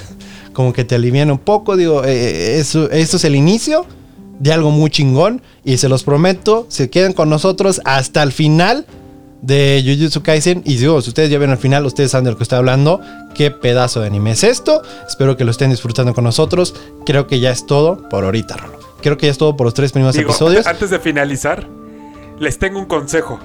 como 0.55 0.73
que 0.73 0.85
te 0.85 0.95
alivian 0.95 1.31
un 1.31 1.39
poco. 1.39 1.77
Digo, 1.77 2.05
eh, 2.05 2.59
eso, 2.59 2.91
esto 2.91 3.19
es 3.19 3.25
el 3.25 3.37
inicio 3.37 3.87
de 4.39 4.53
algo 4.55 4.71
muy 4.71 4.91
chingón 4.91 5.43
y 5.63 5.77
se 5.77 5.91
los 5.91 6.03
prometo, 6.03 6.67
se 6.71 6.89
quedan 6.89 7.13
con 7.13 7.29
nosotros 7.29 7.83
hasta 7.85 8.23
el 8.23 8.33
final 8.33 8.87
de 9.43 9.83
Jujutsu 9.85 10.23
Kaisen. 10.23 10.63
Y 10.65 10.77
digo, 10.77 11.01
si 11.03 11.11
ustedes 11.11 11.31
ya 11.31 11.39
ven 11.39 11.51
al 11.51 11.59
final, 11.59 11.85
ustedes 11.87 12.11
saben 12.11 12.25
de 12.25 12.31
lo 12.33 12.37
que 12.37 12.43
estoy 12.45 12.59
hablando. 12.59 13.01
Qué 13.35 13.51
pedazo 13.51 14.01
de 14.01 14.07
anime 14.07 14.33
es 14.33 14.45
esto. 14.45 14.83
Espero 15.07 15.37
que 15.37 15.45
lo 15.45 15.51
estén 15.51 15.71
disfrutando 15.71 16.15
con 16.15 16.25
nosotros. 16.25 16.75
Creo 17.07 17.27
que 17.27 17.41
ya 17.41 17.51
es 17.51 17.67
todo 17.67 18.09
por 18.09 18.25
ahorita, 18.25 18.57
Rolo. 18.57 18.79
Creo 19.03 19.17
que 19.17 19.27
ya 19.27 19.33
es 19.33 19.39
todo 19.39 19.57
por 19.57 19.65
los 19.67 19.75
tres 19.75 19.93
primeros 19.93 20.15
Digo, 20.15 20.31
episodios. 20.31 20.67
antes 20.67 20.91
de 20.91 20.99
finalizar, 20.99 21.67
les 22.39 22.59
tengo 22.59 22.79
un 22.79 22.87
consejo. 22.87 23.39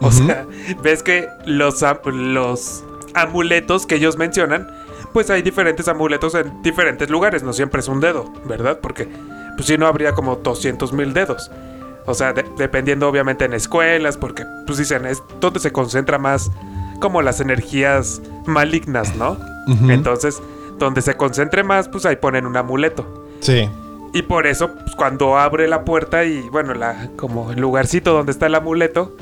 O 0.00 0.10
sea, 0.10 0.46
ves 0.82 1.02
que 1.02 1.28
los, 1.44 1.84
los 2.04 2.84
amuletos 3.14 3.86
que 3.86 3.96
ellos 3.96 4.16
mencionan, 4.16 4.66
pues 5.12 5.28
hay 5.30 5.42
diferentes 5.42 5.88
amuletos 5.88 6.34
en 6.34 6.62
diferentes 6.62 7.10
lugares. 7.10 7.42
No 7.42 7.52
siempre 7.52 7.80
es 7.80 7.88
un 7.88 8.00
dedo, 8.00 8.32
¿verdad? 8.46 8.78
Porque 8.80 9.08
pues 9.56 9.66
si 9.66 9.76
no 9.76 9.86
habría 9.86 10.12
como 10.12 10.36
200 10.36 10.92
mil 10.92 11.12
dedos. 11.12 11.50
O 12.06 12.14
sea, 12.14 12.32
de- 12.32 12.44
dependiendo 12.58 13.08
obviamente 13.08 13.44
en 13.44 13.52
escuelas, 13.54 14.16
porque 14.16 14.44
pues 14.66 14.78
dicen, 14.78 15.06
es 15.06 15.22
donde 15.40 15.60
se 15.60 15.70
concentra 15.72 16.18
más 16.18 16.50
como 17.00 17.22
las 17.22 17.40
energías 17.40 18.20
malignas, 18.46 19.14
¿no? 19.16 19.36
Entonces, 19.88 20.42
donde 20.78 21.00
se 21.02 21.16
concentre 21.16 21.62
más, 21.62 21.88
pues 21.88 22.04
ahí 22.06 22.16
ponen 22.16 22.44
un 22.46 22.56
amuleto. 22.56 23.26
Sí. 23.40 23.68
Y 24.12 24.22
por 24.22 24.46
eso, 24.48 24.72
pues, 24.74 24.96
cuando 24.96 25.38
abre 25.38 25.68
la 25.68 25.84
puerta 25.84 26.24
y, 26.24 26.40
bueno, 26.50 26.74
la, 26.74 27.08
como 27.16 27.52
el 27.52 27.60
lugarcito 27.60 28.12
donde 28.12 28.32
está 28.32 28.46
el 28.46 28.54
amuleto, 28.56 29.14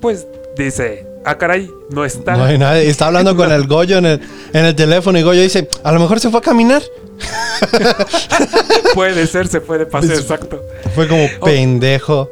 pues 0.00 0.26
dice, 0.56 1.06
ah, 1.24 1.36
caray, 1.36 1.68
no 1.90 2.04
está. 2.04 2.36
No 2.36 2.44
hay 2.44 2.56
nadie. 2.58 2.88
Está 2.88 3.08
hablando 3.08 3.34
con 3.34 3.50
el 3.52 3.66
Goyo 3.66 3.98
en 3.98 4.06
el, 4.06 4.20
en 4.52 4.64
el 4.64 4.76
teléfono 4.76 5.18
y 5.18 5.22
Goyo 5.22 5.42
dice, 5.42 5.68
a 5.82 5.90
lo 5.90 5.98
mejor 5.98 6.20
se 6.20 6.30
fue 6.30 6.38
a 6.38 6.42
caminar. 6.42 6.82
Puede 8.94 9.26
ser, 9.26 9.48
se 9.48 9.60
puede 9.60 9.86
pasar, 9.86 10.12
Es- 10.12 10.20
exacto. 10.20 10.62
Fue 10.94 11.06
como 11.08 11.24
Oh. 11.40 11.44
pendejo. 11.44 12.28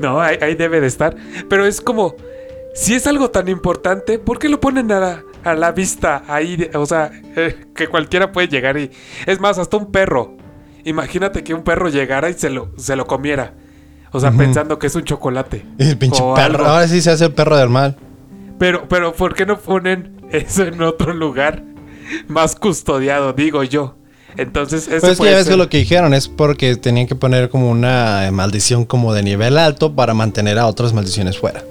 No, 0.00 0.20
ahí, 0.20 0.38
ahí 0.40 0.54
debe 0.54 0.80
de 0.80 0.86
estar. 0.86 1.14
Pero 1.48 1.66
es 1.66 1.80
como, 1.80 2.14
si 2.74 2.94
es 2.94 3.06
algo 3.06 3.30
tan 3.30 3.48
importante, 3.48 4.18
¿por 4.18 4.38
qué 4.38 4.48
lo 4.48 4.60
ponen 4.60 4.90
a 4.92 5.00
la, 5.00 5.22
a 5.44 5.54
la 5.54 5.72
vista 5.72 6.22
ahí? 6.28 6.70
o 6.74 6.86
sea, 6.86 7.10
eh, 7.36 7.66
que 7.74 7.88
cualquiera 7.88 8.32
puede 8.32 8.48
llegar 8.48 8.78
y... 8.78 8.90
Es 9.26 9.40
más, 9.40 9.58
hasta 9.58 9.76
un 9.76 9.90
perro. 9.90 10.36
Imagínate 10.84 11.44
que 11.44 11.52
un 11.52 11.62
perro 11.62 11.88
llegara 11.88 12.30
y 12.30 12.34
se 12.34 12.48
lo, 12.50 12.70
se 12.78 12.96
lo 12.96 13.06
comiera. 13.06 13.52
O 14.12 14.18
sea, 14.18 14.32
pensando 14.32 14.78
que 14.78 14.86
es 14.88 14.94
un 14.96 15.04
chocolate. 15.04 15.64
El 15.78 15.96
pinche 15.98 16.20
O 16.22 16.34
perro. 16.34 16.56
algo. 16.58 16.64
Ahora 16.66 16.88
sí 16.88 17.00
se 17.02 17.10
hace 17.10 17.26
el 17.26 17.32
perro 17.34 17.56
del 17.56 17.68
mal. 17.68 17.96
Pero, 18.58 18.88
pero, 18.88 19.12
¿por 19.12 19.34
qué 19.34 19.46
no 19.46 19.58
ponen 19.58 20.20
eso 20.30 20.64
en 20.64 20.82
otro 20.82 21.12
lugar 21.14 21.62
más 22.26 22.56
custodiado, 22.56 23.32
digo 23.34 23.62
yo? 23.62 23.96
Entonces, 24.36 24.88
eso 24.88 25.00
Pues 25.06 25.18
puede 25.18 25.30
ya 25.32 25.36
ves 25.38 25.46
ser- 25.46 25.54
que 25.54 25.58
lo 25.58 25.68
que 25.68 25.78
dijeron 25.78 26.14
es 26.14 26.28
porque 26.28 26.76
tenían 26.76 27.06
que 27.06 27.14
poner 27.14 27.48
como 27.50 27.70
una 27.70 28.26
eh, 28.26 28.30
maldición 28.30 28.84
como 28.84 29.12
de 29.14 29.22
nivel 29.22 29.58
alto 29.58 29.94
para 29.94 30.14
mantener 30.14 30.58
a 30.58 30.66
otras 30.66 30.92
maldiciones 30.92 31.38
fuera. 31.38 31.62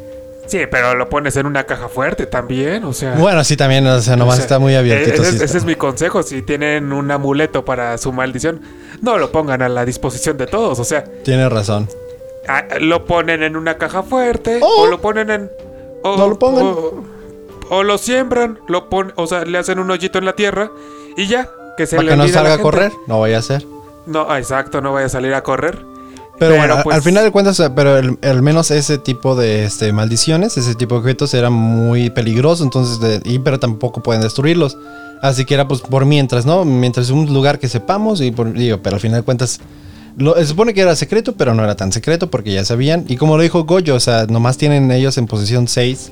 Sí, 0.48 0.62
pero 0.72 0.96
lo 0.96 1.10
pones 1.10 1.36
en 1.38 1.46
una 1.46 1.66
caja 1.66 1.90
fuerte 1.90 2.26
también, 2.26 2.84
o 2.84 2.92
sea... 2.92 3.14
Bueno, 3.14 3.44
sí, 3.44 3.56
también, 3.56 3.86
o 3.86 4.02
sea, 4.02 4.16
nomás 4.16 4.34
o 4.34 4.38
sea, 4.38 4.46
está 4.46 4.58
muy 4.60 4.74
eh, 4.74 4.78
abiertito. 4.78 5.22
Ese, 5.22 5.30
es- 5.30 5.36
ese 5.36 5.46
está. 5.46 5.58
es 5.60 5.66
mi 5.66 5.76
consejo. 5.76 6.24
Si 6.24 6.42
tienen 6.42 6.92
un 6.92 7.12
amuleto 7.12 7.64
para 7.66 7.98
su 8.00 8.12
maldición, 8.12 8.62
no 9.02 9.20
lo 9.20 9.32
pongan 9.32 9.62
a 9.62 9.70
la 9.70 9.86
disposición 9.86 10.38
de 10.40 10.48
todos. 10.48 10.80
O 10.80 10.84
sea, 10.84 11.04
Tienes 11.24 11.52
razón. 11.52 11.88
ah, 12.48 12.64
lo 12.82 13.06
ponen 13.06 13.44
en 13.44 13.56
una 13.56 13.78
caja 13.78 14.02
fuerte 14.02 14.58
O- 14.62 14.82
o 14.84 14.88
lo 14.88 15.00
ponen 15.00 15.30
en. 15.30 15.52
O, 16.04 16.18
No 16.18 16.28
lo 16.28 16.40
pongan. 16.40 16.64
O, 16.64 17.04
o 17.70 17.84
lo 17.84 18.00
siembran, 18.00 18.58
lo 18.68 18.90
pon, 18.90 19.14
o 19.18 19.28
sea, 19.28 19.46
le 19.46 19.56
hacen 19.60 19.78
un 19.78 19.92
hoyito 19.92 20.18
en 20.18 20.26
la 20.26 20.34
tierra 20.34 20.72
y 21.16 21.28
ya. 21.28 21.52
Que 21.80 21.88
se 21.88 21.96
Para 21.96 22.10
que 22.10 22.18
no 22.18 22.24
a 22.24 22.28
salga 22.28 22.56
a 22.56 22.58
correr, 22.58 22.92
no 23.08 23.22
vaya 23.22 23.38
a 23.38 23.42
ser. 23.42 23.66
No, 24.06 24.26
ah, 24.30 24.38
exacto, 24.38 24.82
no 24.82 24.92
vaya 24.92 25.06
a 25.06 25.10
salir 25.10 25.34
a 25.34 25.44
correr. 25.44 25.78
Pero, 25.78 26.36
Pero, 26.38 26.56
bueno, 26.58 26.80
pues- 26.84 26.94
al 26.94 27.02
final 27.02 27.24
de 27.24 27.32
cuentas, 27.32 27.62
pero 27.74 27.98
el- 27.98 28.20
al 28.22 28.42
menos 28.42 28.70
ese 28.72 28.98
tipo 28.98 29.34
de 29.38 29.64
este, 29.64 29.94
maldiciones, 29.94 30.58
ese 30.58 30.76
tipo 30.76 30.96
de 30.96 31.00
objetos 31.00 31.34
era 31.34 31.50
muy 31.50 32.10
peligroso, 32.10 32.66
entonces, 32.66 33.00
de- 33.00 33.22
y, 33.24 33.40
pero 33.40 33.62
tampoco 33.62 34.04
pueden 34.04 34.22
destruirlos. 34.22 34.78
Así 35.22 35.46
que 35.46 35.54
era 35.54 35.70
pues 35.70 35.80
por 35.80 36.04
mientras, 36.04 36.46
¿no? 36.46 36.66
Mientras 36.66 37.12
un 37.12 37.34
lugar 37.34 37.60
que 37.60 37.70
sepamos 37.70 38.20
y 38.20 38.32
por, 38.32 38.52
digo, 38.52 38.80
pero 38.84 38.96
al 38.98 39.02
final 39.02 39.22
de 39.22 39.24
cuentas, 39.24 39.62
Lo, 40.18 40.36
se 40.36 40.48
supone 40.48 40.74
que 40.74 40.82
era 40.82 40.98
secreto, 40.98 41.36
pero 41.38 41.54
no 41.54 41.64
era 41.64 41.76
tan 41.78 41.94
secreto 41.94 42.30
porque 42.30 42.52
ya 42.52 42.66
sabían. 42.66 43.06
Y 43.08 43.16
como 43.16 43.38
lo 43.38 43.44
dijo 43.44 43.64
Goyo, 43.64 43.96
o 43.96 44.02
sea, 44.02 44.26
nomás 44.26 44.58
tienen 44.58 44.92
ellos 44.92 45.18
en 45.18 45.28
posición 45.28 45.70
6 45.70 46.12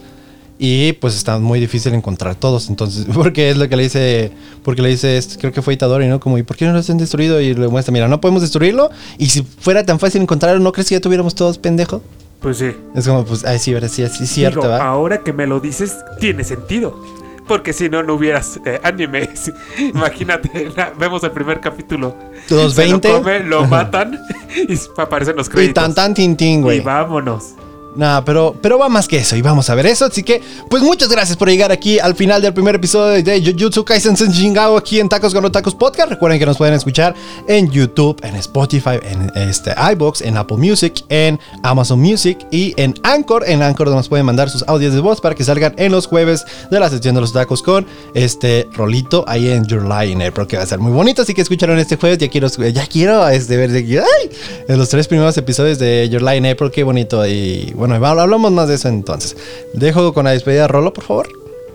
y 0.59 0.93
pues 0.93 1.15
está 1.15 1.37
muy 1.37 1.59
difícil 1.59 1.93
encontrar 1.93 2.35
todos. 2.35 2.69
Entonces, 2.69 3.05
porque 3.13 3.49
es 3.49 3.57
lo 3.57 3.69
que 3.69 3.75
le 3.75 3.83
dice, 3.83 4.31
porque 4.63 4.81
le 4.81 4.89
dice, 4.89 5.19
creo 5.39 5.51
que 5.51 5.61
fue 5.61 5.73
Itadori, 5.73 6.07
¿no? 6.07 6.19
Como, 6.19 6.37
¿y 6.37 6.43
por 6.43 6.57
qué 6.57 6.65
no 6.65 6.73
lo 6.73 6.79
han 6.79 6.97
destruido? 6.97 7.39
Y 7.41 7.53
le 7.53 7.67
muestra, 7.67 7.91
mira, 7.91 8.07
no 8.07 8.21
podemos 8.21 8.41
destruirlo. 8.41 8.89
Y 9.17 9.27
si 9.29 9.43
fuera 9.43 9.85
tan 9.85 9.99
fácil 9.99 10.21
encontrarlo, 10.21 10.59
¿no 10.59 10.71
crees 10.71 10.89
que 10.89 10.95
ya 10.95 11.01
tuviéramos 11.01 11.35
todos 11.35 11.57
pendejo? 11.57 12.01
Pues 12.41 12.57
sí. 12.57 12.71
Es 12.95 13.07
como, 13.07 13.25
pues, 13.25 13.45
ay, 13.45 13.59
sí, 13.59 13.73
sí, 13.81 13.89
sí, 13.89 14.23
es 14.23 14.29
cierto, 14.29 14.67
¿va? 14.67 14.87
Ahora 14.87 15.23
que 15.23 15.33
me 15.33 15.47
lo 15.47 15.59
dices, 15.59 15.97
tiene 16.19 16.43
sentido. 16.43 17.03
Porque 17.47 17.71
si 17.71 17.87
no, 17.87 18.03
no 18.03 18.15
hubieras 18.15 18.59
eh, 18.65 18.79
anime. 18.83 19.29
Imagínate, 19.77 20.69
vemos 20.99 21.23
el 21.23 21.31
primer 21.31 21.61
capítulo. 21.61 22.13
Los 22.49 22.75
20. 22.75 23.09
Lo, 23.09 23.43
lo 23.43 23.67
matan 23.67 24.19
y 24.67 24.77
aparecen 24.97 25.37
los 25.37 25.47
créditos. 25.47 25.71
Y 25.71 25.73
tan 25.73 25.95
tan 25.95 26.13
tin, 26.13 26.61
güey. 26.61 26.79
Y 26.79 26.81
vámonos. 26.81 27.53
Nada, 27.97 28.23
pero, 28.23 28.55
pero 28.61 28.77
va 28.77 28.89
más 28.89 29.07
que 29.07 29.17
eso 29.17 29.35
y 29.35 29.41
vamos 29.41 29.69
a 29.71 29.75
ver 29.75 29.87
eso. 29.87 30.05
Así 30.05 30.21
que, 30.21 30.39
pues 30.69 30.83
muchas 30.83 31.09
gracias 31.09 31.35
por 31.35 31.49
llegar 31.49 31.71
aquí 31.71 31.97
al 31.97 32.15
final 32.15 32.43
del 32.43 32.53
primer 32.53 32.75
episodio 32.75 33.23
de 33.23 33.41
Jujutsu 33.41 33.83
Kaisen 33.83 34.15
Senshingawa 34.15 34.77
aquí 34.77 34.99
en 34.99 35.09
Tacos 35.09 35.33
con 35.33 35.51
Tacos 35.51 35.73
Podcast. 35.73 36.11
Recuerden 36.11 36.37
que 36.37 36.45
nos 36.45 36.57
pueden 36.57 36.75
escuchar 36.75 37.15
en 37.47 37.71
YouTube, 37.71 38.19
en 38.23 38.35
Spotify, 38.35 38.99
en 39.01 39.31
este 39.35 39.73
iBox, 39.93 40.21
en 40.21 40.37
Apple 40.37 40.57
Music, 40.57 41.03
en 41.09 41.39
Amazon 41.63 41.99
Music 41.99 42.37
y 42.51 42.73
en 42.77 42.93
Anchor. 43.01 43.43
En 43.47 43.63
Anchor 43.63 43.89
nos 43.89 44.07
pueden 44.07 44.27
mandar 44.27 44.51
sus 44.51 44.63
audios 44.67 44.93
de 44.93 44.99
voz 44.99 45.19
para 45.19 45.33
que 45.33 45.43
salgan 45.43 45.73
en 45.77 45.91
los 45.91 46.05
jueves 46.05 46.45
de 46.69 46.79
la 46.79 46.91
sección 46.91 47.15
de 47.15 47.21
los 47.21 47.33
tacos 47.33 47.63
con 47.63 47.87
este 48.13 48.69
rolito 48.73 49.25
ahí 49.27 49.49
en 49.49 49.65
Your 49.65 49.83
Line, 49.83 50.31
porque 50.31 50.57
va 50.57 50.63
a 50.63 50.67
ser 50.67 50.77
muy 50.77 50.91
bonito. 50.91 51.23
Así 51.23 51.33
que 51.33 51.41
escucharon 51.41 51.79
este 51.79 51.95
jueves. 51.95 52.19
Ya 52.19 52.27
quiero, 52.27 52.47
ya 52.47 52.85
quiero 52.85 53.27
este, 53.27 53.57
ver 53.57 53.71
ay, 53.71 54.75
los 54.77 54.89
tres 54.89 55.07
primeros 55.07 55.35
episodios 55.37 55.79
de 55.79 56.07
Your 56.09 56.21
Line, 56.21 56.51
April. 56.51 56.69
Qué 56.69 56.83
bonito 56.83 57.25
y 57.25 57.73
bueno 57.75 57.86
bueno, 57.87 58.21
hablamos 58.21 58.51
más 58.51 58.67
de 58.67 58.75
eso 58.75 58.89
entonces. 58.89 59.37
Dejo 59.73 60.13
con 60.13 60.25
la 60.25 60.31
despedida 60.31 60.63
de 60.63 60.67
Rolo, 60.67 60.93
por 60.93 61.03
favor. 61.03 61.29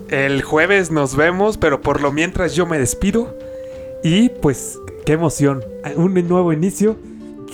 El 0.08 0.42
jueves 0.42 0.90
nos 0.90 1.16
vemos, 1.16 1.56
pero 1.56 1.80
por 1.80 2.00
lo 2.00 2.12
mientras 2.12 2.54
yo 2.54 2.66
me 2.66 2.78
despido. 2.78 3.36
Y 4.04 4.28
pues, 4.28 4.78
qué 5.06 5.12
emoción. 5.12 5.64
Un 5.96 6.14
nuevo 6.28 6.52
inicio. 6.52 6.96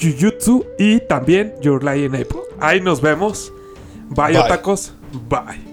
Jujutsu 0.01 0.65
y 0.79 1.01
también 1.01 1.55
Your 1.61 1.83
Lie 1.83 2.07
in 2.07 2.15
April. 2.15 2.43
Ahí 2.61 2.81
nos 2.81 3.01
vemos. 3.01 3.53
Bye, 4.11 4.33
Bye. 4.33 4.59
Bye. 5.29 5.68